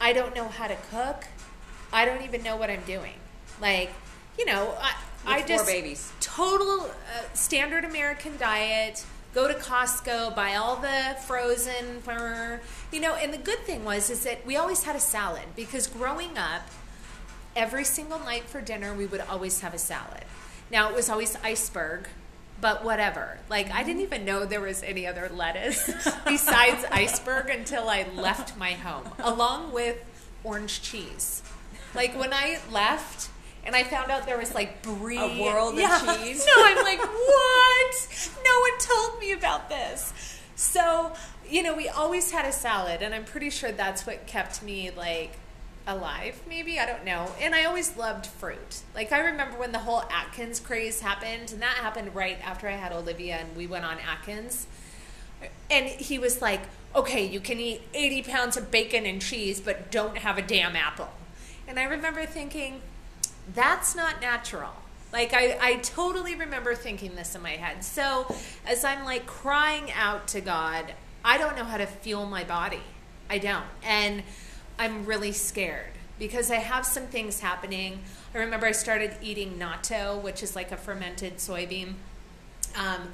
I 0.00 0.14
don't 0.14 0.34
know 0.34 0.48
how 0.48 0.68
to 0.68 0.76
cook. 0.90 1.26
I 1.92 2.06
don't 2.06 2.22
even 2.22 2.42
know 2.42 2.56
what 2.56 2.70
I'm 2.70 2.82
doing. 2.86 3.12
Like, 3.60 3.90
you 4.38 4.46
know, 4.46 4.74
I, 4.80 4.94
I 5.26 5.38
four 5.40 5.48
just 5.48 5.66
babies. 5.66 6.10
total 6.20 6.84
uh, 6.86 7.34
standard 7.34 7.84
American 7.84 8.38
diet. 8.38 9.04
Go 9.32 9.46
to 9.46 9.54
Costco, 9.54 10.34
buy 10.34 10.56
all 10.56 10.76
the 10.76 11.16
frozen, 11.26 12.02
you 12.92 13.00
know. 13.00 13.14
And 13.14 13.32
the 13.32 13.38
good 13.38 13.60
thing 13.60 13.84
was 13.84 14.10
is 14.10 14.24
that 14.24 14.44
we 14.44 14.56
always 14.56 14.82
had 14.82 14.96
a 14.96 15.00
salad 15.00 15.54
because 15.54 15.86
growing 15.86 16.36
up, 16.36 16.62
every 17.54 17.84
single 17.84 18.18
night 18.18 18.44
for 18.44 18.60
dinner 18.60 18.92
we 18.92 19.06
would 19.06 19.20
always 19.20 19.60
have 19.60 19.72
a 19.72 19.78
salad. 19.78 20.24
Now 20.70 20.90
it 20.90 20.96
was 20.96 21.08
always 21.08 21.36
iceberg, 21.44 22.08
but 22.60 22.84
whatever. 22.84 23.38
Like 23.48 23.70
I 23.70 23.84
didn't 23.84 24.02
even 24.02 24.24
know 24.24 24.44
there 24.44 24.60
was 24.60 24.82
any 24.82 25.06
other 25.06 25.30
lettuce 25.32 25.90
besides 26.24 26.84
iceberg 26.90 27.50
until 27.50 27.88
I 27.88 28.06
left 28.14 28.56
my 28.58 28.72
home, 28.72 29.10
along 29.18 29.72
with 29.72 30.04
orange 30.42 30.82
cheese. 30.82 31.42
Like 31.94 32.18
when 32.18 32.32
I 32.32 32.58
left 32.70 33.29
and 33.64 33.74
I 33.76 33.84
found 33.84 34.10
out 34.10 34.26
there 34.26 34.38
was 34.38 34.54
like 34.54 34.82
brie. 34.82 35.18
A 35.18 35.42
world 35.42 35.78
of 35.78 36.18
cheese. 36.18 36.46
No, 36.46 36.64
I'm 36.64 36.84
like, 36.84 37.00
what? 37.00 38.18
No 38.44 38.60
one 38.60 38.78
told 38.78 39.20
me 39.20 39.32
about 39.32 39.68
this. 39.68 40.12
So, 40.54 41.12
you 41.48 41.62
know, 41.62 41.74
we 41.74 41.88
always 41.88 42.30
had 42.30 42.44
a 42.44 42.52
salad, 42.52 43.02
and 43.02 43.14
I'm 43.14 43.24
pretty 43.24 43.50
sure 43.50 43.72
that's 43.72 44.06
what 44.06 44.26
kept 44.26 44.62
me 44.62 44.90
like 44.90 45.32
alive, 45.86 46.40
maybe. 46.48 46.78
I 46.78 46.86
don't 46.86 47.04
know. 47.04 47.30
And 47.40 47.54
I 47.54 47.64
always 47.64 47.96
loved 47.96 48.26
fruit. 48.26 48.82
Like, 48.94 49.12
I 49.12 49.20
remember 49.20 49.58
when 49.58 49.72
the 49.72 49.78
whole 49.78 50.02
Atkins 50.10 50.60
craze 50.60 51.00
happened, 51.00 51.52
and 51.52 51.62
that 51.62 51.76
happened 51.76 52.14
right 52.14 52.38
after 52.44 52.68
I 52.68 52.72
had 52.72 52.92
Olivia 52.92 53.36
and 53.36 53.56
we 53.56 53.66
went 53.66 53.84
on 53.84 53.98
Atkins. 53.98 54.66
And 55.70 55.86
he 55.86 56.18
was 56.18 56.42
like, 56.42 56.60
okay, 56.94 57.26
you 57.26 57.40
can 57.40 57.58
eat 57.58 57.82
80 57.94 58.22
pounds 58.22 58.56
of 58.56 58.70
bacon 58.70 59.06
and 59.06 59.20
cheese, 59.22 59.60
but 59.60 59.90
don't 59.90 60.18
have 60.18 60.38
a 60.38 60.42
damn 60.42 60.76
apple. 60.76 61.08
And 61.66 61.78
I 61.78 61.84
remember 61.84 62.26
thinking, 62.26 62.82
that's 63.54 63.94
not 63.94 64.20
natural. 64.20 64.72
Like, 65.12 65.34
I, 65.34 65.58
I 65.60 65.76
totally 65.76 66.34
remember 66.34 66.74
thinking 66.74 67.16
this 67.16 67.34
in 67.34 67.42
my 67.42 67.50
head. 67.50 67.82
So, 67.82 68.32
as 68.66 68.84
I'm 68.84 69.04
like 69.04 69.26
crying 69.26 69.90
out 69.92 70.28
to 70.28 70.40
God, 70.40 70.94
I 71.24 71.36
don't 71.36 71.56
know 71.56 71.64
how 71.64 71.78
to 71.78 71.86
fuel 71.86 72.26
my 72.26 72.44
body. 72.44 72.82
I 73.28 73.38
don't. 73.38 73.64
And 73.82 74.22
I'm 74.78 75.04
really 75.04 75.32
scared 75.32 75.90
because 76.18 76.50
I 76.50 76.56
have 76.56 76.86
some 76.86 77.04
things 77.04 77.40
happening. 77.40 78.00
I 78.34 78.38
remember 78.38 78.66
I 78.66 78.72
started 78.72 79.12
eating 79.20 79.58
natto, 79.58 80.22
which 80.22 80.42
is 80.42 80.54
like 80.54 80.70
a 80.70 80.76
fermented 80.76 81.36
soybean. 81.36 81.94
Um, 82.76 83.08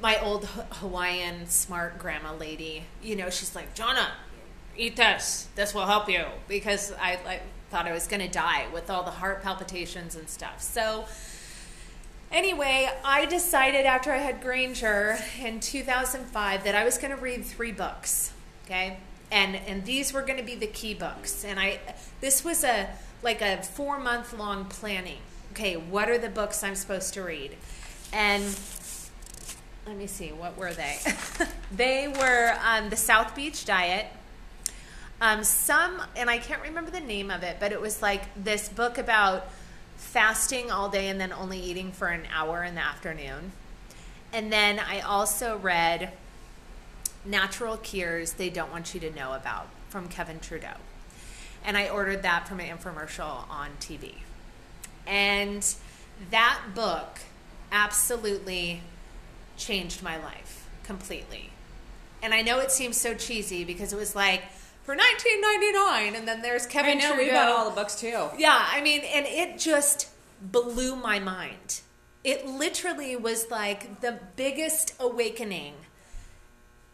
my 0.00 0.20
old 0.20 0.46
Hawaiian 0.46 1.46
smart 1.46 1.98
grandma 1.98 2.34
lady, 2.34 2.84
you 3.02 3.14
know, 3.14 3.30
she's 3.30 3.54
like, 3.54 3.74
Johnna, 3.74 4.12
eat 4.76 4.96
this. 4.96 5.48
This 5.54 5.72
will 5.72 5.86
help 5.86 6.08
you 6.08 6.24
because 6.48 6.92
I 6.92 7.18
like, 7.24 7.42
thought 7.74 7.88
I 7.88 7.92
was 7.92 8.06
going 8.06 8.20
to 8.20 8.28
die 8.28 8.66
with 8.72 8.88
all 8.88 9.02
the 9.02 9.10
heart 9.10 9.42
palpitations 9.42 10.14
and 10.14 10.28
stuff. 10.28 10.62
So, 10.62 11.06
anyway, 12.30 12.88
I 13.04 13.26
decided 13.26 13.84
after 13.84 14.12
I 14.12 14.18
had 14.18 14.40
Granger 14.40 15.18
in 15.42 15.58
2005 15.58 16.62
that 16.62 16.76
I 16.76 16.84
was 16.84 16.98
going 16.98 17.10
to 17.10 17.20
read 17.20 17.44
three 17.44 17.72
books. 17.72 18.32
Okay, 18.64 18.98
and 19.32 19.56
and 19.56 19.84
these 19.84 20.12
were 20.12 20.22
going 20.22 20.38
to 20.38 20.44
be 20.44 20.54
the 20.54 20.68
key 20.68 20.94
books. 20.94 21.44
And 21.44 21.58
I 21.58 21.80
this 22.20 22.44
was 22.44 22.62
a 22.62 22.90
like 23.24 23.42
a 23.42 23.60
four 23.64 23.98
month 23.98 24.32
long 24.32 24.66
planning. 24.66 25.18
Okay, 25.50 25.76
what 25.76 26.08
are 26.08 26.16
the 26.16 26.28
books 26.28 26.62
I'm 26.62 26.76
supposed 26.76 27.12
to 27.14 27.22
read? 27.22 27.56
And 28.12 28.56
let 29.84 29.96
me 29.96 30.06
see, 30.06 30.28
what 30.28 30.56
were 30.56 30.72
they? 30.72 30.98
they 31.72 32.06
were 32.06 32.56
um, 32.64 32.88
the 32.90 32.96
South 32.96 33.34
Beach 33.34 33.64
Diet. 33.64 34.06
Um, 35.20 35.44
some, 35.44 36.02
and 36.16 36.28
I 36.28 36.38
can't 36.38 36.62
remember 36.62 36.90
the 36.90 37.00
name 37.00 37.30
of 37.30 37.42
it, 37.42 37.56
but 37.60 37.72
it 37.72 37.80
was 37.80 38.02
like 38.02 38.22
this 38.42 38.68
book 38.68 38.98
about 38.98 39.48
fasting 39.96 40.70
all 40.70 40.88
day 40.88 41.08
and 41.08 41.20
then 41.20 41.32
only 41.32 41.58
eating 41.58 41.92
for 41.92 42.08
an 42.08 42.26
hour 42.32 42.62
in 42.64 42.74
the 42.74 42.80
afternoon. 42.80 43.52
And 44.32 44.52
then 44.52 44.80
I 44.80 45.00
also 45.00 45.56
read 45.58 46.12
Natural 47.24 47.76
Cures 47.76 48.32
They 48.32 48.50
Don't 48.50 48.70
Want 48.72 48.92
You 48.92 49.00
to 49.00 49.10
Know 49.10 49.32
About 49.32 49.68
from 49.88 50.08
Kevin 50.08 50.40
Trudeau. 50.40 50.74
And 51.64 51.76
I 51.76 51.88
ordered 51.88 52.22
that 52.22 52.46
from 52.46 52.60
an 52.60 52.76
infomercial 52.76 53.48
on 53.48 53.70
TV. 53.80 54.14
And 55.06 55.64
that 56.30 56.60
book 56.74 57.20
absolutely 57.72 58.82
changed 59.56 60.02
my 60.02 60.16
life 60.16 60.68
completely. 60.82 61.50
And 62.22 62.34
I 62.34 62.42
know 62.42 62.58
it 62.58 62.70
seems 62.70 62.96
so 62.96 63.14
cheesy 63.14 63.64
because 63.64 63.92
it 63.92 63.96
was 63.96 64.14
like 64.14 64.42
for 64.84 64.94
19.99 64.94 66.14
and 66.16 66.28
then 66.28 66.42
there's 66.42 66.66
Kevin 66.66 66.98
I 66.98 67.00
know 67.00 67.14
Trudeau. 67.14 67.24
we 67.24 67.30
bought 67.30 67.48
all 67.48 67.68
the 67.68 67.74
books 67.74 67.98
too. 67.98 68.28
Yeah, 68.38 68.66
I 68.70 68.80
mean, 68.82 69.00
and 69.00 69.26
it 69.26 69.58
just 69.58 70.08
blew 70.40 70.94
my 70.94 71.18
mind. 71.18 71.80
It 72.22 72.46
literally 72.46 73.16
was 73.16 73.50
like 73.50 74.00
the 74.00 74.18
biggest 74.36 74.94
awakening. 75.00 75.74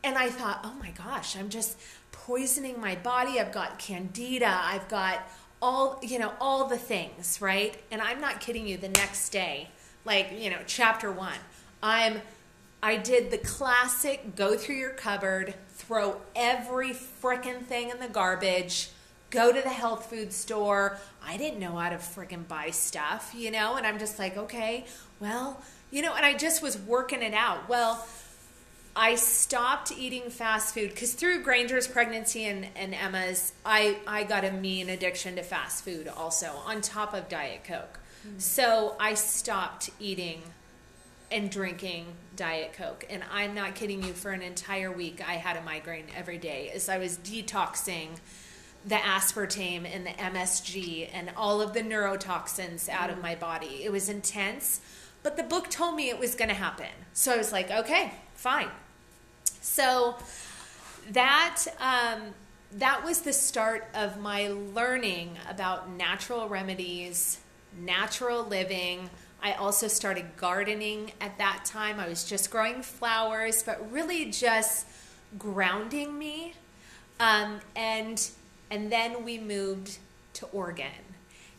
And 0.03 0.17
I 0.17 0.31
thought, 0.31 0.61
oh 0.65 0.75
my 0.81 0.91
gosh, 0.91 1.37
I'm 1.37 1.51
just 1.51 1.79
poisoning 2.13 2.81
my 2.81 2.95
body. 2.97 3.39
I've 3.39 3.53
got 3.53 3.79
candida. 3.79 4.59
I've 4.63 4.89
got 4.89 5.29
all, 5.61 5.99
you 6.03 6.19
know, 6.19 6.33
all 6.41 6.67
the 6.67 6.79
things, 6.79 7.41
right? 7.41 7.77
And 7.91 8.01
I'm 8.01 8.21
not 8.21 8.41
kidding 8.41 8.67
you, 8.67 8.77
the 8.77 8.89
next 8.89 9.31
day, 9.31 9.69
like, 10.05 10.31
you 10.39 10.49
know, 10.49 10.59
chapter 10.67 11.13
one, 11.13 11.39
I'm, 11.83 12.23
I 12.83 12.97
did 12.97 13.31
the 13.31 13.39
classic 13.39 14.37
go 14.37 14.57
through 14.57 14.77
your 14.77 14.91
cupboard, 14.91 15.55
throw 15.81 16.21
every 16.37 16.91
frickin' 16.91 17.63
thing 17.65 17.91
in 17.91 17.99
the 17.99 18.09
garbage, 18.09 18.91
go 19.31 19.53
to 19.53 19.61
the 19.61 19.69
health 19.69 20.11
food 20.11 20.33
store. 20.33 20.99
I 21.25 21.37
didn't 21.37 21.59
know 21.59 21.77
how 21.77 21.91
to 21.91 21.97
frickin' 21.97 22.47
buy 22.47 22.71
stuff, 22.71 23.33
you 23.35 23.51
know? 23.51 23.77
And 23.77 23.87
I'm 23.87 23.99
just 23.99 24.19
like, 24.19 24.37
okay, 24.37 24.85
well, 25.19 25.63
you 25.91 26.03
know, 26.03 26.15
and 26.15 26.25
I 26.25 26.35
just 26.35 26.63
was 26.63 26.79
working 26.79 27.23
it 27.23 27.35
out. 27.35 27.69
Well, 27.69 28.07
I 28.95 29.15
stopped 29.15 29.93
eating 29.97 30.31
fast 30.31 30.75
food 30.75 30.91
because 30.91 31.15
through 31.15 31.43
Granger's 31.43 31.87
pregnancy 31.87 32.45
and, 32.45 32.67
and 32.75 32.95
Emma's, 32.95 33.53
I, 33.65 33.99
I 34.07 34.25
got 34.25 34.45
a 34.45 34.53
mean 34.53 34.89
addiction 34.89 35.37
to 35.37 35.43
fast 35.43 35.85
food 35.85 36.09
also, 36.09 36.53
on 36.67 36.81
top 36.81 37.15
of 37.15 37.29
Diet 37.29 37.65
Coke. 37.65 38.01
Mm-hmm. 38.27 38.39
So 38.39 38.97
I 38.99 39.15
stopped 39.15 39.91
eating 40.01 40.43
and 41.31 41.51
drinking 41.51 42.07
Diet 42.41 42.73
Coke. 42.73 43.05
And 43.11 43.23
I'm 43.31 43.55
not 43.55 43.75
kidding 43.75 44.03
you, 44.03 44.15
for 44.15 44.31
an 44.31 44.41
entire 44.41 44.91
week, 44.91 45.23
I 45.29 45.35
had 45.35 45.59
a 45.59 45.61
migraine 45.61 46.07
every 46.17 46.39
day 46.39 46.71
as 46.75 46.89
I 46.89 46.97
was 46.97 47.19
detoxing 47.19 48.19
the 48.87 48.95
aspartame 48.95 49.85
and 49.85 50.07
the 50.07 50.11
MSG 50.13 51.11
and 51.13 51.31
all 51.37 51.61
of 51.61 51.75
the 51.75 51.83
neurotoxins 51.83 52.89
out 52.89 53.11
of 53.11 53.21
my 53.21 53.35
body. 53.35 53.85
It 53.85 53.93
was 53.93 54.09
intense, 54.09 54.81
but 55.23 55.37
the 55.37 55.43
book 55.43 55.69
told 55.69 55.97
me 55.97 56.09
it 56.09 56.19
was 56.19 56.35
going 56.35 56.49
to 56.49 56.55
happen. 56.55 56.89
So 57.13 57.35
I 57.35 57.37
was 57.37 57.53
like, 57.53 57.71
okay, 57.71 58.11
fine. 58.33 58.71
So 59.61 60.17
that 61.11 61.67
um, 61.79 62.23
that 62.79 63.05
was 63.05 63.21
the 63.21 63.35
start 63.35 63.87
of 63.95 64.19
my 64.19 64.49
learning 64.49 65.37
about 65.47 65.91
natural 65.91 66.49
remedies, 66.49 67.39
natural 67.79 68.45
living. 68.45 69.11
I 69.43 69.53
also 69.55 69.89
started 69.89 70.37
gardening 70.37 71.13
at 71.21 71.39
that 71.39 71.65
time. 71.65 71.99
I 71.99 72.09
was 72.09 72.25
just 72.25 72.51
growing 72.51 72.83
flowers, 72.83 73.63
but 73.63 73.91
really 73.91 74.31
just 74.31 74.87
grounding 75.39 76.19
me. 76.19 76.55
Um, 77.19 77.61
and 77.75 78.31
and 78.71 78.93
then 78.93 79.25
we 79.25 79.39
moved 79.39 79.99
to 80.35 80.47
Oregon, 80.47 80.87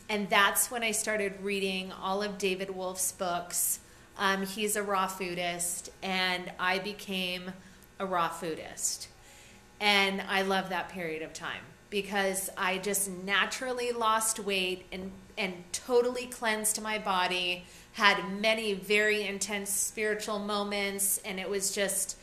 and 0.08 0.30
that's 0.30 0.70
when 0.70 0.82
I 0.82 0.92
started 0.92 1.34
reading 1.42 1.92
all 1.92 2.22
of 2.22 2.38
David 2.38 2.70
Wolfe's 2.70 3.12
books. 3.12 3.80
Um, 4.18 4.46
he's 4.46 4.76
a 4.76 4.82
raw 4.82 5.08
foodist, 5.08 5.90
and 6.02 6.50
I 6.58 6.78
became 6.78 7.52
a 7.98 8.06
raw 8.06 8.28
foodist. 8.28 9.08
And 9.80 10.22
I 10.22 10.42
love 10.42 10.68
that 10.68 10.88
period 10.90 11.22
of 11.22 11.32
time 11.32 11.62
because 11.92 12.48
I 12.56 12.78
just 12.78 13.10
naturally 13.10 13.92
lost 13.92 14.40
weight 14.40 14.86
and, 14.90 15.12
and 15.36 15.52
totally 15.72 16.24
cleansed 16.24 16.80
my 16.80 16.98
body, 16.98 17.64
had 17.92 18.40
many 18.40 18.72
very 18.72 19.24
intense 19.24 19.68
spiritual 19.70 20.38
moments, 20.38 21.18
and 21.18 21.38
it 21.38 21.48
was 21.48 21.72
just, 21.72 22.16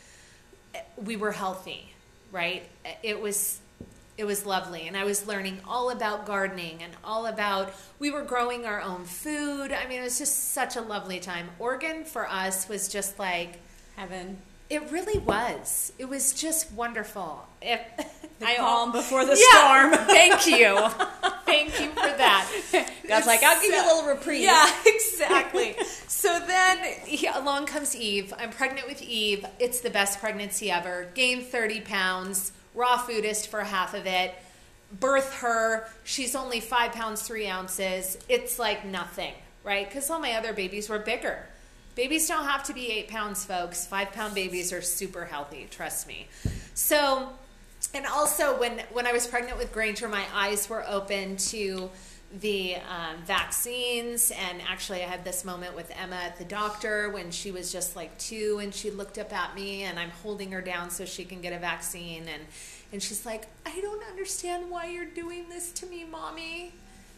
we 0.98 1.16
were 1.16 1.32
healthy, 1.32 1.94
right? 2.34 2.64
It 3.04 3.22
was 3.22 3.62
it 4.18 4.26
was 4.26 4.46
lovely 4.46 4.86
and 4.86 4.98
i 4.98 5.06
was 5.06 5.28
learning 5.28 5.62
all 5.66 5.92
about 5.92 6.26
gardening 6.26 6.84
and 6.84 6.92
all 7.06 7.28
about 7.28 7.74
we 8.00 8.12
were 8.12 8.22
growing 8.22 8.66
our 8.66 8.82
own 8.82 9.06
food. 9.06 9.72
I 9.72 9.88
mean 9.88 10.02
it 10.02 10.04
was 10.04 10.18
just 10.18 10.52
such 10.52 10.76
a 10.76 10.82
lovely 10.82 11.22
time. 11.22 11.48
Oregon 11.58 12.04
for 12.04 12.28
us 12.28 12.68
was 12.68 12.90
just 12.90 13.18
like 13.18 13.62
heaven 13.96 14.40
it 14.70 14.92
really 14.92 15.20
was. 15.20 15.92
It 15.98 16.06
was 16.06 16.34
just 16.34 16.72
wonderful. 16.74 17.46
It, 17.62 17.82
the 18.40 18.46
I, 18.46 18.56
calm 18.56 18.92
before 18.92 19.26
the 19.26 19.36
yeah, 19.36 19.90
storm. 19.90 20.08
Thank 20.08 20.46
you. 20.48 20.78
Thank 21.46 21.80
you 21.80 21.90
for 21.90 21.96
that. 21.96 22.48
God's 23.08 23.26
like 23.26 23.42
i'll 23.42 23.60
give 23.60 23.74
you 23.74 23.82
a 23.82 23.88
little 23.88 24.08
reprieve. 24.08 24.44
Yeah 24.44 24.72
exactly. 24.86 25.76
So 26.08 26.40
then 26.40 26.78
along 27.36 27.66
comes 27.66 27.96
eve. 27.96 28.34
I'm 28.38 28.52
pregnant 28.52 28.88
with 28.88 29.02
eve. 29.02 29.46
It's 29.58 29.82
the 29.82 29.90
best 29.90 30.20
pregnancy 30.20 30.70
ever. 30.70 31.08
Gained 31.16 31.48
30 31.48 31.82
pounds. 31.82 32.52
Raw 32.76 32.98
foodist 32.98 33.48
for 33.48 33.64
half 33.64 33.94
of 33.94 34.06
it, 34.06 34.36
birth 35.00 35.34
her. 35.40 35.90
She's 36.04 36.36
only 36.36 36.60
five 36.60 36.92
pounds, 36.92 37.24
three 37.24 37.48
ounces. 37.48 38.18
It's 38.30 38.60
like 38.60 38.86
nothing, 38.86 39.34
right? 39.64 39.88
Because 39.88 40.10
all 40.10 40.20
my 40.20 40.34
other 40.34 40.54
babies 40.54 40.88
were 40.88 41.00
bigger. 41.00 41.49
Babies 42.00 42.30
don't 42.30 42.46
have 42.46 42.64
to 42.64 42.74
be 42.74 42.90
eight 42.90 43.10
pounds, 43.10 43.44
folks. 43.44 43.86
Five 43.86 44.14
pound 44.14 44.34
babies 44.34 44.72
are 44.72 44.82
super 44.82 45.26
healthy, 45.26 45.68
trust 45.70 46.08
me. 46.08 46.28
So, 46.74 47.28
and 47.94 48.06
also 48.06 48.58
when 48.58 48.80
when 48.94 49.06
I 49.06 49.12
was 49.12 49.28
pregnant 49.28 49.58
with 49.58 49.74
Granger, 49.74 50.08
my 50.08 50.24
eyes 50.34 50.70
were 50.70 50.86
open 50.88 51.36
to 51.52 51.90
the 52.40 52.76
um, 52.76 53.22
vaccines. 53.26 54.32
And 54.32 54.62
actually, 54.66 55.04
I 55.04 55.08
had 55.08 55.26
this 55.26 55.44
moment 55.44 55.76
with 55.76 55.92
Emma 56.02 56.16
at 56.16 56.38
the 56.38 56.46
doctor 56.46 57.10
when 57.10 57.32
she 57.32 57.52
was 57.52 57.70
just 57.70 57.98
like 57.98 58.18
two, 58.18 58.60
and 58.62 58.74
she 58.74 58.92
looked 58.92 59.18
up 59.18 59.34
at 59.34 59.54
me, 59.54 59.84
and 59.84 60.00
I'm 60.00 60.12
holding 60.24 60.54
her 60.54 60.62
down 60.62 60.92
so 60.92 61.04
she 61.04 61.26
can 61.26 61.42
get 61.42 61.52
a 61.52 61.60
vaccine. 61.60 62.30
And 62.30 62.44
and 62.94 63.04
she's 63.04 63.26
like, 63.26 63.48
I 63.66 63.78
don't 63.82 64.06
understand 64.06 64.72
why 64.72 64.86
you're 64.86 65.04
doing 65.04 65.50
this 65.50 65.74
to 65.74 65.86
me, 65.86 66.06
mommy. 66.06 66.72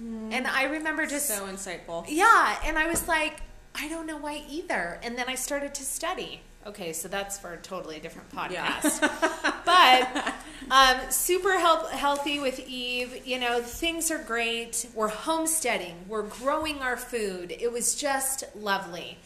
Mm. 0.04 0.34
And 0.34 0.48
I 0.48 0.64
remember 0.64 1.06
just 1.06 1.28
so 1.28 1.46
insightful. 1.46 2.06
Yeah, 2.08 2.58
and 2.66 2.80
I 2.80 2.88
was 2.88 3.08
like, 3.08 3.42
I 3.76 3.88
don't 3.88 4.06
know 4.06 4.18
why 4.18 4.44
either. 4.50 5.00
And 5.04 5.18
then 5.18 5.26
I 5.28 5.36
started 5.36 5.74
to 5.76 5.84
study. 5.84 6.42
Okay, 6.66 6.94
so 6.94 7.08
that's 7.08 7.40
for 7.40 7.54
a 7.54 7.58
totally 7.58 8.00
different 8.00 8.30
podcast. 8.30 9.02
Yeah. 9.02 9.54
but 9.66 10.34
um, 10.70 11.10
super 11.10 11.58
help, 11.58 11.90
healthy 11.90 12.40
with 12.40 12.60
Eve. 12.68 13.26
You 13.26 13.40
know, 13.40 13.62
things 13.62 14.12
are 14.12 14.20
great. 14.20 14.88
We're 14.94 15.08
homesteading. 15.08 15.96
We're 16.08 16.24
growing 16.24 16.80
our 16.80 16.98
food. 16.98 17.56
It 17.60 17.72
was 17.72 17.96
just 17.96 18.44
lovely. 18.56 19.18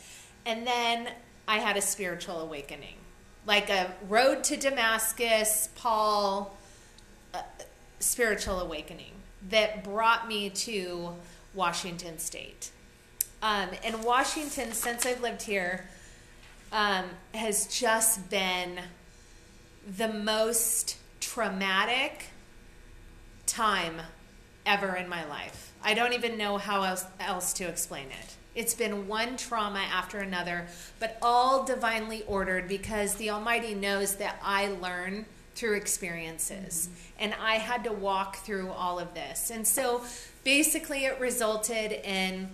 And 0.45 0.65
then 0.65 1.09
I 1.47 1.57
had 1.57 1.75
a 1.75 1.81
spiritual 1.81 2.39
awakening, 2.39 2.95
like 3.45 3.69
a 3.69 3.93
road 4.07 4.43
to 4.45 4.57
Damascus, 4.57 5.69
Paul, 5.75 6.55
uh, 7.33 7.41
spiritual 7.99 8.61
awakening 8.61 9.11
that 9.49 9.83
brought 9.83 10.27
me 10.27 10.49
to 10.49 11.15
Washington 11.53 12.17
State. 12.17 12.71
Um, 13.45 13.69
and 13.83 14.03
Washington, 14.03 14.71
since 14.71 15.05
I've 15.05 15.21
lived 15.21 15.43
here, 15.43 15.87
um, 16.71 17.05
has 17.35 17.67
just 17.67 18.27
been 18.31 18.79
the 19.85 20.07
most 20.07 20.97
traumatic 21.19 22.29
time 23.45 24.01
ever 24.65 24.95
in 24.95 25.07
my 25.07 25.25
life. 25.25 25.73
I 25.83 25.93
don't 25.93 26.13
even 26.13 26.39
know 26.39 26.57
how 26.57 26.81
else, 26.81 27.05
else 27.19 27.53
to 27.53 27.65
explain 27.65 28.07
it. 28.07 28.35
It's 28.55 28.73
been 28.73 29.07
one 29.07 29.37
trauma 29.37 29.85
after 29.93 30.17
another, 30.17 30.65
but 30.99 31.19
all 31.21 31.65
divinely 31.65 32.23
ordered 32.23 32.67
because 32.67 33.13
the 33.13 33.29
Almighty 33.29 33.75
knows 33.75 34.15
that 34.15 34.39
I 34.41 34.69
learn 34.69 35.27
through 35.53 35.75
experiences. 35.75 36.89
Mm-hmm. 36.89 37.23
And 37.23 37.35
I 37.39 37.57
had 37.57 37.83
to 37.83 37.91
walk 37.91 38.37
through 38.37 38.71
all 38.71 38.97
of 38.97 39.13
this. 39.13 39.51
And 39.51 39.67
so 39.67 40.01
basically, 40.43 41.05
it 41.05 41.19
resulted 41.19 41.91
in 41.91 42.49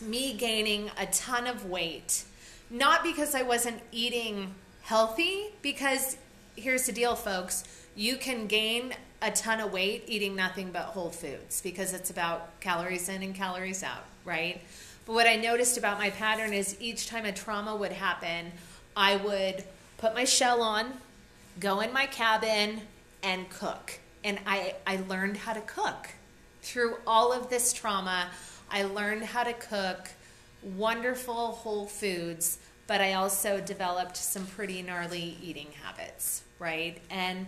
me 0.00 0.34
gaining 0.34 0.90
a 0.98 1.06
ton 1.06 1.46
of 1.46 1.66
weight 1.66 2.24
not 2.70 3.04
because 3.04 3.34
I 3.34 3.42
wasn't 3.42 3.80
eating 3.92 4.54
healthy, 4.82 5.46
because 5.62 6.16
here's 6.56 6.86
the 6.86 6.92
deal, 6.92 7.14
folks 7.14 7.64
you 7.96 8.16
can 8.16 8.48
gain 8.48 8.92
a 9.22 9.30
ton 9.30 9.60
of 9.60 9.72
weight 9.72 10.02
eating 10.08 10.34
nothing 10.34 10.72
but 10.72 10.82
whole 10.82 11.10
foods 11.10 11.60
because 11.60 11.94
it's 11.94 12.10
about 12.10 12.58
calories 12.58 13.08
in 13.08 13.22
and 13.22 13.36
calories 13.36 13.84
out, 13.84 14.04
right? 14.24 14.60
But 15.06 15.12
what 15.12 15.28
I 15.28 15.36
noticed 15.36 15.78
about 15.78 15.98
my 15.98 16.10
pattern 16.10 16.52
is 16.52 16.76
each 16.80 17.06
time 17.06 17.24
a 17.24 17.30
trauma 17.30 17.76
would 17.76 17.92
happen, 17.92 18.50
I 18.96 19.14
would 19.14 19.62
put 19.98 20.12
my 20.12 20.24
shell 20.24 20.60
on, 20.60 20.86
go 21.60 21.80
in 21.80 21.92
my 21.92 22.06
cabin, 22.06 22.80
and 23.22 23.48
cook. 23.48 24.00
And 24.24 24.40
I, 24.44 24.74
I 24.84 24.96
learned 25.08 25.36
how 25.36 25.52
to 25.52 25.60
cook. 25.60 26.08
Through 26.62 26.96
all 27.06 27.32
of 27.32 27.50
this 27.50 27.72
trauma, 27.72 28.30
I 28.74 28.82
learned 28.82 29.22
how 29.22 29.44
to 29.44 29.52
cook 29.52 30.08
wonderful 30.76 31.52
whole 31.52 31.86
foods, 31.86 32.58
but 32.88 33.00
I 33.00 33.12
also 33.12 33.60
developed 33.60 34.16
some 34.16 34.46
pretty 34.46 34.82
gnarly 34.82 35.38
eating 35.40 35.68
habits, 35.80 36.42
right? 36.58 36.98
And 37.08 37.46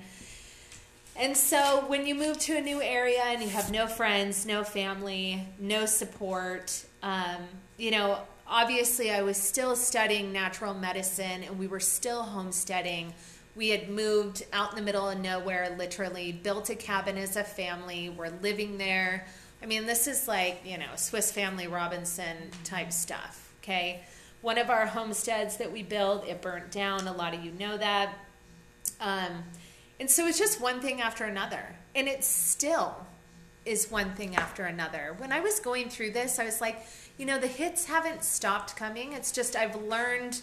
and 1.16 1.36
so 1.36 1.82
when 1.88 2.06
you 2.06 2.14
move 2.14 2.38
to 2.40 2.56
a 2.56 2.60
new 2.60 2.80
area 2.80 3.22
and 3.24 3.42
you 3.42 3.48
have 3.48 3.72
no 3.72 3.88
friends, 3.88 4.46
no 4.46 4.62
family, 4.62 5.42
no 5.58 5.84
support, 5.84 6.84
um, 7.02 7.42
you 7.76 7.90
know, 7.90 8.20
obviously 8.46 9.10
I 9.10 9.22
was 9.22 9.36
still 9.36 9.74
studying 9.74 10.32
natural 10.32 10.74
medicine 10.74 11.42
and 11.42 11.58
we 11.58 11.66
were 11.66 11.80
still 11.80 12.22
homesteading. 12.22 13.12
We 13.56 13.70
had 13.70 13.88
moved 13.88 14.44
out 14.52 14.70
in 14.70 14.76
the 14.76 14.82
middle 14.82 15.08
of 15.08 15.18
nowhere, 15.18 15.74
literally, 15.76 16.30
built 16.30 16.70
a 16.70 16.76
cabin 16.76 17.18
as 17.18 17.34
a 17.34 17.42
family. 17.42 18.10
We're 18.10 18.30
living 18.42 18.78
there. 18.78 19.26
I 19.62 19.66
mean, 19.66 19.86
this 19.86 20.06
is 20.06 20.28
like, 20.28 20.60
you 20.64 20.78
know, 20.78 20.86
Swiss 20.96 21.32
Family 21.32 21.66
Robinson 21.66 22.50
type 22.64 22.92
stuff, 22.92 23.52
okay? 23.62 24.02
One 24.42 24.58
of 24.58 24.70
our 24.70 24.86
homesteads 24.86 25.56
that 25.56 25.72
we 25.72 25.82
built, 25.82 26.26
it 26.26 26.42
burnt 26.42 26.70
down. 26.70 27.06
A 27.08 27.12
lot 27.12 27.34
of 27.34 27.44
you 27.44 27.52
know 27.52 27.76
that. 27.76 28.14
Um, 29.00 29.44
and 29.98 30.10
so 30.10 30.26
it's 30.26 30.38
just 30.38 30.60
one 30.60 30.80
thing 30.80 31.00
after 31.00 31.24
another. 31.24 31.76
And 31.94 32.06
it 32.06 32.22
still 32.22 33.06
is 33.64 33.90
one 33.90 34.14
thing 34.14 34.36
after 34.36 34.64
another. 34.64 35.14
When 35.18 35.32
I 35.32 35.40
was 35.40 35.58
going 35.58 35.88
through 35.88 36.12
this, 36.12 36.38
I 36.38 36.44
was 36.44 36.60
like, 36.60 36.86
you 37.18 37.26
know, 37.26 37.38
the 37.38 37.46
hits 37.46 37.86
haven't 37.86 38.22
stopped 38.22 38.76
coming. 38.76 39.12
It's 39.12 39.32
just 39.32 39.56
I've 39.56 39.82
learned 39.82 40.40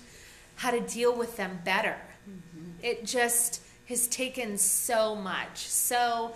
how 0.56 0.72
to 0.72 0.82
deal 0.82 1.16
with 1.16 1.38
them 1.38 1.60
better. 1.64 1.96
Mm-hmm. 2.30 2.72
It 2.82 3.06
just 3.06 3.62
has 3.88 4.08
taken 4.08 4.58
so 4.58 5.16
much. 5.16 5.58
So, 5.58 6.34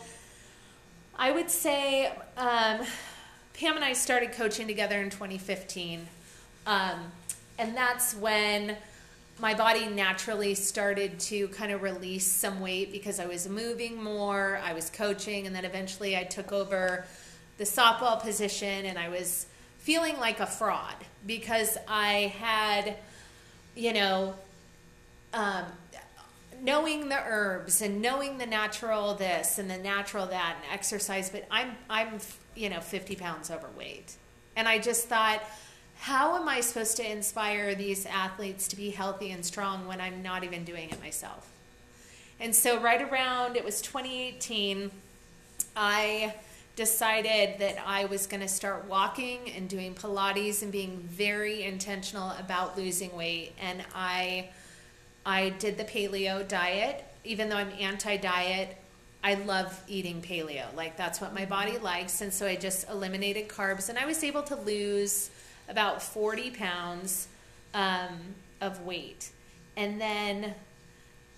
I 1.20 1.32
would 1.32 1.50
say 1.50 2.12
um, 2.38 2.82
Pam 3.54 3.76
and 3.76 3.84
I 3.84 3.94
started 3.94 4.34
coaching 4.34 4.68
together 4.68 5.02
in 5.02 5.10
2015. 5.10 6.08
Um, 6.68 7.12
and 7.58 7.76
that's 7.76 8.14
when 8.14 8.78
my 9.40 9.56
body 9.56 9.88
naturally 9.88 10.54
started 10.54 11.20
to 11.20 11.48
kind 11.50 11.72
of 11.72 11.82
release 11.82 12.28
some 12.28 12.60
weight 12.60 12.92
because 12.92 13.20
I 13.20 13.26
was 13.26 13.50
moving 13.50 14.02
more, 14.02 14.60
I 14.64 14.74
was 14.74 14.92
coaching, 14.92 15.48
and 15.48 15.56
then 15.56 15.66
eventually 15.66 16.16
I 16.16 16.24
took 16.24 16.52
over 16.52 17.06
the 17.58 17.64
softball 17.64 18.22
position 18.22 18.86
and 18.86 19.00
I 19.00 19.10
was 19.10 19.48
feeling 19.80 20.20
like 20.20 20.40
a 20.40 20.46
fraud 20.46 20.96
because 21.26 21.78
I 21.88 22.34
had, 22.40 22.96
you 23.76 23.94
know, 23.94 24.36
um, 25.34 25.66
knowing 26.62 27.10
the 27.10 27.20
herbs 27.26 27.82
and 27.82 28.02
knowing 28.02 28.38
the 28.38 28.46
natural 28.46 29.14
this 29.16 29.60
and 29.60 29.70
the 29.70 29.78
natural 29.78 30.26
that 30.28 30.58
and 30.62 30.74
exercise 30.74 31.30
but 31.30 31.46
i'm 31.52 31.76
i'm 31.90 32.20
you 32.56 32.70
know 32.70 32.80
50 32.80 33.16
pounds 33.16 33.52
overweight. 33.52 34.16
And 34.56 34.68
i 34.68 34.80
just 34.80 35.08
thought 35.08 35.42
how 36.00 36.36
am 36.36 36.48
i 36.48 36.60
supposed 36.60 36.98
to 36.98 37.12
inspire 37.12 37.76
these 37.76 38.06
athletes 38.06 38.68
to 38.70 38.76
be 38.76 38.90
healthy 38.90 39.32
and 39.32 39.46
strong 39.46 39.88
when 39.88 40.02
i'm 40.02 40.22
not 40.22 40.44
even 40.44 40.64
doing 40.64 40.90
it 40.90 41.00
myself? 41.00 41.48
And 42.40 42.56
so 42.56 42.80
right 42.80 43.02
around 43.02 43.56
it 43.56 43.66
was 43.66 43.82
2018 43.82 44.92
i 45.76 46.34
decided 46.76 47.60
that 47.60 47.76
i 47.86 48.06
was 48.06 48.28
going 48.28 48.42
to 48.42 48.48
start 48.48 48.86
walking 48.86 49.50
and 49.52 49.68
doing 49.68 49.94
pilates 49.94 50.62
and 50.62 50.72
being 50.72 50.98
very 51.00 51.64
intentional 51.64 52.32
about 52.32 52.78
losing 52.78 53.16
weight. 53.16 53.54
And 53.62 53.84
i 53.94 54.50
I 55.28 55.50
did 55.50 55.78
the 55.78 55.84
paleo 55.84 56.48
diet. 56.48 57.04
Even 57.26 57.50
though 57.50 57.58
I'm 57.58 57.74
anti 57.78 58.16
diet, 58.16 58.78
I 59.22 59.34
love 59.34 59.84
eating 59.90 60.22
paleo. 60.22 60.74
Like, 60.74 60.96
that's 60.96 61.20
what 61.20 61.34
my 61.34 61.46
body 61.46 61.78
likes. 61.78 62.22
And 62.22 62.34
so 62.34 62.48
I 62.48 62.56
just 62.56 62.90
eliminated 62.90 63.50
carbs. 63.50 63.90
And 63.90 64.00
I 64.00 64.06
was 64.06 64.24
able 64.24 64.42
to 64.44 64.56
lose 64.56 65.30
about 65.68 66.02
40 66.02 66.52
pounds 66.52 67.28
um, 67.74 68.18
of 68.62 68.86
weight. 68.86 69.32
And 69.76 70.00
then 70.00 70.54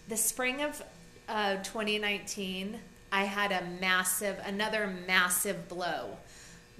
the 0.07 0.17
spring 0.17 0.61
of 0.61 0.83
uh, 1.27 1.55
2019, 1.63 2.79
I 3.11 3.23
had 3.23 3.51
a 3.51 3.65
massive, 3.81 4.39
another 4.45 4.93
massive 5.07 5.67
blow 5.67 6.15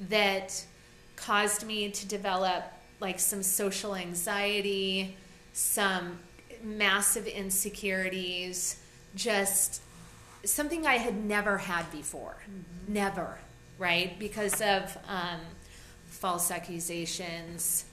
that 0.09 0.63
caused 1.15 1.65
me 1.65 1.89
to 1.89 2.07
develop 2.07 2.65
like 2.99 3.19
some 3.19 3.41
social 3.41 3.95
anxiety, 3.95 5.17
some 5.53 6.19
massive 6.63 7.27
insecurities, 7.27 8.81
just 9.15 9.81
something 10.43 10.85
I 10.85 10.95
had 10.95 11.15
never 11.23 11.57
had 11.57 11.91
before. 11.91 12.37
Mm-hmm. 12.43 12.93
Never, 12.93 13.39
right? 13.77 14.17
Because 14.19 14.61
of 14.61 14.97
um, 15.07 15.39
false 16.07 16.51
accusations, 16.51 17.85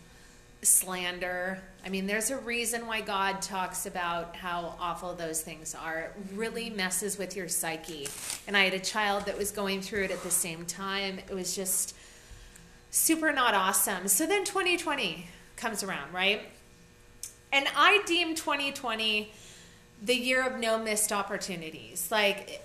slander. 0.63 1.59
I 1.85 1.89
mean, 1.89 2.07
there's 2.07 2.31
a 2.31 2.39
reason 2.39 2.87
why 2.87 3.01
God 3.01 3.41
talks 3.41 3.87
about 3.87 4.37
how 4.37 4.77
awful 4.81 5.15
those 5.15 5.43
things 5.43 5.75
are. 5.75 5.99
It 6.01 6.13
really 6.35 6.71
messes 6.71 7.19
with 7.19 7.37
your 7.37 7.49
psyche. 7.49 8.09
And 8.47 8.57
I 8.57 8.65
had 8.65 8.75
a 8.75 8.81
child 8.81 9.27
that 9.27 9.39
was 9.39 9.51
going 9.53 9.83
through 9.83 10.05
it 10.05 10.11
at 10.11 10.23
the 10.23 10.31
same 10.31 10.67
time. 10.67 11.19
It 11.29 11.35
was 11.35 11.55
just 11.55 11.95
super 12.91 13.33
not 13.33 13.55
awesome. 13.55 14.09
So 14.09 14.27
then 14.27 14.45
2020 14.45 15.27
comes 15.57 15.83
around, 15.83 16.13
right? 16.13 16.43
And 17.53 17.67
I 17.77 18.03
deem 18.07 18.35
2020 18.35 19.33
the 20.03 20.15
year 20.15 20.47
of 20.47 20.59
no 20.61 20.79
missed 20.79 21.13
opportunities. 21.13 22.11
Like, 22.11 22.63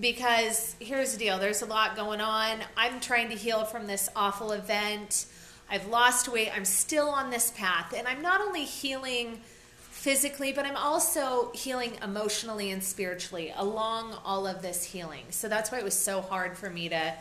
because 0.00 0.74
here's 0.80 1.12
the 1.12 1.18
deal 1.18 1.38
there's 1.38 1.62
a 1.62 1.66
lot 1.66 1.96
going 1.96 2.20
on. 2.20 2.60
I'm 2.76 3.00
trying 3.00 3.28
to 3.28 3.36
heal 3.36 3.64
from 3.64 3.86
this 3.86 4.08
awful 4.16 4.52
event. 4.52 5.26
I've 5.70 5.86
lost 5.88 6.28
weight. 6.28 6.50
I'm 6.54 6.64
still 6.64 7.08
on 7.08 7.30
this 7.30 7.50
path. 7.52 7.94
And 7.96 8.06
I'm 8.06 8.20
not 8.20 8.40
only 8.40 8.64
healing 8.64 9.40
physically, 9.78 10.52
but 10.52 10.66
I'm 10.66 10.76
also 10.76 11.52
healing 11.54 11.92
emotionally 12.02 12.72
and 12.72 12.82
spiritually 12.82 13.52
along 13.56 14.18
all 14.24 14.46
of 14.46 14.60
this 14.60 14.82
healing. 14.82 15.24
So 15.30 15.48
that's 15.48 15.70
why 15.70 15.78
it 15.78 15.84
was 15.84 15.94
so 15.94 16.20
hard 16.20 16.58
for 16.58 16.68
me 16.68 16.88
to 16.88 17.14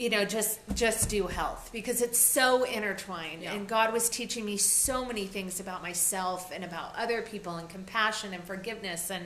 you 0.00 0.08
know 0.10 0.24
just 0.24 0.58
just 0.74 1.08
do 1.10 1.26
health 1.26 1.70
because 1.72 2.00
it's 2.00 2.18
so 2.18 2.64
intertwined. 2.64 3.42
Yeah. 3.42 3.52
and 3.52 3.68
god 3.68 3.92
was 3.92 4.08
teaching 4.08 4.44
me 4.44 4.56
so 4.56 5.04
many 5.04 5.26
things 5.26 5.60
about 5.60 5.82
myself 5.82 6.50
and 6.54 6.64
about 6.64 6.94
other 6.96 7.22
people 7.22 7.56
and 7.56 7.68
compassion 7.68 8.32
and 8.34 8.42
forgiveness 8.44 9.10
and 9.10 9.24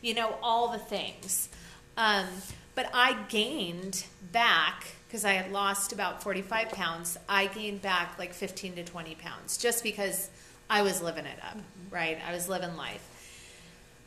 you 0.00 0.14
know 0.14 0.36
all 0.42 0.72
the 0.72 0.78
things. 0.78 1.48
Um, 1.96 2.26
but 2.74 2.88
i 2.94 3.16
gained 3.28 4.06
back 4.32 4.86
because 5.06 5.26
i 5.26 5.32
had 5.32 5.52
lost 5.52 5.92
about 5.92 6.22
45 6.22 6.70
pounds 6.70 7.18
i 7.28 7.46
gained 7.46 7.82
back 7.82 8.18
like 8.18 8.32
15 8.32 8.76
to 8.76 8.84
20 8.84 9.14
pounds 9.16 9.58
just 9.58 9.82
because 9.82 10.30
i 10.70 10.80
was 10.80 11.02
living 11.02 11.26
it 11.26 11.38
up 11.46 11.58
right? 11.92 12.18
I 12.26 12.32
was 12.32 12.48
living 12.48 12.76
life. 12.76 13.08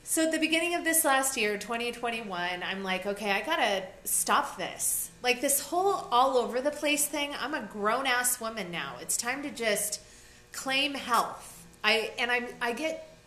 So 0.04 0.24
at 0.24 0.32
the 0.32 0.40
beginning 0.40 0.76
of 0.76 0.84
this 0.84 1.06
last 1.06 1.38
year, 1.38 1.58
2021, 1.58 2.64
I'm 2.64 2.84
like, 2.84 3.06
okay, 3.06 3.32
I 3.32 3.42
gotta 3.42 3.84
stop 4.04 4.58
this. 4.58 5.10
Like 5.26 5.42
this 5.42 5.60
whole 5.60 6.08
all 6.12 6.38
over 6.38 6.62
the 6.62 6.70
place 6.70 7.08
thing. 7.08 7.34
I'm 7.42 7.56
a 7.56 7.64
grown 7.64 8.06
ass 8.06 8.40
woman 8.40 8.70
now. 8.70 8.98
It's 9.02 9.18
time 9.18 9.42
to 9.42 9.50
just 9.50 10.00
claim 10.52 10.94
health. 10.94 11.66
I 11.84 12.12
and 12.20 12.30
I'm 12.30 12.46
I 12.62 12.74
get 12.74 13.18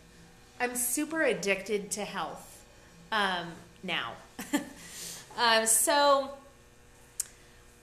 I'm 0.61 0.77
super 0.77 1.23
addicted 1.23 1.91
to 1.91 2.05
health 2.05 2.63
um, 3.11 3.51
now. 3.83 4.13
um, 5.37 5.65
so 5.65 6.29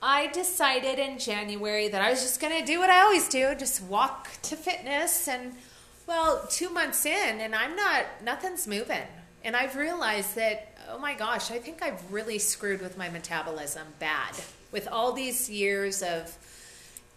I 0.01 0.29
decided 0.29 0.99
in 0.99 1.19
January 1.19 1.89
that 1.89 2.01
I 2.01 2.09
was 2.09 2.23
just 2.23 2.41
going 2.41 2.59
to 2.59 2.65
do 2.65 2.79
what 2.79 2.89
I 2.89 3.03
always 3.03 3.29
do, 3.29 3.55
just 3.55 3.83
walk 3.83 4.31
to 4.45 4.57
fitness 4.57 5.29
and 5.29 5.53
well, 6.07 6.47
2 6.49 6.71
months 6.71 7.05
in 7.05 7.39
and 7.39 7.55
I'm 7.55 7.77
not 7.77 8.07
nothing's 8.25 8.67
moving. 8.67 9.09
And 9.45 9.55
I've 9.55 9.77
realized 9.77 10.37
that 10.37 10.76
oh 10.91 10.99
my 10.99 11.15
gosh, 11.15 11.51
I 11.51 11.59
think 11.59 11.83
I've 11.83 12.13
really 12.13 12.39
screwed 12.39 12.81
with 12.81 12.97
my 12.97 13.09
metabolism 13.09 13.87
bad 13.99 14.35
with 14.73 14.89
all 14.89 15.13
these 15.13 15.49
years 15.49 16.03
of 16.03 16.37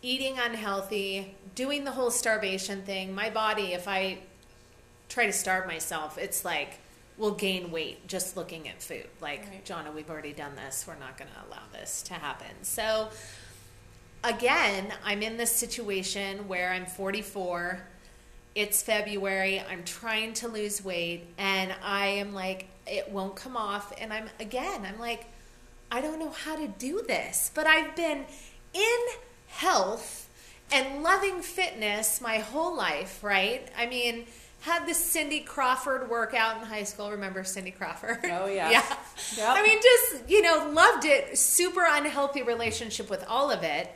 eating 0.01 0.37
unhealthy, 0.39 1.35
doing 1.55 1.83
the 1.83 1.91
whole 1.91 2.11
starvation 2.11 2.83
thing. 2.83 3.13
My 3.13 3.29
body 3.29 3.73
if 3.73 3.87
I 3.87 4.19
try 5.09 5.25
to 5.25 5.33
starve 5.33 5.67
myself, 5.67 6.17
it's 6.17 6.45
like 6.45 6.79
will 7.19 7.31
gain 7.31 7.69
weight 7.69 8.07
just 8.07 8.37
looking 8.37 8.67
at 8.69 8.81
food. 8.81 9.05
Like, 9.21 9.45
Right. 9.49 9.65
Johnna, 9.65 9.91
we've 9.91 10.09
already 10.09 10.31
done 10.31 10.55
this. 10.55 10.85
We're 10.87 10.95
not 10.95 11.17
going 11.17 11.29
to 11.31 11.47
allow 11.49 11.63
this 11.73 12.01
to 12.03 12.13
happen. 12.13 12.63
So, 12.63 13.09
again, 14.23 14.93
I'm 15.03 15.21
in 15.21 15.35
this 15.35 15.51
situation 15.51 16.47
where 16.47 16.71
I'm 16.71 16.85
44. 16.85 17.85
It's 18.55 18.81
February. 18.81 19.61
I'm 19.69 19.83
trying 19.83 20.33
to 20.35 20.47
lose 20.47 20.83
weight, 20.83 21.27
and 21.37 21.75
I 21.83 22.07
am 22.07 22.33
like, 22.33 22.67
it 22.89 23.11
won't 23.11 23.35
come 23.35 23.55
off. 23.55 23.93
And 23.99 24.11
I'm, 24.11 24.29
again, 24.39 24.85
I'm 24.85 24.99
like, 24.99 25.25
I 25.91 26.01
don't 26.01 26.19
know 26.19 26.31
how 26.31 26.55
to 26.55 26.67
do 26.67 27.01
this, 27.07 27.51
but 27.53 27.67
I've 27.67 27.95
been 27.95 28.25
in 28.73 28.99
health 29.47 30.29
and 30.71 31.01
loving 31.01 31.41
fitness 31.41 32.21
my 32.21 32.37
whole 32.37 32.75
life, 32.75 33.23
right? 33.23 33.67
I 33.77 33.87
mean, 33.87 34.25
had 34.61 34.85
the 34.85 34.93
Cindy 34.93 35.39
Crawford 35.39 36.09
workout 36.09 36.61
in 36.61 36.67
high 36.67 36.83
school. 36.83 37.11
Remember 37.11 37.43
Cindy 37.43 37.71
Crawford? 37.71 38.19
Oh, 38.25 38.45
yeah. 38.47 38.69
yeah. 38.69 38.97
Yep. 39.37 39.49
I 39.49 39.63
mean, 39.63 39.79
just, 39.81 40.29
you 40.29 40.41
know, 40.41 40.69
loved 40.73 41.05
it. 41.05 41.37
Super 41.37 41.85
unhealthy 41.87 42.43
relationship 42.43 43.09
with 43.09 43.25
all 43.27 43.51
of 43.51 43.63
it. 43.63 43.89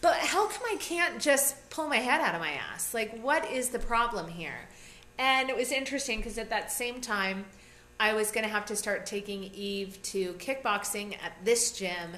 But 0.00 0.14
how 0.18 0.46
come 0.46 0.62
I 0.70 0.76
can't 0.76 1.20
just 1.20 1.68
pull 1.70 1.88
my 1.88 1.96
head 1.96 2.20
out 2.20 2.34
of 2.34 2.40
my 2.40 2.52
ass? 2.52 2.94
Like, 2.94 3.20
what 3.20 3.50
is 3.50 3.70
the 3.70 3.78
problem 3.78 4.28
here? 4.28 4.68
And 5.18 5.50
it 5.50 5.56
was 5.56 5.72
interesting 5.72 6.18
because 6.18 6.38
at 6.38 6.50
that 6.50 6.70
same 6.70 7.00
time, 7.00 7.46
I 7.98 8.12
was 8.12 8.30
going 8.30 8.44
to 8.44 8.50
have 8.50 8.66
to 8.66 8.76
start 8.76 9.06
taking 9.06 9.44
Eve 9.54 9.98
to 10.04 10.34
kickboxing 10.34 11.14
at 11.14 11.32
this 11.44 11.72
gym. 11.72 12.12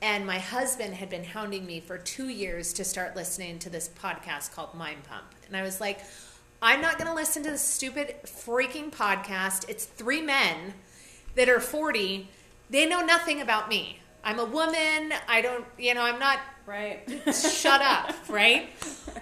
And 0.00 0.26
my 0.26 0.38
husband 0.38 0.94
had 0.94 1.10
been 1.10 1.24
hounding 1.24 1.66
me 1.66 1.80
for 1.80 1.98
two 1.98 2.28
years 2.28 2.72
to 2.74 2.84
start 2.84 3.16
listening 3.16 3.58
to 3.60 3.70
this 3.70 3.90
podcast 4.00 4.54
called 4.54 4.74
Mind 4.74 5.04
Pump. 5.04 5.26
And 5.46 5.56
I 5.56 5.62
was 5.62 5.80
like, 5.80 6.00
I'm 6.62 6.80
not 6.80 6.98
going 6.98 7.08
to 7.08 7.14
listen 7.14 7.42
to 7.44 7.50
this 7.50 7.62
stupid 7.62 8.14
freaking 8.24 8.90
podcast. 8.90 9.68
It's 9.68 9.84
three 9.84 10.22
men 10.22 10.74
that 11.34 11.48
are 11.48 11.60
40. 11.60 12.28
They 12.70 12.86
know 12.86 13.00
nothing 13.00 13.40
about 13.40 13.68
me. 13.68 14.00
I'm 14.24 14.38
a 14.38 14.44
woman. 14.44 15.12
I 15.28 15.40
don't, 15.42 15.64
you 15.78 15.94
know, 15.94 16.02
I'm 16.02 16.18
not 16.18 16.38
Right. 16.68 17.00
shut 17.34 17.80
up, 17.80 18.14
right? 18.28 18.68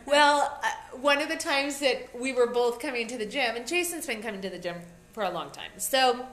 Well, 0.05 0.59
uh, 0.65 0.97
one 0.99 1.23
of 1.23 1.29
the 1.29 1.37
times 1.37 1.79
that 1.79 2.09
we 2.19 2.33
were 2.33 2.49
both 2.49 2.81
coming 2.81 3.07
to 3.07 3.17
the 3.17 3.25
gym, 3.25 3.55
and 3.55 3.65
Jason's 3.65 4.05
been 4.05 4.21
coming 4.21 4.41
to 4.41 4.51
the 4.51 4.59
gym 4.59 4.75
for 5.17 5.23
a 5.25 5.31
long 5.31 5.51
time. 5.51 5.71
So 5.79 6.27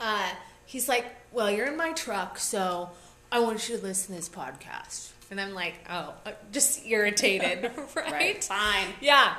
uh, 0.00 0.30
he's 0.66 0.88
like, 0.88 1.06
Well, 1.32 1.48
you're 1.48 1.68
in 1.68 1.76
my 1.76 1.92
truck, 1.92 2.38
so 2.38 2.90
I 3.30 3.38
want 3.38 3.68
you 3.68 3.76
to 3.76 3.82
listen 3.82 4.08
to 4.08 4.20
this 4.20 4.28
podcast. 4.28 5.12
And 5.30 5.40
I'm 5.40 5.54
like, 5.54 5.74
Oh, 5.88 6.12
uh, 6.26 6.32
just 6.50 6.84
irritated, 6.84 7.70
right? 7.94 8.12
Right. 8.12 8.44
Fine. 8.44 8.88
Yeah. 9.00 9.36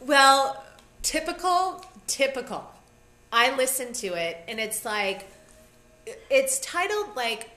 Well, 0.00 0.64
typical, 1.02 1.84
typical. 2.06 2.70
I 3.32 3.56
listen 3.56 3.92
to 3.94 4.14
it, 4.14 4.38
and 4.46 4.60
it's 4.60 4.84
like, 4.84 5.26
it's 6.30 6.60
titled 6.60 7.16
like, 7.16 7.50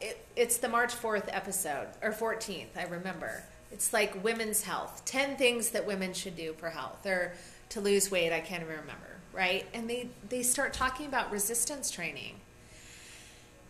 it, 0.00 0.24
it's 0.36 0.58
the 0.58 0.68
March 0.68 0.94
4th 0.94 1.24
episode, 1.28 1.88
or 2.02 2.12
14th, 2.12 2.76
I 2.76 2.84
remember. 2.84 3.42
It's 3.72 3.92
like 3.92 4.22
women's 4.22 4.62
health 4.62 5.02
10 5.06 5.36
things 5.36 5.70
that 5.70 5.86
women 5.86 6.12
should 6.14 6.36
do 6.36 6.52
for 6.52 6.70
health, 6.70 7.04
or 7.04 7.32
to 7.70 7.80
lose 7.80 8.12
weight, 8.12 8.32
I 8.32 8.38
can't 8.40 8.62
even 8.62 8.76
remember, 8.76 9.17
right? 9.38 9.64
And 9.72 9.88
they, 9.88 10.08
they 10.28 10.42
start 10.42 10.74
talking 10.74 11.06
about 11.06 11.30
resistance 11.30 11.90
training 11.90 12.34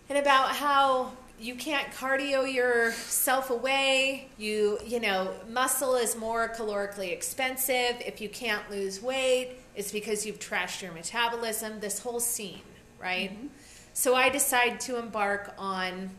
and 0.09 0.17
about 0.19 0.57
how 0.57 1.13
you 1.39 1.55
can't 1.55 1.93
cardio 1.93 2.53
yourself 2.53 3.51
away. 3.51 4.29
You 4.39 4.79
you 4.85 4.99
know 4.99 5.35
muscle 5.49 5.95
is 5.95 6.17
more 6.17 6.49
calorically 6.49 7.13
expensive. 7.13 8.01
If 8.05 8.21
you 8.21 8.29
can't 8.29 8.69
lose 8.71 9.01
weight 9.01 9.51
it's 9.77 9.93
because 9.93 10.27
you've 10.27 10.41
trashed 10.41 10.83
your 10.83 10.91
metabolism. 10.93 11.79
This 11.79 12.01
whole 12.01 12.19
scene 12.19 12.63
right? 13.01 13.31
Mm-hmm. 13.31 13.47
So 13.93 14.15
i 14.15 14.29
decide 14.29 14.81
to 14.81 14.99
embark 14.99 15.55
on 15.59 16.11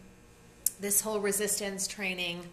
this 0.79 1.01
whole 1.01 1.19
resistance 1.19 1.87
training 1.87 2.47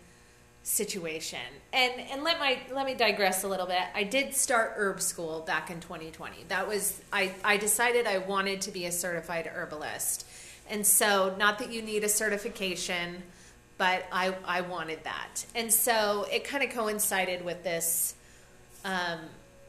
situation. 0.67 1.39
And 1.73 1.93
and 2.11 2.25
let 2.25 2.41
my 2.41 2.59
let 2.73 2.87
me 2.87 2.95
digress 2.95 3.45
a 3.45 3.49
little 3.49 3.67
bit. 3.67 3.83
I 3.95 4.03
did 4.03 4.35
start 4.35 4.73
herb 4.75 5.01
school 5.01 5.43
back 5.43 5.71
in 5.71 5.79
2020 5.79 6.47
that 6.49 6.67
was 6.67 7.01
i 7.13 7.33
i 7.45 7.57
decided 7.57 8.05
i 8.05 8.19
wanted 8.19 8.61
to 8.63 8.73
be 8.73 8.87
a 8.87 8.93
certified 8.93 9.47
herbalist. 9.47 10.27
And 10.69 10.85
so 10.85 11.37
not 11.39 11.61
that 11.61 11.71
you 11.73 11.83
need 11.83 12.03
a 12.03 12.09
certification 12.09 13.23
but 13.79 14.07
i 14.11 14.35
i 14.45 14.61
wanted 14.61 15.05
that. 15.05 15.47
And 15.55 15.73
so 15.73 16.27
it 16.33 16.43
kind 16.43 16.65
of 16.65 16.71
coincided 16.71 17.45
with 17.45 17.63
this 17.63 18.17
um, 18.85 19.21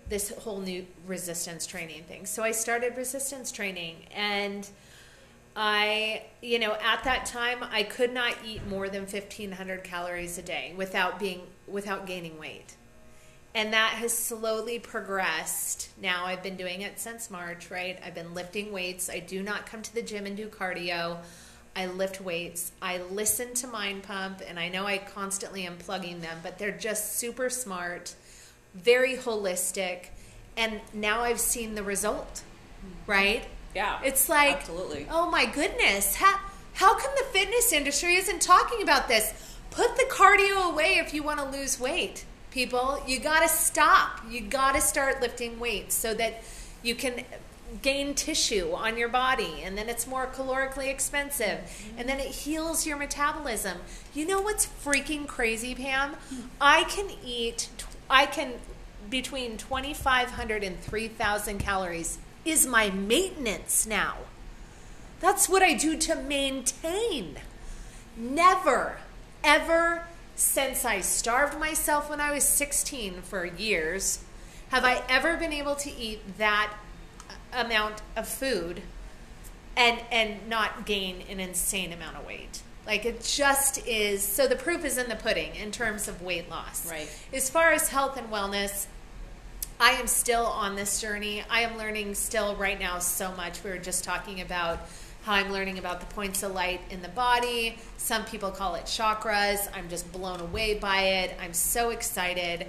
this 0.09 0.29
whole 0.39 0.59
new 0.59 0.83
resistance 1.05 1.67
training 1.67 2.05
thing. 2.05 2.25
So 2.25 2.41
i 2.41 2.49
started 2.51 2.97
resistance 2.97 3.51
training 3.51 3.97
and 4.15 4.67
I, 5.59 6.21
you 6.39 6.59
know, 6.59 6.73
at 6.73 7.03
that 7.05 7.25
time, 7.25 7.63
I 7.71 7.81
could 7.81 8.13
not 8.13 8.35
eat 8.45 8.67
more 8.67 8.89
than 8.89 9.01
1500 9.01 9.83
calories 9.83 10.37
a 10.37 10.43
day 10.43 10.73
without 10.77 11.17
being, 11.17 11.41
without 11.67 12.05
gaining 12.05 12.37
weight. 12.37 12.75
And 13.55 13.73
that 13.73 13.93
has 13.93 14.15
slowly 14.15 14.77
progressed. 14.77 15.89
Now 15.99 16.25
I've 16.25 16.43
been 16.43 16.57
doing 16.57 16.81
it 16.81 16.99
since 16.99 17.31
March, 17.31 17.71
right? 17.71 17.97
I've 18.05 18.13
been 18.13 18.35
lifting 18.35 18.71
weights. 18.71 19.09
I 19.09 19.17
do 19.17 19.41
not 19.41 19.65
come 19.65 19.81
to 19.81 19.95
the 19.95 20.03
gym 20.03 20.27
and 20.27 20.37
do 20.37 20.47
cardio. 20.47 21.17
I 21.75 21.87
lift 21.87 22.21
weights. 22.21 22.71
I 22.79 22.99
listen 22.99 23.55
to 23.55 23.67
Mind 23.67 24.03
Pump, 24.03 24.43
and 24.47 24.59
I 24.59 24.69
know 24.69 24.85
I 24.85 24.99
constantly 24.99 25.65
am 25.65 25.77
plugging 25.77 26.21
them, 26.21 26.37
but 26.43 26.59
they're 26.59 26.69
just 26.71 27.17
super 27.17 27.49
smart, 27.49 28.13
very 28.75 29.15
holistic. 29.15 30.09
And 30.55 30.81
now 30.93 31.21
I've 31.21 31.39
seen 31.39 31.73
the 31.73 31.83
result, 31.83 32.43
hmm. 32.81 33.11
right? 33.11 33.45
Yeah. 33.77 33.99
It's 34.03 34.27
like, 34.27 34.55
Absolutely. 34.55 35.05
oh 35.11 35.29
my 35.29 35.45
goodness, 35.45 36.15
how, 36.15 36.39
how 36.73 36.97
come 36.97 37.11
the 37.15 37.25
fitness 37.25 37.71
industry 37.71 38.15
isn't 38.15 38.41
talking 38.41 38.81
about 38.81 39.07
this? 39.07 39.31
Put 39.69 39.95
the 39.97 40.07
cardio 40.09 40.71
away 40.71 40.95
if 40.97 41.13
you 41.13 41.21
want 41.21 41.39
to 41.39 41.45
lose 41.55 41.79
weight, 41.79 42.25
people. 42.49 42.99
You 43.05 43.19
got 43.19 43.41
to 43.41 43.47
stop. 43.47 44.21
You 44.27 44.41
got 44.41 44.73
to 44.73 44.81
start 44.81 45.21
lifting 45.21 45.59
weights 45.59 45.93
so 45.93 46.15
that 46.15 46.43
you 46.81 46.95
can 46.95 47.23
gain 47.83 48.15
tissue 48.15 48.71
on 48.73 48.97
your 48.97 49.09
body 49.09 49.61
and 49.63 49.77
then 49.77 49.89
it's 49.89 50.07
more 50.07 50.25
calorically 50.25 50.89
expensive 50.89 51.59
and 51.97 52.09
then 52.09 52.19
it 52.19 52.29
heals 52.29 52.87
your 52.87 52.97
metabolism. 52.97 53.77
You 54.15 54.25
know 54.25 54.41
what's 54.41 54.65
freaking 54.65 55.27
crazy, 55.27 55.75
Pam? 55.75 56.13
Hmm. 56.13 56.41
I 56.59 56.85
can 56.85 57.11
eat 57.23 57.69
I 58.09 58.25
can 58.25 58.53
between 59.09 59.57
2500 59.57 60.63
and 60.63 60.79
3000 60.79 61.59
calories 61.59 62.17
is 62.49 62.67
my 62.67 62.89
maintenance 62.89 63.85
now. 63.85 64.17
That's 65.19 65.49
what 65.49 65.63
I 65.63 65.73
do 65.73 65.97
to 65.97 66.15
maintain. 66.15 67.37
Never, 68.15 68.97
ever, 69.43 70.03
since 70.35 70.85
I 70.85 71.01
starved 71.01 71.59
myself 71.59 72.09
when 72.09 72.21
I 72.21 72.31
was 72.31 72.43
16 72.43 73.21
for 73.23 73.45
years, 73.45 74.23
have 74.69 74.85
I 74.85 75.03
ever 75.09 75.37
been 75.37 75.53
able 75.53 75.75
to 75.75 75.91
eat 75.91 76.37
that 76.37 76.73
amount 77.53 78.01
of 78.15 78.27
food 78.27 78.81
and 79.75 79.99
and 80.11 80.47
not 80.49 80.85
gain 80.85 81.23
an 81.29 81.39
insane 81.39 81.93
amount 81.93 82.17
of 82.17 82.25
weight. 82.25 82.61
Like 82.85 83.05
it 83.05 83.23
just 83.23 83.85
is 83.85 84.23
so 84.23 84.47
the 84.47 84.55
proof 84.55 84.83
is 84.85 84.97
in 84.97 85.09
the 85.09 85.15
pudding 85.15 85.55
in 85.55 85.71
terms 85.71 86.07
of 86.07 86.21
weight 86.21 86.49
loss. 86.49 86.89
Right. 86.89 87.09
As 87.33 87.49
far 87.49 87.71
as 87.71 87.89
health 87.89 88.17
and 88.17 88.29
wellness, 88.29 88.87
I 89.79 89.91
am 89.91 90.07
still 90.07 90.45
on 90.47 90.75
this 90.75 90.99
journey. 90.99 91.43
I 91.51 91.61
am 91.61 91.77
learning 91.77 92.15
still 92.15 92.55
right 92.55 92.79
now 92.79 92.97
so 92.97 93.31
much. 93.33 93.63
We 93.63 93.69
were 93.69 93.77
just 93.77 94.03
talking 94.03 94.41
about 94.41 94.79
how 95.21 95.33
I'm 95.33 95.51
learning 95.51 95.77
about 95.77 95.99
the 95.99 96.07
points 96.07 96.41
of 96.41 96.55
light 96.55 96.81
in 96.89 97.03
the 97.03 97.09
body. 97.09 97.77
Some 97.97 98.25
people 98.25 98.49
call 98.49 98.73
it 98.73 98.85
chakras. 98.85 99.69
I'm 99.75 99.87
just 99.87 100.11
blown 100.11 100.39
away 100.39 100.79
by 100.79 101.01
it. 101.01 101.37
I'm 101.39 101.53
so 101.53 101.91
excited. 101.91 102.65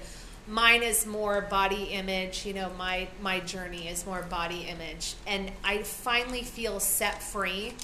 Mine 0.47 0.83
is 0.83 1.07
more 1.07 1.41
body 1.41 1.85
image, 1.85 2.45
you 2.45 2.53
know, 2.53 2.71
my 2.77 3.09
my 3.23 3.41
journey 3.41 3.89
is 3.89 4.05
more 4.05 4.23
body 4.23 4.63
image 4.63 5.15
and 5.27 5.51
I 5.63 5.83
finally 5.83 6.43
feel 6.43 6.81
set 6.81 7.23
free 7.23 7.75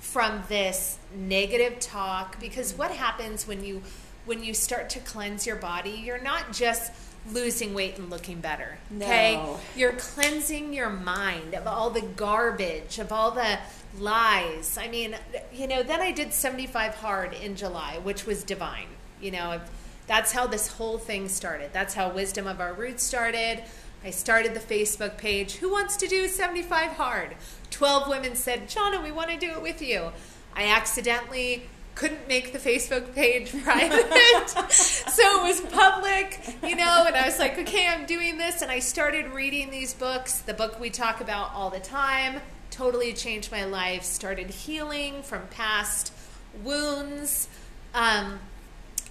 from 0.00 0.42
this 0.48 0.98
negative 1.14 1.80
talk 1.80 2.40
because 2.40 2.74
what 2.74 2.90
happens 2.90 3.46
when 3.46 3.62
you 3.64 3.82
when 4.26 4.42
you 4.42 4.54
start 4.54 4.88
to 4.90 5.00
cleanse 5.00 5.46
your 5.46 5.56
body, 5.56 5.90
you're 5.90 6.22
not 6.22 6.52
just 6.52 6.92
losing 7.32 7.74
weight 7.74 7.98
and 7.98 8.10
looking 8.10 8.40
better. 8.40 8.78
Okay? 8.96 9.36
No. 9.36 9.58
You're 9.76 9.92
cleansing 9.92 10.72
your 10.72 10.90
mind 10.90 11.54
of 11.54 11.66
all 11.66 11.90
the 11.90 12.02
garbage, 12.02 12.98
of 12.98 13.12
all 13.12 13.30
the 13.30 13.58
lies. 13.98 14.76
I 14.78 14.88
mean, 14.88 15.16
you 15.52 15.66
know, 15.66 15.82
then 15.82 16.00
I 16.00 16.12
did 16.12 16.32
75 16.32 16.96
hard 16.96 17.32
in 17.32 17.56
July, 17.56 17.98
which 18.02 18.26
was 18.26 18.44
divine. 18.44 18.88
You 19.20 19.30
know, 19.30 19.60
that's 20.06 20.32
how 20.32 20.46
this 20.46 20.68
whole 20.68 20.98
thing 20.98 21.28
started. 21.28 21.70
That's 21.72 21.94
how 21.94 22.10
Wisdom 22.10 22.46
of 22.46 22.60
Our 22.60 22.74
Roots 22.74 23.02
started. 23.02 23.62
I 24.04 24.10
started 24.10 24.52
the 24.52 24.60
Facebook 24.60 25.16
page. 25.16 25.56
Who 25.56 25.70
wants 25.70 25.96
to 25.96 26.06
do 26.06 26.28
75 26.28 26.92
hard? 26.92 27.36
12 27.70 28.08
women 28.08 28.34
said, 28.34 28.68
Johnna, 28.68 29.00
we 29.00 29.10
want 29.10 29.30
to 29.30 29.38
do 29.38 29.52
it 29.52 29.62
with 29.62 29.80
you. 29.80 30.12
I 30.54 30.64
accidentally 30.64 31.64
couldn't 31.94 32.26
make 32.28 32.52
the 32.52 32.58
Facebook 32.58 33.14
page 33.14 33.52
private. 33.64 34.50
so 34.70 35.22
it 35.22 35.42
was 35.42 35.60
public, 35.72 36.40
you 36.62 36.76
know, 36.76 37.04
and 37.06 37.16
I 37.16 37.26
was 37.26 37.38
like, 37.38 37.58
okay, 37.58 37.88
I'm 37.88 38.06
doing 38.06 38.36
this. 38.36 38.62
And 38.62 38.70
I 38.70 38.80
started 38.80 39.28
reading 39.28 39.70
these 39.70 39.94
books. 39.94 40.38
The 40.40 40.54
book 40.54 40.80
we 40.80 40.90
talk 40.90 41.20
about 41.20 41.52
all 41.54 41.70
the 41.70 41.80
time 41.80 42.40
totally 42.70 43.12
changed 43.12 43.52
my 43.52 43.64
life, 43.64 44.02
started 44.02 44.50
healing 44.50 45.22
from 45.22 45.46
past 45.48 46.12
wounds. 46.62 47.48
Um, 47.94 48.40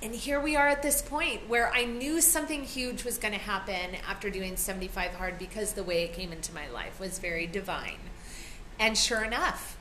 and 0.02 0.14
here 0.14 0.42
we 0.42 0.58
are 0.58 0.68
at 0.68 0.82
this 0.82 1.02
point 1.02 1.48
where 1.48 1.72
I 1.72 1.86
knew 1.86 2.20
something 2.20 2.66
huge 2.66 3.06
was 3.06 3.18
going 3.18 3.34
to 3.34 3.40
happen 3.40 3.96
after 4.06 4.30
doing 4.30 4.58
75 4.58 5.14
hard 5.14 5.40
because 5.40 5.74
the 5.74 5.84
way 5.84 6.04
it 6.04 6.12
came 6.12 6.34
into 6.34 6.54
my 6.54 6.70
life 6.70 7.00
was 7.00 7.20
very 7.20 7.48
divine. 7.48 8.00
And 8.78 8.98
sure 8.98 9.24
enough, 9.24 9.78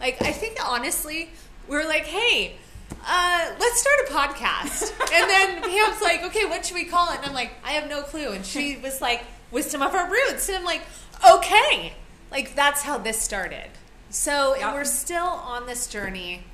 like 0.00 0.22
I 0.22 0.30
think 0.30 0.58
honestly, 0.64 1.30
we 1.68 1.76
are 1.76 1.86
like, 1.86 2.04
hey, 2.04 2.56
uh, 3.06 3.52
let's 3.58 3.80
start 3.80 3.96
a 4.08 4.12
podcast. 4.12 4.90
and 5.12 5.30
then 5.30 5.62
Pam's 5.62 6.00
like, 6.00 6.24
okay, 6.24 6.44
what 6.46 6.64
should 6.64 6.74
we 6.74 6.84
call 6.84 7.12
it? 7.12 7.18
And 7.18 7.26
I'm 7.26 7.34
like, 7.34 7.52
I 7.64 7.72
have 7.72 7.88
no 7.88 8.02
clue. 8.02 8.32
And 8.32 8.44
she 8.44 8.76
was 8.76 9.00
like, 9.00 9.24
Wisdom 9.50 9.82
of 9.82 9.94
Our 9.94 10.10
Roots. 10.10 10.48
And 10.48 10.58
I'm 10.58 10.64
like, 10.64 10.82
okay. 11.28 11.94
Like 12.30 12.54
that's 12.54 12.82
how 12.82 12.98
this 12.98 13.20
started. 13.20 13.70
So 14.10 14.54
we're 14.58 14.84
still 14.84 15.26
on 15.26 15.66
this 15.66 15.86
journey 15.86 16.44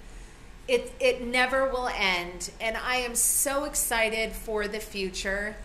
it 0.67 0.93
it 0.99 1.23
never 1.23 1.69
will 1.69 1.89
end 1.89 2.51
and 2.61 2.77
i 2.77 2.97
am 2.97 3.15
so 3.15 3.65
excited 3.65 4.33
for 4.33 4.67
the 4.67 4.81
future 4.81 5.57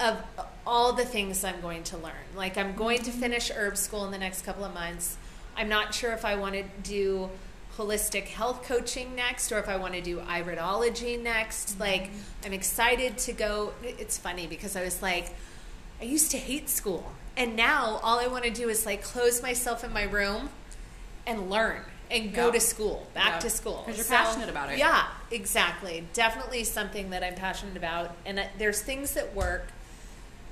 of 0.00 0.20
all 0.66 0.92
the 0.92 1.04
things 1.04 1.44
i'm 1.44 1.60
going 1.60 1.82
to 1.84 1.96
learn 1.98 2.12
like 2.34 2.58
i'm 2.58 2.74
going 2.74 3.00
to 3.00 3.10
finish 3.10 3.50
herb 3.50 3.76
school 3.76 4.04
in 4.04 4.10
the 4.10 4.18
next 4.18 4.42
couple 4.42 4.64
of 4.64 4.74
months 4.74 5.16
i'm 5.56 5.68
not 5.68 5.94
sure 5.94 6.12
if 6.12 6.24
i 6.24 6.34
want 6.34 6.54
to 6.54 6.64
do 6.82 7.30
holistic 7.76 8.24
health 8.24 8.62
coaching 8.64 9.14
next 9.14 9.50
or 9.52 9.58
if 9.58 9.68
i 9.68 9.76
want 9.76 9.94
to 9.94 10.00
do 10.00 10.18
iridology 10.20 11.20
next 11.20 11.70
mm-hmm. 11.70 11.80
like 11.80 12.10
i'm 12.44 12.52
excited 12.52 13.18
to 13.18 13.32
go 13.32 13.72
it's 13.82 14.16
funny 14.16 14.46
because 14.46 14.76
i 14.76 14.82
was 14.82 15.02
like 15.02 15.34
i 16.00 16.04
used 16.04 16.30
to 16.30 16.36
hate 16.38 16.68
school 16.68 17.12
and 17.36 17.56
now 17.56 17.98
all 18.02 18.18
i 18.20 18.26
want 18.26 18.44
to 18.44 18.50
do 18.50 18.68
is 18.68 18.86
like 18.86 19.02
close 19.02 19.42
myself 19.42 19.82
in 19.82 19.92
my 19.92 20.04
room 20.04 20.48
and 21.26 21.50
learn 21.50 21.80
and 22.10 22.34
go 22.34 22.46
Yeah. 22.46 22.52
to 22.52 22.60
school, 22.60 23.06
back 23.14 23.32
Yeah. 23.32 23.38
to 23.40 23.50
school. 23.50 23.82
'Cause 23.86 23.96
you're 23.96 24.04
passionate 24.04 24.50
about 24.50 24.70
it. 24.70 24.78
Yeah, 24.78 25.06
exactly. 25.30 26.06
Definitely 26.12 26.64
something 26.64 27.10
that 27.10 27.24
I'm 27.24 27.34
passionate 27.34 27.78
about. 27.78 28.14
And 28.26 28.36
that 28.36 28.50
there's 28.58 28.82
things 28.82 29.12
that 29.12 29.34
work 29.34 29.68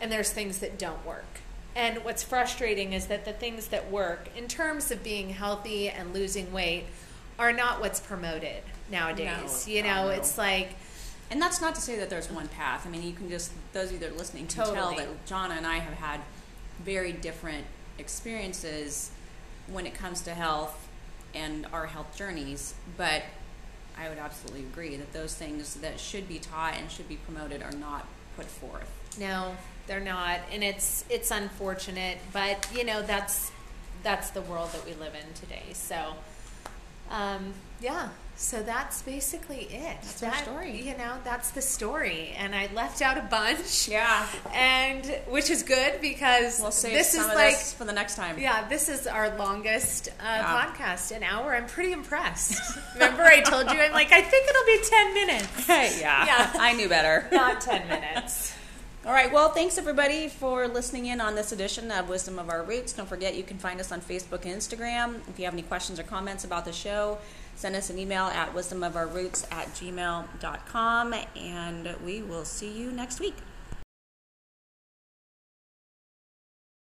and 0.00 0.10
there's 0.10 0.30
things 0.30 0.58
that 0.58 0.78
don't 0.78 1.04
work. 1.04 1.26
And 1.76 2.04
what's 2.04 2.22
frustrating 2.22 2.94
is 2.94 3.06
that 3.08 3.26
the 3.26 3.34
things 3.34 3.68
that 3.68 3.90
work, 3.90 4.28
in 4.34 4.48
terms 4.48 4.90
of 4.90 5.02
being 5.02 5.30
healthy 5.30 5.88
and 5.90 6.12
losing 6.12 6.52
weight, 6.52 6.86
are 7.42 7.52
not 7.52 7.80
what's 7.80 7.98
promoted 7.98 8.62
nowadays. 8.90 9.66
No. 9.66 9.72
you 9.72 9.82
know, 9.82 10.04
no. 10.04 10.08
it's 10.10 10.38
like, 10.38 10.70
And 11.30 11.42
that's 11.42 11.60
not 11.60 11.74
to 11.74 11.80
say 11.80 11.96
that 11.98 12.08
there's 12.08 12.30
one 12.30 12.46
path. 12.48 12.86
I 12.86 12.90
mean, 12.90 13.02
you 13.02 13.12
can 13.12 13.28
just 13.28 13.52
those 13.72 13.86
of 13.86 13.94
you 13.94 13.98
that 14.00 14.10
are 14.10 14.16
listening 14.16 14.46
can 14.46 14.66
tell 14.74 14.94
that 14.94 15.26
Johnna 15.26 15.54
and 15.54 15.66
I 15.66 15.78
have 15.78 15.94
had 15.94 16.20
very 16.84 17.12
different 17.12 17.66
experiences 17.98 19.10
when 19.66 19.86
it 19.86 19.94
comes 19.94 20.22
to 20.22 20.34
health 20.34 20.88
and 21.34 21.66
our 21.72 21.86
health 21.86 22.16
journeys. 22.16 22.74
But 22.96 23.24
I 23.98 24.08
would 24.08 24.18
absolutely 24.18 24.62
agree 24.62 24.96
that 24.96 25.12
those 25.12 25.34
things 25.34 25.74
that 25.74 25.98
should 25.98 26.28
be 26.28 26.38
taught 26.38 26.74
and 26.78 26.90
should 26.90 27.08
be 27.08 27.16
promoted 27.16 27.62
are 27.62 27.72
not 27.72 28.06
put 28.36 28.46
forth. 28.46 28.90
No, 29.18 29.56
they're 29.86 30.00
not, 30.00 30.40
and 30.50 30.62
it's 30.62 31.04
it's 31.10 31.30
unfortunate, 31.30 32.18
but 32.32 32.68
you 32.74 32.84
know 32.84 33.02
that's 33.02 33.50
that's 34.02 34.30
the 34.30 34.42
world 34.42 34.72
that 34.72 34.84
we 34.84 34.94
live 34.94 35.14
in 35.14 35.34
today. 35.34 35.72
So, 35.72 36.14
um, 37.10 37.52
yeah. 37.80 38.08
So 38.34 38.60
that's 38.62 39.02
basically 39.02 39.64
it. 39.70 39.98
That's 40.02 40.22
our 40.22 40.30
That- 40.30 40.42
story. 40.44 40.80
You 40.80 40.96
know, 40.96 41.16
that's 41.22 41.50
the 41.50 41.62
story, 41.62 42.34
and 42.36 42.54
I 42.56 42.68
left 42.74 43.00
out 43.02 43.16
a 43.16 43.20
bunch. 43.22 43.86
Yeah. 43.88 44.26
and 44.52 45.04
which 45.28 45.48
is 45.50 45.62
good 45.62 46.00
because 46.00 46.58
We'll 46.58 46.70
save 46.72 46.94
this 46.94 47.12
some 47.12 47.20
is 47.20 47.28
of 47.28 47.34
like 47.34 47.52
this 47.54 47.72
for 47.74 47.84
the 47.84 47.92
next 47.92 48.16
time. 48.16 48.38
yeah, 48.40 48.66
this 48.68 48.88
is 48.88 49.06
our 49.06 49.36
longest 49.36 50.08
uh, 50.08 50.12
Yeah. 50.24 50.64
podcast, 50.66 51.14
an 51.14 51.22
hour. 51.22 51.54
I'm 51.54 51.66
pretty 51.66 51.92
impressed. 51.92 52.60
Remember, 52.94 53.22
I 53.22 53.42
told 53.42 53.70
you 53.70 53.78
I'm 53.80 53.92
like 53.92 54.10
I 54.12 54.22
think 54.22 54.48
it'll 54.48 54.66
be 54.66 54.80
ten 54.88 55.14
minutes, 55.14 55.66
Hey, 55.66 55.96
yeah. 56.00 56.26
Yeah. 56.26 56.52
I 56.58 56.72
knew 56.72 56.88
better. 56.88 57.28
not 57.30 57.60
ten 57.60 57.86
minutes. 57.86 58.54
All 59.04 59.12
right. 59.12 59.32
Well, 59.32 59.48
thanks 59.48 59.78
everybody 59.78 60.28
for 60.28 60.68
listening 60.68 61.06
in 61.06 61.20
on 61.20 61.34
this 61.34 61.50
edition 61.50 61.90
of 61.90 62.08
Wisdom 62.08 62.38
of 62.38 62.48
Our 62.48 62.62
Roots. 62.62 62.92
Don't 62.92 63.08
forget 63.08 63.34
you 63.34 63.42
can 63.42 63.58
find 63.58 63.80
us 63.80 63.90
on 63.90 64.00
Facebook 64.00 64.44
and 64.44 64.54
Instagram. 64.54 65.28
If 65.28 65.40
you 65.40 65.44
have 65.44 65.54
any 65.54 65.64
questions 65.64 65.98
or 65.98 66.04
comments 66.04 66.44
about 66.44 66.64
the 66.64 66.72
show, 66.72 67.18
send 67.56 67.74
us 67.74 67.90
an 67.90 67.98
email 67.98 68.26
at 68.26 68.54
wisdomofourroots 68.54 69.52
at 69.52 69.66
gmail.com 69.74 71.14
and 71.36 71.96
we 72.04 72.22
will 72.22 72.44
see 72.44 72.70
you 72.70 72.92
next 72.92 73.18
week. 73.18 73.34